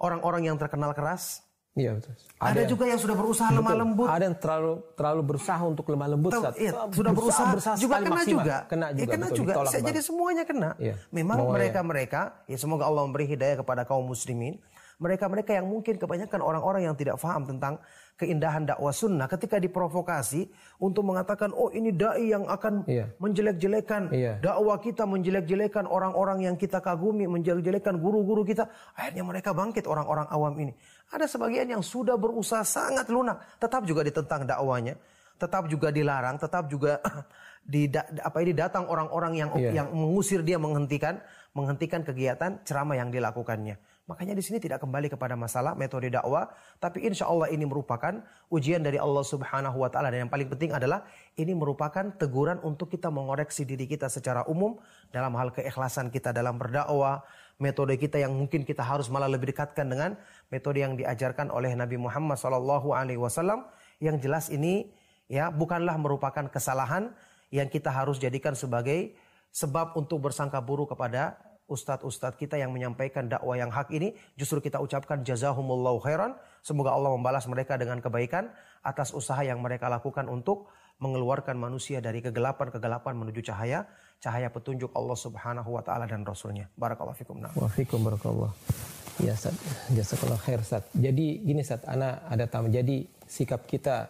[0.00, 1.44] orang-orang yang terkenal keras?
[1.78, 2.10] Iya betul.
[2.42, 4.08] Ada, juga yang sudah berusaha lemah lembut.
[4.10, 6.32] Ada yang terlalu terlalu berusaha untuk lemah lembut.
[6.34, 6.54] Tahu, Ustaz.
[6.58, 8.32] iya, sudah berusaha, juga sekali kena maksimal.
[8.42, 8.56] juga.
[8.66, 9.12] Kena Ya, juga.
[9.14, 9.52] kena betul, juga.
[9.70, 10.70] Saya jadi semuanya kena.
[10.80, 10.94] Iya.
[11.14, 11.46] Memang ya.
[11.54, 12.20] mereka-mereka,
[12.50, 14.58] ya semoga Allah memberi hidayah kepada kaum muslimin.
[14.98, 17.78] Mereka-mereka yang mungkin kebanyakan orang-orang yang tidak paham tentang
[18.18, 20.50] keindahan dakwah sunnah ketika diprovokasi
[20.82, 23.06] untuk mengatakan oh ini dai yang akan Iya.
[23.22, 24.42] menjelek-jelekan Iya.
[24.42, 28.66] dakwah kita menjelek-jelekan orang-orang yang kita kagumi menjelek-jelekan guru-guru kita
[28.98, 30.74] akhirnya mereka bangkit orang-orang awam ini
[31.14, 34.98] ada sebagian yang sudah berusaha sangat lunak tetap juga ditentang dakwanya
[35.38, 36.98] tetap juga dilarang tetap juga
[37.62, 37.86] di
[38.18, 39.70] apa ini datang orang-orang yang Iya.
[39.78, 41.22] yang mengusir dia menghentikan
[41.54, 43.78] menghentikan kegiatan ceramah yang dilakukannya
[44.08, 46.48] makanya di sini tidak kembali kepada masalah metode dakwah
[46.80, 50.08] tapi insya Allah ini merupakan ujian dari Allah Subhanahu Wa Taala.
[50.08, 51.04] Dan yang paling penting adalah
[51.36, 54.80] ini merupakan teguran untuk kita mengoreksi diri kita secara umum
[55.12, 57.22] dalam hal keikhlasan kita dalam berdakwah
[57.60, 60.16] metode kita yang mungkin kita harus malah lebih dekatkan dengan
[60.48, 63.68] metode yang diajarkan oleh Nabi Muhammad Sallallahu Alaihi Wasallam.
[64.00, 64.88] Yang jelas ini
[65.28, 67.12] ya bukanlah merupakan kesalahan
[67.52, 69.12] yang kita harus jadikan sebagai
[69.50, 71.36] sebab untuk bersangka buruk kepada
[71.68, 77.12] ustadz-ustadz kita yang menyampaikan dakwah yang hak ini justru kita ucapkan jazahumullahu khairan semoga Allah
[77.12, 78.48] membalas mereka dengan kebaikan
[78.82, 83.86] atas usaha yang mereka lakukan untuk mengeluarkan manusia dari kegelapan-kegelapan menuju cahaya
[84.18, 87.54] cahaya petunjuk Allah Subhanahu wa taala dan rasulnya barakallahu fikum nah.
[87.54, 88.50] Wafikum barakallah.
[89.18, 89.54] Ya Sat,
[89.90, 90.86] jazakallah khair Sat.
[90.94, 92.70] Jadi gini Sat, Ana ada tamu.
[92.70, 94.06] Jadi sikap kita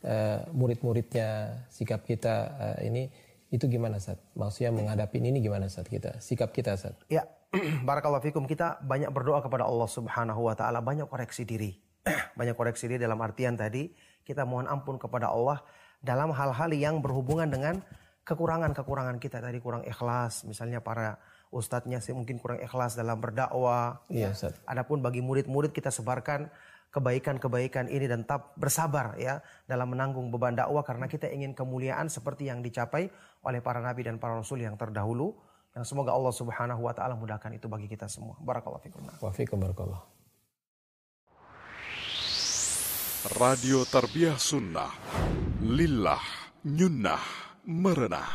[0.00, 3.04] eh, murid-muridnya, sikap kita eh, ini
[3.50, 4.18] itu gimana Sat?
[4.34, 6.18] Maksudnya menghadapi ini gimana Sat kita?
[6.18, 6.98] Sikap kita Sat.
[7.06, 7.26] Ya,
[7.88, 11.78] barakallahu fikum kita banyak berdoa kepada Allah Subhanahu wa taala, banyak koreksi diri.
[12.38, 13.90] banyak koreksi diri dalam artian tadi
[14.26, 15.62] kita mohon ampun kepada Allah
[16.02, 17.82] dalam hal-hal yang berhubungan dengan
[18.26, 21.22] kekurangan-kekurangan kita tadi kurang ikhlas, misalnya para
[21.54, 24.02] ustadznya sih mungkin kurang ikhlas dalam berdakwah.
[24.10, 24.58] Iya, Ustaz.
[24.66, 26.50] Adapun bagi murid-murid kita sebarkan
[26.96, 32.48] kebaikan-kebaikan ini dan tetap bersabar ya dalam menanggung beban dakwah karena kita ingin kemuliaan seperti
[32.48, 33.12] yang dicapai
[33.44, 35.36] oleh para nabi dan para rasul yang terdahulu
[35.76, 38.32] yang semoga Allah Subhanahu wa taala mudahkan itu bagi kita semua.
[38.40, 39.04] Barakallahu fikum.
[39.20, 40.00] Wafikum barakallah.
[43.36, 44.88] Radio Tarbiyah Sunnah
[45.60, 46.22] Lillah
[46.62, 47.20] Nyunnah
[47.66, 48.30] Merenah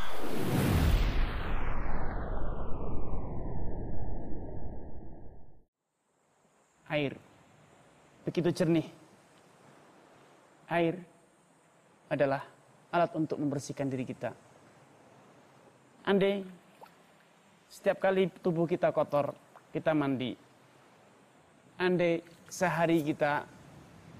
[6.91, 7.15] air
[8.25, 8.87] begitu jernih.
[10.71, 10.95] Air
[12.07, 12.43] adalah
[12.91, 14.31] alat untuk membersihkan diri kita.
[16.07, 16.43] Andai
[17.71, 19.31] setiap kali tubuh kita kotor,
[19.71, 20.35] kita mandi.
[21.79, 22.19] Andai
[22.51, 23.47] sehari kita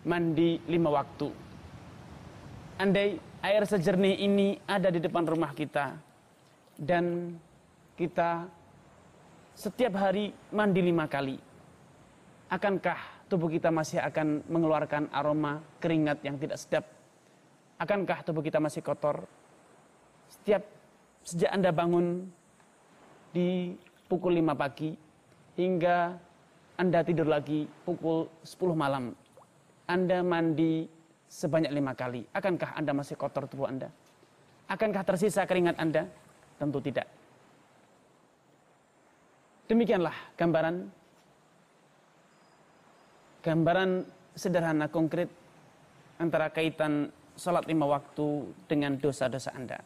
[0.08, 1.30] mandi lima waktu.
[2.80, 5.94] Andai air sejernih ini ada di depan rumah kita
[6.80, 7.36] dan
[8.00, 8.48] kita
[9.54, 11.38] setiap hari mandi lima kali.
[12.48, 16.84] Akankah tubuh kita masih akan mengeluarkan aroma keringat yang tidak sedap?
[17.80, 19.24] Akankah tubuh kita masih kotor?
[20.28, 20.68] Setiap
[21.24, 22.28] sejak Anda bangun
[23.32, 23.72] di
[24.12, 24.92] pukul 5 pagi
[25.56, 26.20] hingga
[26.76, 29.16] Anda tidur lagi pukul 10 malam.
[29.88, 30.92] Anda mandi
[31.32, 32.28] sebanyak lima kali.
[32.36, 33.88] Akankah Anda masih kotor tubuh Anda?
[34.68, 36.04] Akankah tersisa keringat Anda?
[36.60, 37.08] Tentu tidak.
[39.72, 41.01] Demikianlah gambaran
[43.42, 44.06] gambaran
[44.38, 45.30] sederhana konkret
[46.22, 49.82] antara kaitan salat lima waktu dengan dosa-dosa Anda.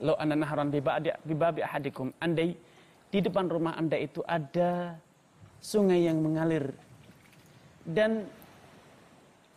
[0.00, 2.10] Lo anda naharan bibabi ahadikum.
[2.18, 2.56] Andai
[3.10, 4.96] di depan rumah Anda itu ada
[5.60, 6.72] sungai yang mengalir.
[7.84, 8.24] Dan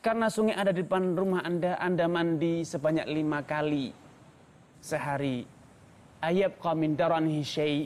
[0.03, 3.95] karena sungai ada di depan rumah Anda, Anda mandi sebanyak lima kali
[4.83, 5.47] sehari.
[6.23, 7.83] Ayab qamin daranihi syai'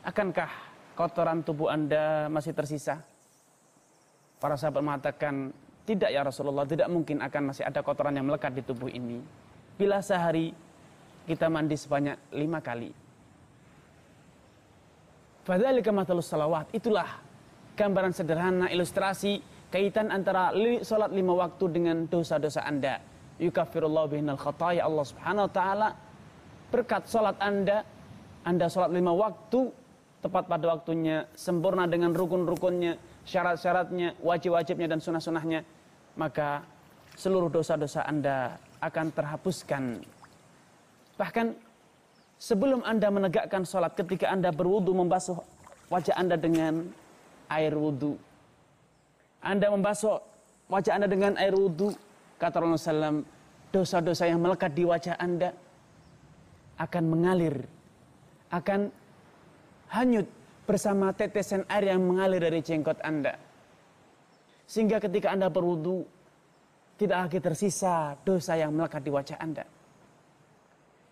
[0.00, 0.48] Akankah
[0.96, 3.04] kotoran tubuh Anda masih tersisa?
[4.40, 5.52] Para sahabat mengatakan,
[5.84, 9.20] tidak ya Rasulullah, tidak mungkin akan masih ada kotoran yang melekat di tubuh ini.
[9.76, 10.56] Bila sehari
[11.28, 12.90] kita mandi sebanyak lima kali.
[15.44, 16.72] Fadzalika mathalus salawat.
[16.72, 17.20] Itulah
[17.76, 19.40] gambaran sederhana ilustrasi
[19.72, 20.52] kaitan antara
[20.84, 23.00] salat lima waktu dengan dosa-dosa Anda.
[23.40, 25.88] Yukafirullah bihinal khataya Allah subhanahu wa ta'ala.
[26.70, 27.82] Berkat salat Anda,
[28.44, 29.72] Anda salat lima waktu,
[30.20, 35.62] tepat pada waktunya, sempurna dengan rukun-rukunnya, syarat-syaratnya, wajib-wajibnya dan sunnah-sunnahnya,
[36.18, 36.66] maka
[37.14, 40.02] seluruh dosa-dosa Anda akan terhapuskan.
[41.14, 41.46] Bahkan
[42.42, 45.38] sebelum Anda menegakkan sholat, ketika Anda berwudu membasuh
[45.94, 46.90] wajah Anda dengan
[47.46, 48.18] air wudu.
[49.38, 50.18] Anda membasuh
[50.66, 51.94] wajah Anda dengan air wudu,
[52.42, 53.22] kata Rasulullah SAW,
[53.70, 55.54] dosa-dosa yang melekat di wajah Anda
[56.82, 57.62] akan mengalir,
[58.50, 58.90] akan
[59.92, 60.26] hanyut
[60.64, 63.36] bersama tetesan air yang mengalir dari jenggot Anda.
[64.70, 66.06] Sehingga ketika Anda berwudu,
[67.00, 69.64] tidak lagi tersisa dosa yang melekat di wajah Anda.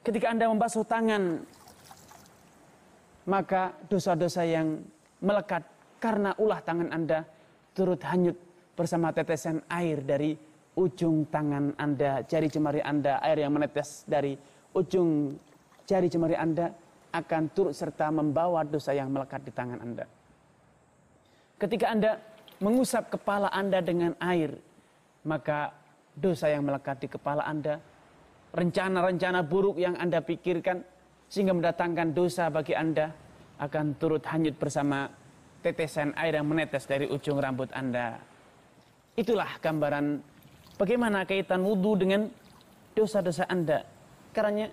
[0.05, 1.42] Ketika Anda membasuh tangan,
[3.28, 4.84] maka dosa-dosa yang
[5.20, 5.66] melekat
[5.99, 7.26] karena ulah tangan Anda
[7.74, 8.38] turut hanyut
[8.78, 10.38] bersama tetesan air dari
[10.78, 14.38] ujung tangan Anda, jari jemari Anda, air yang menetes dari
[14.72, 15.34] ujung
[15.82, 16.70] jari jemari Anda
[17.13, 20.05] akan turut serta membawa dosa yang melekat di tangan Anda.
[21.59, 22.21] Ketika Anda
[22.63, 24.55] mengusap kepala Anda dengan air,
[25.27, 25.75] maka
[26.15, 27.79] dosa yang melekat di kepala Anda,
[28.55, 30.83] rencana-rencana buruk yang Anda pikirkan,
[31.29, 33.11] sehingga mendatangkan dosa bagi Anda,
[33.59, 35.11] akan turut hanyut bersama
[35.61, 38.23] tetesan air yang menetes dari ujung rambut Anda.
[39.19, 40.23] Itulah gambaran
[40.79, 42.31] bagaimana kaitan wudhu dengan
[42.95, 43.83] dosa-dosa Anda.
[44.31, 44.71] Karena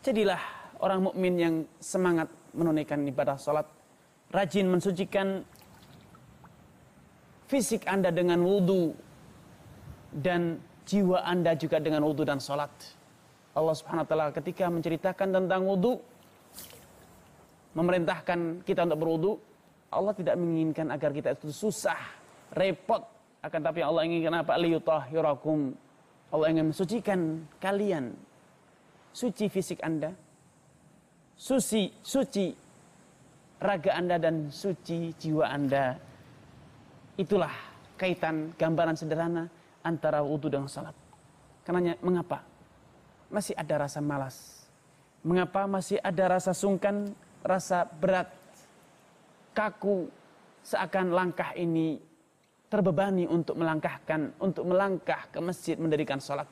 [0.00, 3.66] jadilah orang mukmin yang semangat menunaikan ibadah salat,
[4.30, 5.42] rajin mensucikan
[7.48, 8.94] fisik Anda dengan wudhu
[10.12, 12.70] dan jiwa Anda juga dengan wudhu dan salat.
[13.56, 15.98] Allah Subhanahu wa taala ketika menceritakan tentang wudhu
[17.78, 19.32] memerintahkan kita untuk berwudhu,
[19.94, 21.98] Allah tidak menginginkan agar kita itu susah,
[22.52, 23.06] repot,
[23.38, 24.58] akan tapi Allah inginkan apa?
[26.28, 28.18] Allah ingin mensucikan kalian.
[29.14, 30.12] Suci fisik Anda,
[31.38, 32.50] suci, suci
[33.62, 35.94] raga Anda dan suci jiwa Anda.
[37.14, 37.54] Itulah
[37.94, 39.46] kaitan gambaran sederhana
[39.86, 40.94] antara wudhu dan salat.
[41.62, 42.42] Karena mengapa?
[43.30, 44.66] Masih ada rasa malas.
[45.22, 47.10] Mengapa masih ada rasa sungkan,
[47.42, 48.30] rasa berat,
[49.52, 50.06] kaku,
[50.62, 51.98] seakan langkah ini
[52.70, 56.48] terbebani untuk melangkahkan, untuk melangkah ke masjid mendirikan salat.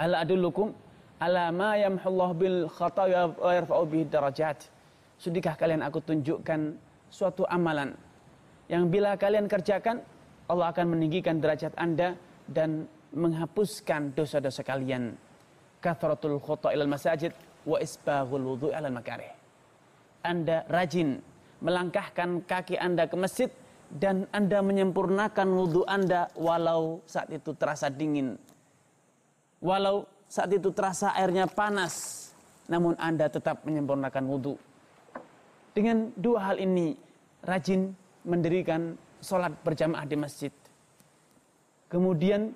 [0.00, 0.72] Ala adullukum
[1.20, 4.72] ala ma yamhullah bil khataya wa yarfa'u bihi darajat.
[5.20, 6.80] Sudikah kalian aku tunjukkan
[7.12, 7.92] suatu amalan
[8.72, 10.00] yang bila kalian kerjakan
[10.48, 12.16] Allah akan meninggikan derajat Anda
[12.48, 15.14] dan menghapuskan dosa-dosa kalian.
[15.84, 17.36] Kathratul khata ilal masajid
[17.68, 19.30] wa isbaghul wudhu alal makarih.
[20.24, 21.20] Anda rajin
[21.60, 23.52] melangkahkan kaki Anda ke masjid
[23.92, 28.40] dan Anda menyempurnakan wudhu Anda walau saat itu terasa dingin.
[29.60, 32.30] Walau saat itu terasa airnya panas,
[32.70, 34.54] namun Anda tetap menyempurnakan wudhu.
[35.74, 36.94] Dengan dua hal ini,
[37.42, 37.90] rajin
[38.22, 40.54] mendirikan sholat berjamaah di masjid.
[41.90, 42.54] Kemudian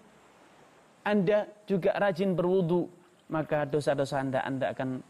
[1.03, 2.87] Anda juga rajin berwudhu,
[3.27, 5.03] maka dosa-dosa Anda, Anda akan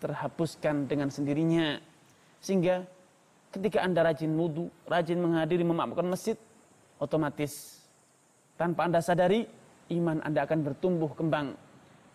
[0.00, 1.76] terhapuskan dengan sendirinya.
[2.40, 2.80] Sehingga
[3.52, 6.40] ketika Anda rajin wudhu, rajin menghadiri memakmurkan masjid,
[6.96, 7.84] otomatis
[8.56, 9.44] tanpa Anda sadari,
[9.92, 11.65] iman Anda akan bertumbuh kembang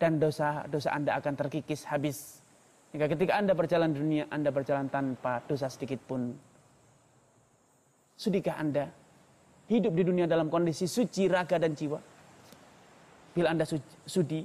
[0.02, 2.42] dan dosa-dosa Anda akan terkikis habis.
[2.90, 6.34] Hingga ketika Anda berjalan dunia, Anda berjalan tanpa dosa sedikit pun.
[8.18, 8.90] Sudikah Anda
[9.70, 12.02] hidup di dunia dalam kondisi suci raga dan jiwa?
[13.30, 13.62] Bila Anda
[14.04, 14.42] sudi,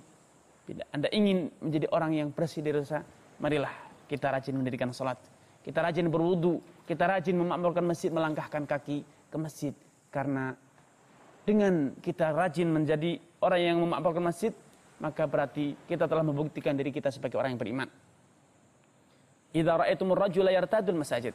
[0.69, 3.01] bila Anda ingin menjadi orang yang bersih dari dosa,
[3.41, 3.73] marilah
[4.05, 5.17] kita rajin mendirikan sholat.
[5.65, 9.73] Kita rajin berwudu, kita rajin memakmurkan masjid, melangkahkan kaki ke masjid.
[10.13, 10.55] Karena
[11.43, 14.55] dengan kita rajin menjadi orang yang memakmurkan masjid,
[14.97, 17.89] maka berarti kita telah membuktikan diri kita sebagai orang yang beriman.
[19.53, 21.33] Idza ra'aitumur rajula yartadul masajid.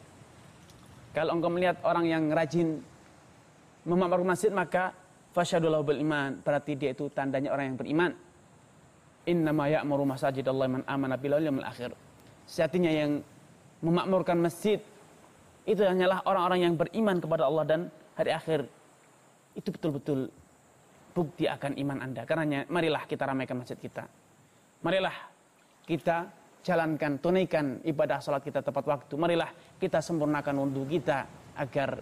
[1.12, 2.80] Kalau engkau melihat orang yang rajin
[3.84, 4.96] memakmurkan masjid, maka
[5.36, 6.40] fasyadulahu bil iman.
[6.40, 8.10] Berarti dia itu tandanya orang yang beriman.
[9.22, 11.94] Innama ya'muru masajid Allah man amana billahi wal akhir.
[12.48, 13.22] Sejatinya yang
[13.78, 14.82] memakmurkan masjid
[15.62, 17.80] itu hanyalah orang-orang yang beriman kepada Allah dan
[18.18, 18.66] hari akhir.
[19.54, 20.32] Itu betul-betul
[21.12, 22.24] bukti akan iman Anda.
[22.24, 24.08] Karena marilah kita ramaikan masjid kita.
[24.82, 25.14] Marilah
[25.86, 26.26] kita
[26.64, 29.14] jalankan, tunaikan ibadah salat kita tepat waktu.
[29.14, 31.28] Marilah kita sempurnakan wudhu kita
[31.60, 32.00] agar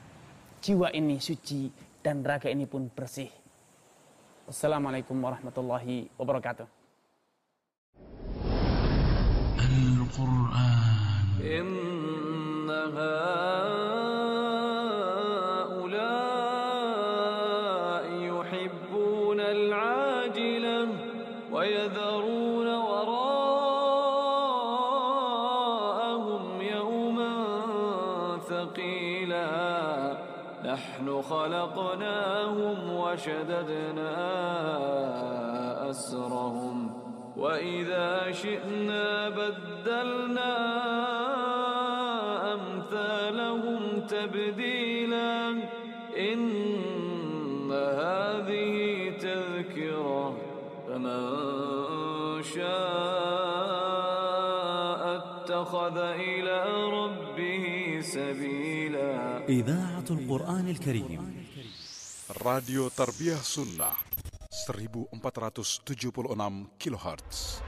[0.62, 1.68] jiwa ini suci
[2.00, 3.28] dan raga ini pun bersih.
[4.46, 6.66] Wassalamualaikum warahmatullahi wabarakatuh.
[9.60, 10.80] Al-Quran
[31.60, 34.16] خلقناهم وشددنا
[35.90, 36.90] أسرهم.
[37.36, 40.54] وإذا شئنا بدلنا
[42.54, 45.50] أمثالهم تبديلا.
[46.18, 48.76] إن هذه
[49.20, 50.36] تذكرة
[50.88, 51.22] فمن
[52.42, 52.70] شاء
[55.16, 59.38] اتخذ إلى ربه سبيلا.
[59.48, 61.39] إذاعة القرآن الكريم.
[62.38, 63.90] Radio Tarbiyah Sunnah
[64.70, 65.82] 1476
[66.78, 67.58] kHz.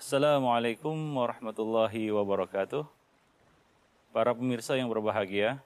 [0.00, 2.88] Assalamualaikum warahmatullahi wabarakatuh.
[4.16, 5.60] Para pemirsa yang berbahagia,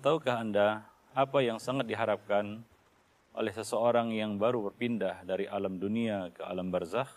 [0.00, 2.64] tahukah Anda apa yang sangat diharapkan
[3.34, 7.10] oleh seseorang yang baru berpindah dari alam dunia ke alam barzakh?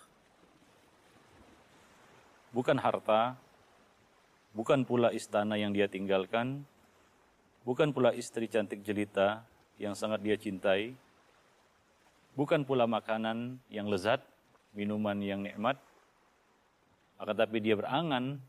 [2.50, 3.38] Bukan harta,
[4.58, 6.66] bukan pula istana yang dia tinggalkan,
[7.62, 9.46] bukan pula istri cantik jelita
[9.78, 10.98] yang sangat dia cintai,
[12.34, 14.26] bukan pula makanan yang lezat,
[14.74, 15.78] minuman yang nikmat,
[17.22, 18.42] akan tapi dia berangan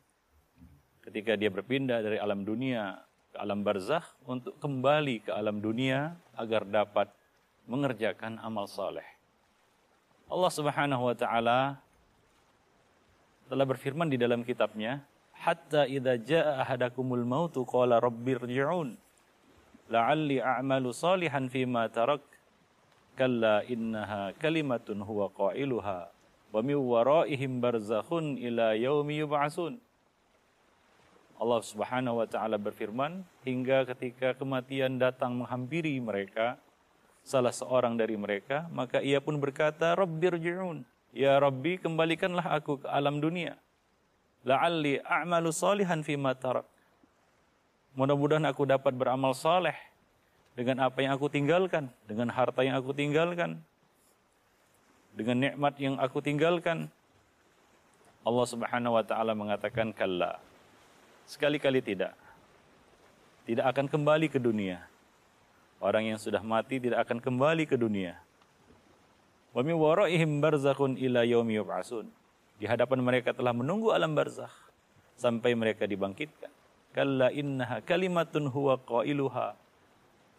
[1.04, 3.00] ketika dia berpindah dari alam dunia
[3.32, 7.17] ke alam barzakh untuk kembali ke alam dunia agar dapat
[7.68, 9.04] mengerjakan amal saleh.
[10.28, 11.60] Allah Subhanahu wa taala
[13.48, 15.04] telah berfirman di dalam kitabnya,
[15.36, 18.96] "Hatta idza jaa ahadakumul mautu qala rabbirji'un
[19.88, 22.24] la'alli a'malu salihan fima tarak
[23.16, 26.12] kalla innaha kalimatun huwa qailuha
[26.52, 29.80] wa min waraihim barzakhun ila yaumi yub'atsun."
[31.38, 36.58] Allah Subhanahu wa taala berfirman, hingga ketika kematian datang menghampiri mereka,
[37.28, 40.80] salah seorang dari mereka, maka ia pun berkata, Rabbirji'un.
[41.12, 43.60] Ya Rabbi, kembalikanlah aku ke alam dunia.
[44.48, 46.00] La'alli a'malu salihan
[46.40, 46.64] tarak.
[47.92, 49.76] Mudah-mudahan aku dapat beramal saleh
[50.56, 53.60] dengan apa yang aku tinggalkan, dengan harta yang aku tinggalkan,
[55.12, 56.88] dengan nikmat yang aku tinggalkan.
[58.24, 60.40] Allah Subhanahu wa taala mengatakan kalla.
[61.28, 62.16] Sekali-kali tidak.
[63.48, 64.84] Tidak akan kembali ke dunia.
[65.78, 68.18] Orang yang sudah mati tidak akan kembali ke dunia.
[69.54, 72.10] Wa min waraihim barzakhun ila yaumi yub'atsun.
[72.58, 74.50] Di hadapan mereka telah menunggu alam barzakh
[75.14, 76.50] sampai mereka dibangkitkan.
[76.90, 79.54] Kalla innaha kalimatun huwa qailuha.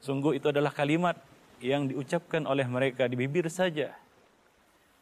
[0.03, 1.15] Sungguh itu adalah kalimat
[1.63, 3.95] yang diucapkan oleh mereka di bibir saja.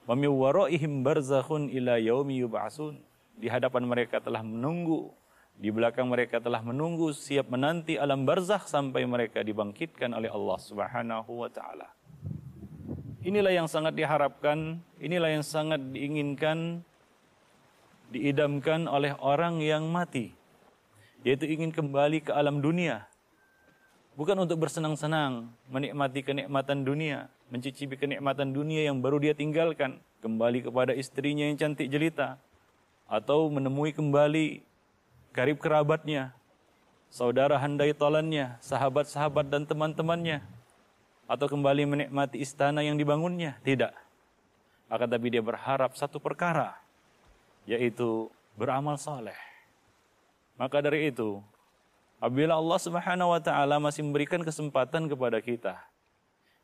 [0.06, 3.02] Wa min waraihim barzakhun ila yaumi yub'atsun.
[3.38, 5.10] Di hadapan mereka telah menunggu
[5.58, 11.32] di belakang mereka telah menunggu siap menanti alam barzakh sampai mereka dibangkitkan oleh Allah Subhanahu
[11.42, 11.90] wa taala.
[13.26, 16.86] Inilah yang sangat diharapkan, inilah yang sangat diinginkan
[18.14, 20.32] diidamkan oleh orang yang mati.
[21.26, 23.10] Yaitu ingin kembali ke alam dunia.
[24.16, 30.94] Bukan untuk bersenang-senang, menikmati kenikmatan dunia, mencicipi kenikmatan dunia yang baru dia tinggalkan, kembali kepada
[30.94, 32.42] istrinya yang cantik jelita,
[33.06, 34.67] atau menemui kembali
[35.36, 36.36] karib kerabatnya,
[37.08, 40.44] saudara handai tolannya, sahabat-sahabat dan teman-temannya,
[41.28, 43.60] atau kembali menikmati istana yang dibangunnya.
[43.64, 43.92] Tidak.
[44.88, 46.80] Akan tapi dia berharap satu perkara,
[47.68, 49.36] yaitu beramal saleh.
[50.56, 51.44] Maka dari itu,
[52.18, 55.76] apabila Allah Subhanahu wa taala masih memberikan kesempatan kepada kita,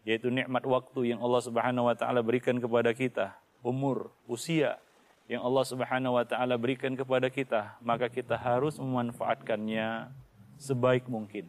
[0.07, 4.79] yaitu nikmat waktu yang Allah Subhanahu wa taala berikan kepada kita, umur, usia
[5.31, 10.11] yang Allah Subhanahu wa taala berikan kepada kita, maka kita harus memanfaatkannya
[10.59, 11.47] sebaik mungkin.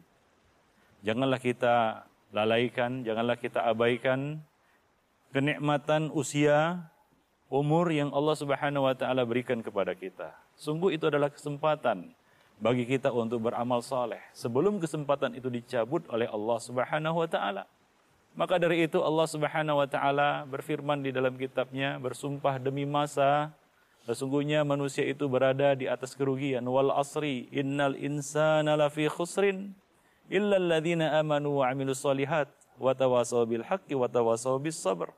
[1.03, 4.41] Janganlah kita lalaikan, janganlah kita abaikan
[5.35, 6.87] kenikmatan usia,
[7.51, 10.31] umur yang Allah Subhanahu wa taala berikan kepada kita.
[10.55, 12.15] Sungguh itu adalah kesempatan
[12.55, 17.63] bagi kita untuk beramal saleh sebelum kesempatan itu dicabut oleh Allah Subhanahu wa taala.
[18.35, 23.51] Maka dari itu Allah Subhanahu wa taala berfirman di dalam kitabnya bersumpah demi masa
[24.05, 29.73] sesungguhnya manusia itu berada di atas kerugian wal asri innal insana lafi khusrin
[30.29, 35.09] illa alladhina amanu wa amilus solihat wa tawasaw bil haqqi wa tawasaw bis sabr.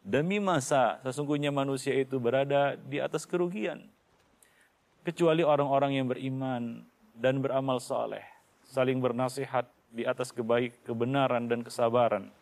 [0.00, 3.84] Demi masa sesungguhnya manusia itu berada di atas kerugian
[5.04, 6.84] kecuali orang-orang yang beriman
[7.16, 8.24] dan beramal saleh,
[8.64, 12.32] saling bernasihat di atas kebaik, kebenaran dan kesabaran.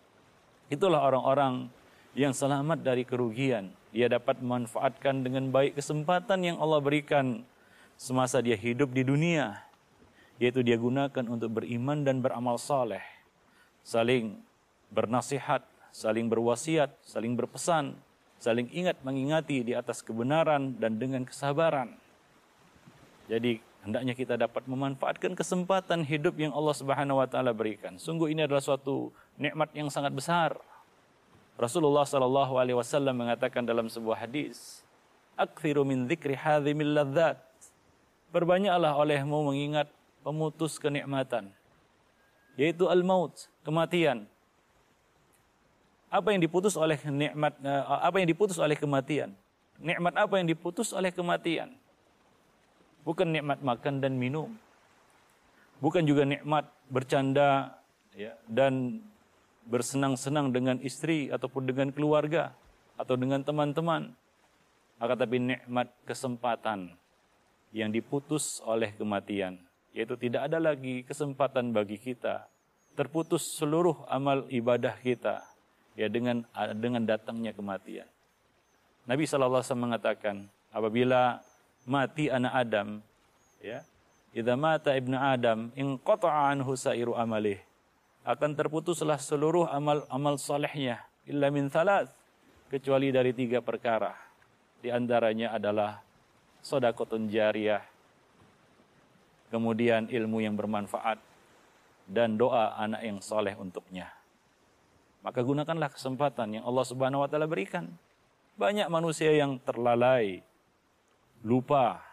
[0.68, 1.72] Itulah orang-orang
[2.12, 3.72] yang selamat dari kerugian.
[3.88, 7.40] Dia dapat memanfaatkan dengan baik kesempatan yang Allah berikan
[7.96, 9.64] semasa dia hidup di dunia,
[10.36, 13.02] yaitu dia gunakan untuk beriman dan beramal saleh,
[13.82, 14.38] saling
[14.92, 17.96] bernasihat, saling berwasiat, saling berpesan,
[18.38, 21.96] saling ingat mengingati di atas kebenaran dan dengan kesabaran.
[23.26, 27.98] Jadi hendaknya kita dapat memanfaatkan kesempatan hidup yang Allah Subhanahu wa taala berikan.
[27.98, 30.56] Sungguh ini adalah suatu nikmat yang sangat besar.
[31.58, 34.86] Rasulullah sallallahu alaihi wasallam mengatakan dalam sebuah hadis,
[35.34, 37.42] "Aktsiru min dzikri hadzimil ladzat."
[38.30, 39.90] Perbanyaklah olehmu mengingat
[40.22, 41.50] pemutus kenikmatan,
[42.54, 43.34] yaitu al-maut,
[43.66, 44.28] kematian.
[46.08, 49.34] Apa yang diputus oleh nikmat eh, apa yang diputus oleh kematian?
[49.82, 51.74] Nikmat apa yang diputus oleh kematian?
[53.08, 54.52] bukan nikmat makan dan minum.
[55.80, 57.80] Bukan juga nikmat bercanda
[58.12, 59.00] ya, dan
[59.68, 62.56] bersenang-senang dengan istri ataupun dengan keluarga
[62.96, 64.16] atau dengan teman-teman.
[64.98, 66.90] Akan tapi nikmat kesempatan
[67.70, 69.60] yang diputus oleh kematian.
[69.94, 72.50] Yaitu tidak ada lagi kesempatan bagi kita.
[72.98, 75.46] Terputus seluruh amal ibadah kita
[75.94, 76.42] ya dengan
[76.74, 78.10] dengan datangnya kematian.
[79.06, 81.38] Nabi SAW mengatakan, apabila
[81.86, 82.88] mati anak Adam,
[83.62, 83.86] ya,
[84.34, 87.67] idza mata ibnu Adam in qata'a anhu sairu amalih.
[88.28, 92.12] Akan terputuslah seluruh amal amal salehnya illa min thalath
[92.68, 94.12] kecuali dari tiga perkara.
[94.84, 96.04] Di antaranya adalah
[96.60, 97.80] sedekahun jariyah,
[99.48, 101.16] kemudian ilmu yang bermanfaat
[102.04, 104.12] dan doa anak yang soleh untuknya.
[105.24, 107.88] Maka gunakanlah kesempatan yang Allah Subhanahu wa taala berikan.
[108.60, 110.44] Banyak manusia yang terlalai
[111.40, 112.04] lupa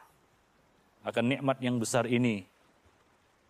[1.03, 2.47] akan nikmat yang besar ini.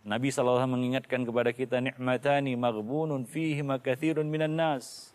[0.06, 5.10] Nabi SAW mengingatkan kepada kita nikmatani maghbunun fihi makathirun minan nas.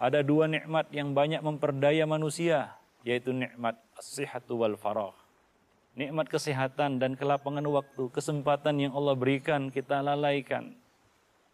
[0.00, 2.72] Ada dua nikmat yang banyak memperdaya manusia,
[3.04, 5.12] yaitu nikmat as-sihhatu wal farah.
[5.92, 10.72] Nikmat kesehatan dan kelapangan waktu, kesempatan yang Allah berikan kita lalaikan.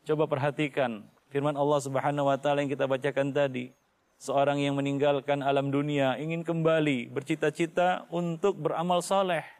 [0.06, 1.02] Coba perhatikan
[1.34, 3.74] firman Allah Subhanahu wa taala yang kita bacakan tadi.
[4.22, 9.55] Seorang yang meninggalkan alam dunia ingin kembali bercita-cita untuk beramal saleh.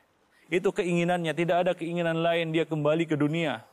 [0.46, 3.66] Itu keinginannya, tidak ada keinginan lain dia kembali ke dunia.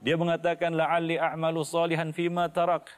[0.00, 2.88] Dia mengatakan la'alli a'malu salihan fima tarak.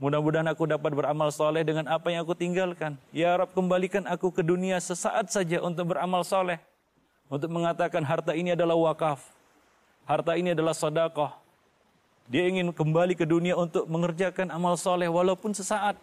[0.00, 3.00] Mudah-mudahan aku dapat beramal saleh dengan apa yang aku tinggalkan.
[3.12, 6.60] Ya Rab, kembalikan aku ke dunia sesaat saja untuk beramal saleh.
[7.32, 9.24] Untuk mengatakan harta ini adalah wakaf.
[10.04, 11.32] Harta ini adalah sedekah.
[12.28, 15.96] Dia ingin kembali ke dunia untuk mengerjakan amal soleh walaupun sesaat.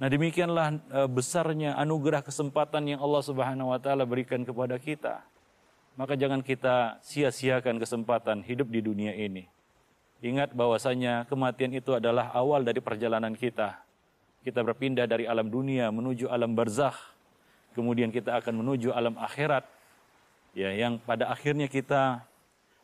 [0.00, 5.20] Nah demikianlah uh, besarnya anugerah kesempatan yang Allah Subhanahu wa taala berikan kepada kita.
[6.00, 9.44] Maka jangan kita sia-siakan kesempatan hidup di dunia ini.
[10.24, 13.76] Ingat bahwasanya kematian itu adalah awal dari perjalanan kita.
[14.40, 16.96] Kita berpindah dari alam dunia menuju alam barzakh.
[17.76, 19.68] Kemudian kita akan menuju alam akhirat.
[20.56, 22.24] Ya, yang pada akhirnya kita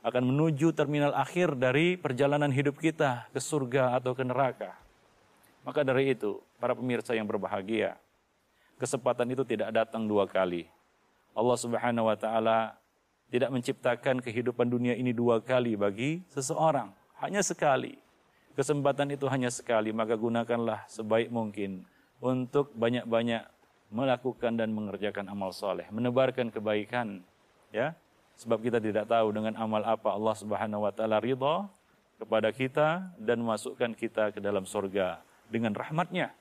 [0.05, 4.86] akan menuju terminal akhir dari perjalanan hidup kita ke surga atau ke neraka.
[5.67, 7.99] Maka dari itu, para pemirsa yang berbahagia,
[8.79, 10.71] kesempatan itu tidak datang dua kali.
[11.35, 12.79] Allah Subhanahu wa taala
[13.35, 17.99] tidak menciptakan kehidupan dunia ini dua kali bagi seseorang, hanya sekali.
[18.55, 21.83] Kesempatan itu hanya sekali, maka gunakanlah sebaik mungkin
[22.23, 23.43] untuk banyak-banyak
[23.91, 27.27] melakukan dan mengerjakan amal soleh, menebarkan kebaikan,
[27.75, 27.99] ya.
[28.39, 31.67] Sebab kita tidak tahu dengan amal apa Allah Subhanahu wa taala ridha
[32.23, 36.33] kepada kita dan masukkan kita ke dalam surga dengan rahmatnya.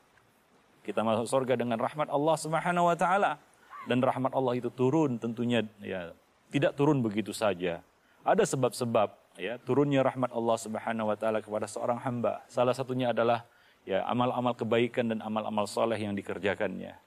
[0.86, 3.42] Kita masuk surga dengan rahmat Allah Subhanahu wa taala.
[3.86, 6.10] dan rahmat Allah itu turun tentunya ya
[6.50, 7.86] tidak turun begitu saja.
[8.26, 12.42] Ada sebab-sebab ya turunnya rahmat Allah Subhanahu wa taala kepada seorang hamba.
[12.50, 13.46] Salah satunya adalah
[13.86, 16.98] ya amal-amal kebaikan dan amal-amal soleh yang dikerjakannya.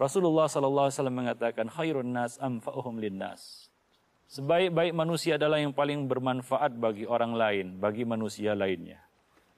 [0.00, 3.68] Rasulullah sallallahu alaihi mengatakan khairun nas anfa'uhum linnas.
[4.28, 9.07] Sebaik-baik manusia adalah yang paling bermanfaat bagi orang lain, bagi manusia lainnya.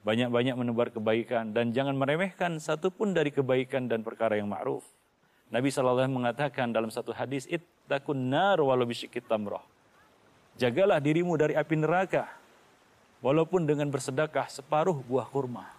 [0.01, 4.81] Banyak-banyak menebar kebaikan dan jangan meremehkan satu pun dari kebaikan dan perkara yang ma'ruf.
[5.53, 9.61] Nabi SAW mengatakan dalam satu hadis, Ittaqun nar walau bisyikit tamroh.
[10.57, 12.25] Jagalah dirimu dari api neraka,
[13.21, 15.69] walaupun dengan bersedekah separuh buah kurma.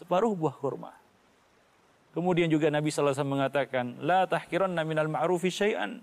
[0.00, 0.96] Separuh buah kurma.
[2.16, 6.00] Kemudian juga Nabi SAW mengatakan, La tahkiranna minal ma'rufi syai'an.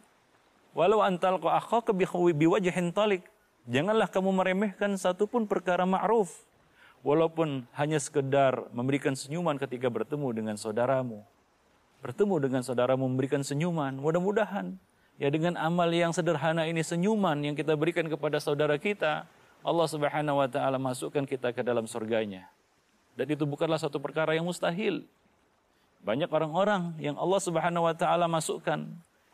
[0.78, 3.26] Walau antal ko akhaka biwajhin talik.
[3.66, 6.30] Janganlah kamu meremehkan satu pun perkara ma'ruf
[7.04, 11.22] walaupun hanya sekedar memberikan senyuman ketika bertemu dengan saudaramu.
[12.00, 14.76] Bertemu dengan saudaramu memberikan senyuman, mudah-mudahan
[15.20, 19.28] ya dengan amal yang sederhana ini senyuman yang kita berikan kepada saudara kita,
[19.64, 22.48] Allah Subhanahu wa taala masukkan kita ke dalam surganya.
[23.14, 25.06] Dan itu bukanlah suatu perkara yang mustahil.
[26.04, 28.84] Banyak orang-orang yang Allah Subhanahu wa taala masukkan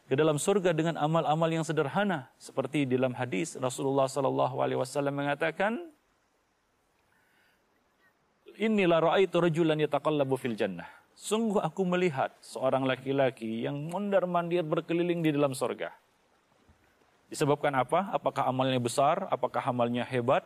[0.06, 5.90] ke dalam surga dengan amal-amal yang sederhana seperti dalam hadis Rasulullah wasallam mengatakan
[8.60, 10.84] Inilah ra'aitu rajulan yataqallabu fil jannah.
[11.16, 15.96] Sungguh aku melihat seorang laki-laki yang mondar-mandir berkeliling di dalam sorga.
[17.32, 18.12] Disebabkan apa?
[18.12, 19.32] Apakah amalnya besar?
[19.32, 20.44] Apakah amalnya hebat?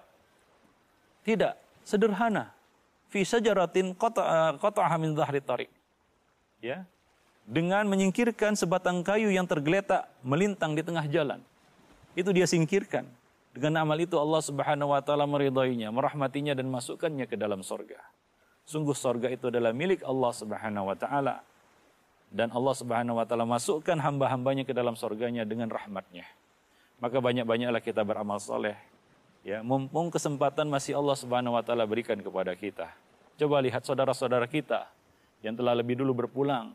[1.26, 1.57] Tidak.
[1.81, 2.53] Sederhana.
[3.10, 5.72] Fi sajaratin qata'aha min dhahri tariq.
[6.61, 6.85] Ya.
[7.49, 11.41] Dengan menyingkirkan sebatang kayu yang tergeletak melintang di tengah jalan.
[12.14, 13.10] Itu dia singkirkan.
[13.53, 18.01] Dengan amal itu Allah Subhanahu wa taala meridainya, merahmatinya dan masukkannya ke dalam sorga.
[18.65, 21.45] Sungguh sorga itu adalah milik Allah Subhanahu wa taala.
[22.34, 26.25] Dan Allah Subhanahu wa taala masukkan hamba-hambanya ke dalam sorganya dengan rahmatnya.
[26.97, 28.73] Maka banyak-banyaklah kita beramal soleh.
[29.45, 32.89] Ya, mumpung kesempatan masih Allah Subhanahu wa taala berikan kepada kita.
[33.38, 34.89] Coba lihat saudara-saudara kita
[35.45, 36.73] yang telah lebih dulu berpulang.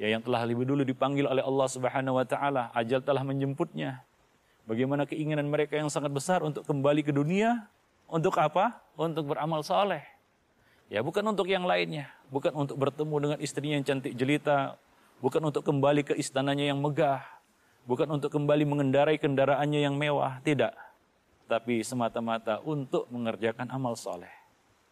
[0.00, 4.05] Ya, yang telah lebih dulu dipanggil oleh Allah Subhanahu wa taala, ajal telah menjemputnya
[4.66, 7.70] Bagaimana keinginan mereka yang sangat besar untuk kembali ke dunia.
[8.10, 8.82] Untuk apa?
[8.98, 10.02] Untuk beramal saleh.
[10.90, 12.10] Ya bukan untuk yang lainnya.
[12.34, 14.74] Bukan untuk bertemu dengan istrinya yang cantik jelita.
[15.22, 17.22] Bukan untuk kembali ke istananya yang megah.
[17.86, 20.42] Bukan untuk kembali mengendarai kendaraannya yang mewah.
[20.42, 20.74] Tidak.
[21.46, 24.30] Tapi semata-mata untuk mengerjakan amal saleh.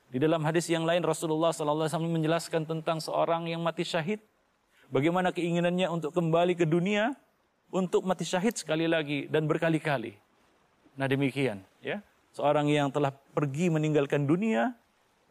[0.07, 4.23] Di dalam hadis yang lain Rasulullah SAW menjelaskan tentang seorang yang mati syahid.
[4.87, 7.19] Bagaimana keinginannya untuk kembali ke dunia
[7.75, 10.15] untuk mati syahid sekali lagi dan berkali-kali.
[10.95, 11.99] Nah demikian ya.
[12.35, 14.75] Seorang yang telah pergi meninggalkan dunia,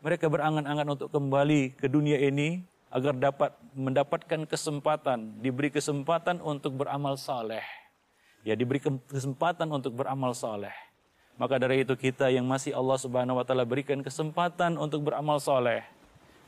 [0.04, 7.20] mereka berangan-angan untuk kembali ke dunia ini agar dapat mendapatkan kesempatan, diberi kesempatan untuk beramal
[7.20, 7.64] saleh.
[8.44, 10.76] Ya, diberi kesempatan untuk beramal saleh.
[11.36, 15.84] Maka dari itu kita yang masih Allah Subhanahu wa taala berikan kesempatan untuk beramal saleh,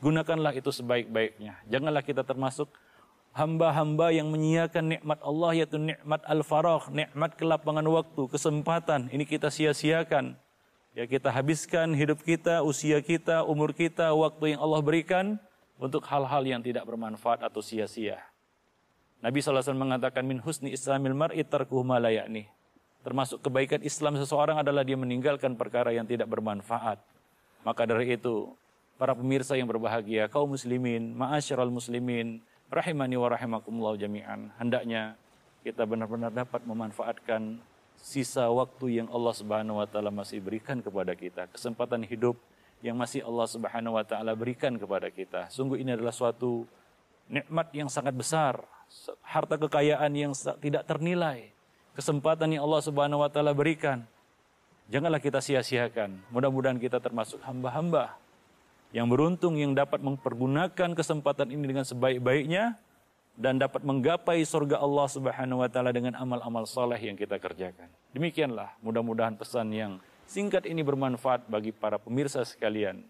[0.00, 1.58] gunakanlah itu sebaik-baiknya.
[1.66, 2.70] Janganlah kita termasuk
[3.36, 9.12] hamba-hamba yang menyiakan nikmat Allah yaitu nikmat al-faragh, nikmat kelapangan waktu, kesempatan.
[9.12, 10.40] Ini kita sia-siakan.
[10.96, 15.36] Ya kita habiskan hidup kita, usia kita, umur kita, waktu yang Allah berikan
[15.76, 18.16] untuk hal-hal yang tidak bermanfaat atau sia-sia.
[19.20, 22.00] Nabi SAW mengatakan min husni islamil mar'i tarkuhu ma
[23.04, 26.98] Termasuk kebaikan Islam seseorang adalah dia meninggalkan perkara yang tidak bermanfaat.
[27.62, 28.50] Maka dari itu,
[28.98, 32.42] para pemirsa yang berbahagia, kaum muslimin, ma'asyiral muslimin,
[32.76, 34.52] rahimani wa rahimakumullah jami'an.
[34.60, 35.16] Hendaknya
[35.64, 37.58] kita benar-benar dapat memanfaatkan
[37.96, 42.36] sisa waktu yang Allah Subhanahu wa taala masih berikan kepada kita, kesempatan hidup
[42.84, 45.48] yang masih Allah Subhanahu wa taala berikan kepada kita.
[45.48, 46.68] Sungguh ini adalah suatu
[47.26, 48.60] nikmat yang sangat besar,
[49.24, 51.50] harta kekayaan yang tidak ternilai,
[51.96, 54.04] kesempatan yang Allah Subhanahu wa taala berikan.
[54.86, 56.30] Janganlah kita sia-siakan.
[56.30, 58.14] Mudah-mudahan kita termasuk hamba-hamba
[58.96, 62.80] yang beruntung yang dapat mempergunakan kesempatan ini dengan sebaik-baiknya
[63.36, 67.92] dan dapat menggapai surga Allah Subhanahu wa taala dengan amal-amal soleh yang kita kerjakan.
[68.16, 69.92] Demikianlah mudah-mudahan pesan yang
[70.24, 73.04] singkat ini bermanfaat bagi para pemirsa sekalian.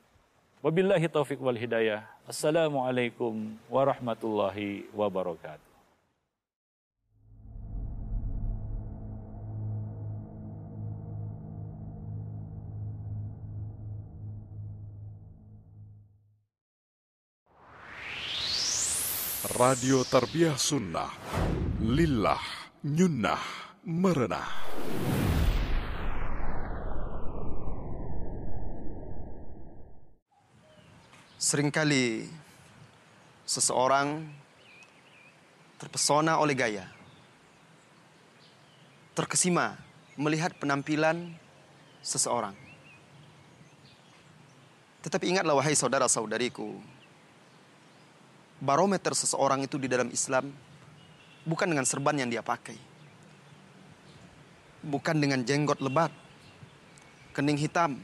[0.59, 2.03] Wabillahi taufik wal hidayah.
[2.27, 5.76] Assalamualaikum warahmatullahi wabarakatuh.
[19.55, 21.07] Radio Tarbiyah Sunnah
[21.79, 22.43] Lillah
[22.83, 23.43] Nyunnah
[23.87, 24.51] Merenah
[31.39, 32.27] Seringkali
[33.47, 34.27] seseorang
[35.79, 36.91] terpesona oleh gaya,
[39.15, 39.79] terkesima
[40.19, 41.31] melihat penampilan
[42.03, 42.59] seseorang.
[45.07, 46.96] Tetapi ingatlah wahai saudara-saudariku,
[48.61, 50.49] barometer seseorang itu di dalam Islam
[51.45, 52.77] bukan dengan serban yang dia pakai.
[54.87, 56.15] Bukan dengan jenggot lebat,
[57.35, 57.99] kening hitam.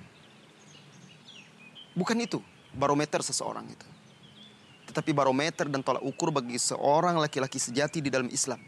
[1.94, 2.42] Bukan itu
[2.74, 3.86] barometer seseorang itu.
[4.90, 8.58] Tetapi barometer dan tolak ukur bagi seorang laki-laki sejati di dalam Islam.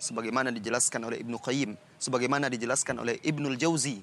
[0.00, 4.00] Sebagaimana dijelaskan oleh Ibnu Qayyim, sebagaimana dijelaskan oleh Ibnul Jauzi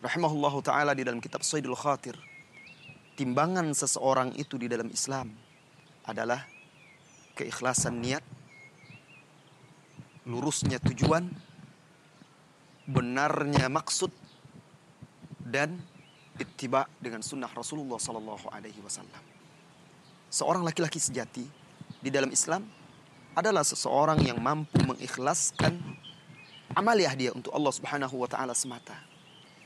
[0.00, 2.16] rahimahullahu taala di dalam kitab Saidul Khatir.
[3.18, 5.28] Timbangan seseorang itu di dalam Islam
[6.04, 6.44] adalah
[7.36, 8.24] keikhlasan niat,
[10.28, 11.28] lurusnya tujuan,
[12.86, 14.12] benarnya maksud,
[15.40, 15.80] dan
[16.38, 19.22] ittiba dengan sunnah Rasulullah Sallallahu Alaihi Wasallam.
[20.30, 21.44] Seorang laki-laki sejati
[22.00, 22.64] di dalam Islam
[23.34, 25.78] adalah seseorang yang mampu mengikhlaskan
[26.74, 28.94] amaliah dia untuk Allah Subhanahu wa taala semata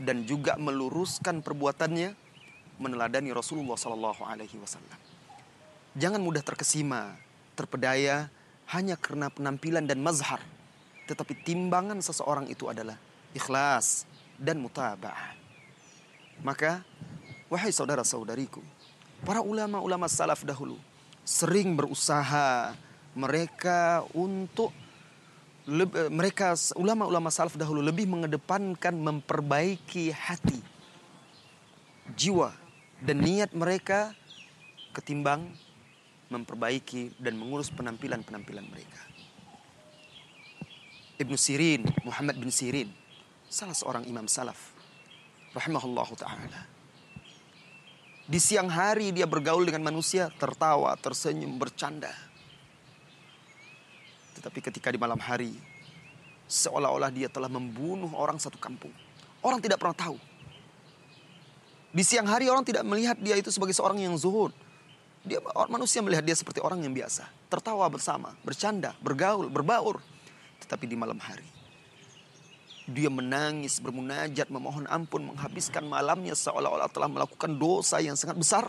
[0.00, 2.16] dan juga meluruskan perbuatannya
[2.80, 4.98] meneladani Rasulullah sallallahu alaihi wasallam.
[5.94, 7.14] Jangan mudah terkesima,
[7.54, 8.26] terpedaya
[8.74, 10.42] hanya karena penampilan dan mazhar.
[11.06, 12.98] Tetapi timbangan seseorang itu adalah
[13.30, 14.02] ikhlas
[14.34, 15.38] dan mutaba'ah.
[16.42, 16.82] Maka,
[17.46, 18.58] wahai saudara-saudariku,
[19.22, 20.74] para ulama-ulama salaf dahulu
[21.22, 22.74] sering berusaha
[23.14, 24.74] mereka untuk
[26.10, 30.60] mereka ulama-ulama salaf dahulu lebih mengedepankan memperbaiki hati,
[32.12, 32.52] jiwa
[33.00, 34.12] dan niat mereka
[34.92, 35.48] ketimbang
[36.32, 39.02] memperbaiki dan mengurus penampilan-penampilan mereka.
[41.20, 42.90] Ibnu Sirin, Muhammad bin Sirin,
[43.46, 44.74] salah seorang imam salaf,
[45.54, 46.60] rahimahullah taala.
[48.24, 52.10] Di siang hari dia bergaul dengan manusia, tertawa, tersenyum, bercanda
[54.44, 55.56] tetapi ketika di malam hari,
[56.52, 58.92] seolah-olah dia telah membunuh orang satu kampung.
[59.40, 60.20] Orang tidak pernah tahu.
[61.88, 64.52] Di siang hari orang tidak melihat dia itu sebagai seorang yang zuhud.
[65.24, 65.40] Dia
[65.72, 70.04] manusia melihat dia seperti orang yang biasa, tertawa bersama, bercanda, bergaul, berbaur.
[70.60, 71.48] Tetapi di malam hari,
[72.84, 78.68] dia menangis, bermunajat, memohon ampun, menghabiskan malamnya seolah-olah telah melakukan dosa yang sangat besar.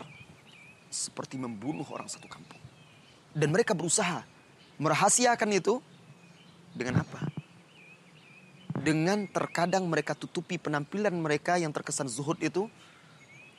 [0.88, 2.62] Seperti membunuh orang satu kampung.
[3.36, 4.24] Dan mereka berusaha
[4.80, 5.84] merahasiakan itu
[6.72, 7.20] dengan apa?
[8.80, 12.72] Dengan terkadang mereka tutupi penampilan mereka yang terkesan zuhud itu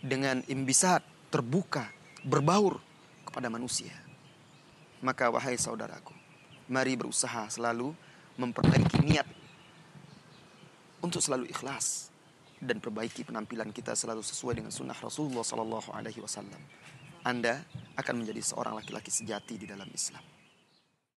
[0.02, 1.94] dengan imbisat, terbuka,
[2.26, 2.87] berbaur
[3.38, 3.94] kepada manusia.
[5.06, 6.10] Maka wahai saudaraku,
[6.74, 7.94] mari berusaha selalu
[8.34, 9.30] memperbaiki niat
[11.06, 12.10] untuk selalu ikhlas
[12.58, 16.58] dan perbaiki penampilan kita selalu sesuai dengan sunnah Rasulullah Sallallahu Alaihi Wasallam.
[17.22, 17.62] Anda
[17.94, 20.26] akan menjadi seorang laki-laki sejati di dalam Islam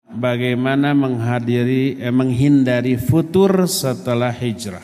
[0.09, 4.81] bagaimana menghadiri eh, menghindari futur setelah hijrah.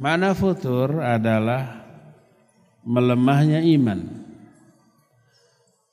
[0.00, 1.84] Mana futur adalah
[2.80, 4.19] melemahnya iman.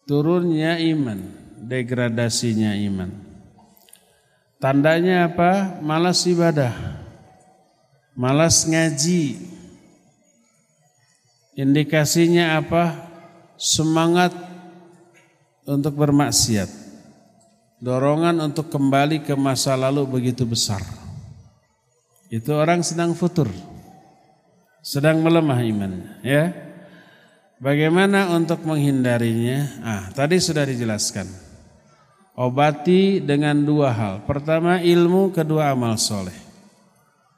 [0.08, 1.20] Turunnya iman,
[1.68, 3.12] degradasinya iman.
[4.58, 5.84] Tandanya apa?
[5.84, 6.72] Malas ibadah.
[8.16, 9.38] Malas ngaji.
[11.60, 12.96] Indikasinya apa?
[13.60, 14.32] Semangat
[15.68, 16.88] untuk bermaksiat
[17.78, 20.82] dorongan untuk kembali ke masa lalu begitu besar.
[22.28, 23.48] Itu orang sedang futur,
[24.84, 26.44] sedang melemah imannya, ya.
[27.58, 29.82] Bagaimana untuk menghindarinya?
[29.82, 31.26] Ah, tadi sudah dijelaskan.
[32.38, 34.16] Obati dengan dua hal.
[34.30, 36.38] Pertama ilmu, kedua amal soleh.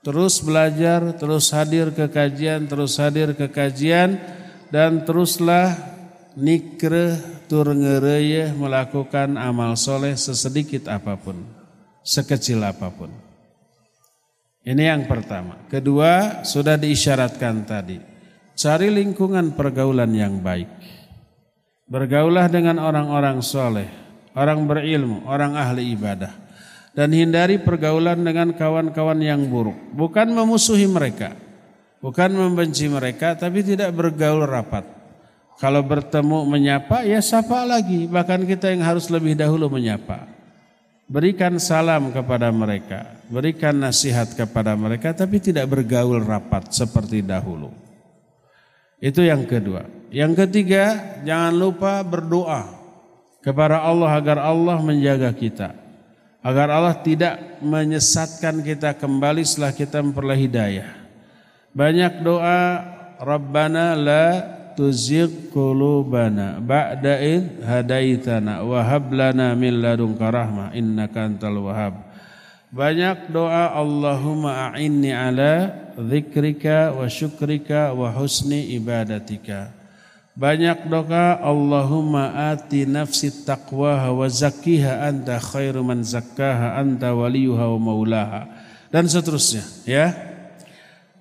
[0.03, 4.19] Terus belajar, terus hadir ke kajian, terus hadir ke kajian,
[4.67, 5.75] dan teruslah
[6.35, 7.15] nikre
[7.47, 11.47] tur ngereye melakukan amal soleh sesedikit apa pun,
[12.03, 13.11] sekecil apa pun.
[14.67, 15.63] Ini yang pertama.
[15.71, 18.08] Kedua, sudah diisyaratkan tadi.
[18.59, 20.67] Cari lingkungan pergaulan yang baik.
[21.87, 23.87] Bergaulah dengan orang-orang soleh,
[24.35, 26.35] orang berilmu, orang ahli ibadah.
[26.91, 29.79] Dan hindari pergaulan dengan kawan-kawan yang buruk.
[29.95, 31.39] Bukan memusuhi mereka.
[32.03, 34.99] Bukan membenci mereka, tapi tidak bergaul rapat
[35.59, 40.23] kalau bertemu menyapa ya sapa lagi, bahkan kita yang harus lebih dahulu menyapa.
[41.03, 47.88] Berikan salam kepada mereka, berikan nasihat kepada mereka tapi tidak bergaul rapat seperti dahulu.
[48.99, 49.87] Itu yang kedua.
[50.11, 52.67] Yang ketiga, jangan lupa berdoa
[53.39, 55.71] kepada Allah agar Allah menjaga kita.
[56.39, 60.89] Agar Allah tidak menyesatkan kita kembali setelah kita memperoleh hidayah.
[61.75, 62.61] Banyak doa
[63.19, 64.25] Rabbana la
[64.79, 72.08] tuzigh qulubana ba'da id hadaitana wa hab lana min ladunka rahmah innaka antal wahhab.
[72.69, 79.73] Banyak doa Allahumma a'inni ala dzikrika wa syukrika wa husni ibadatika.
[80.37, 87.79] Banyak doa Allahumma ati nafsi taqwaha wa zakkiha anta khairu man zakkaha anta waliyuha wa
[87.81, 88.45] maulaha
[88.93, 90.13] dan seterusnya ya.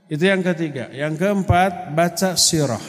[0.04, 0.92] Itu yang ketiga.
[0.92, 2.84] Yang keempat baca sirah,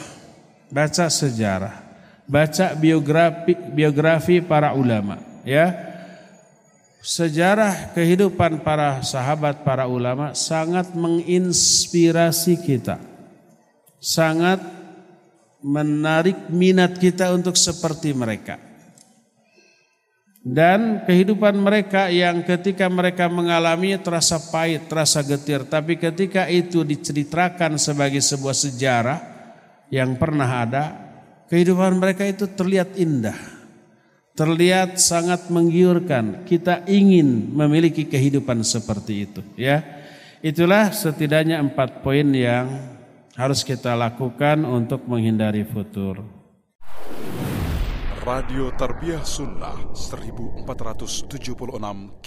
[0.68, 1.80] baca sejarah,
[2.28, 5.16] baca biografi biografi para ulama
[5.48, 5.89] ya
[7.00, 13.00] sejarah kehidupan para sahabat, para ulama sangat menginspirasi kita.
[14.00, 14.60] Sangat
[15.60, 18.56] menarik minat kita untuk seperti mereka.
[20.40, 25.68] Dan kehidupan mereka yang ketika mereka mengalami terasa pahit, terasa getir.
[25.68, 29.20] Tapi ketika itu diceritakan sebagai sebuah sejarah
[29.92, 30.84] yang pernah ada,
[31.52, 33.59] kehidupan mereka itu terlihat indah
[34.40, 36.48] terlihat sangat menggiurkan.
[36.48, 39.84] Kita ingin memiliki kehidupan seperti itu, ya.
[40.40, 42.96] Itulah setidaknya empat poin yang
[43.36, 46.24] harus kita lakukan untuk menghindari futur.
[48.24, 52.24] Radio Tarbiyah Sunnah 1476 km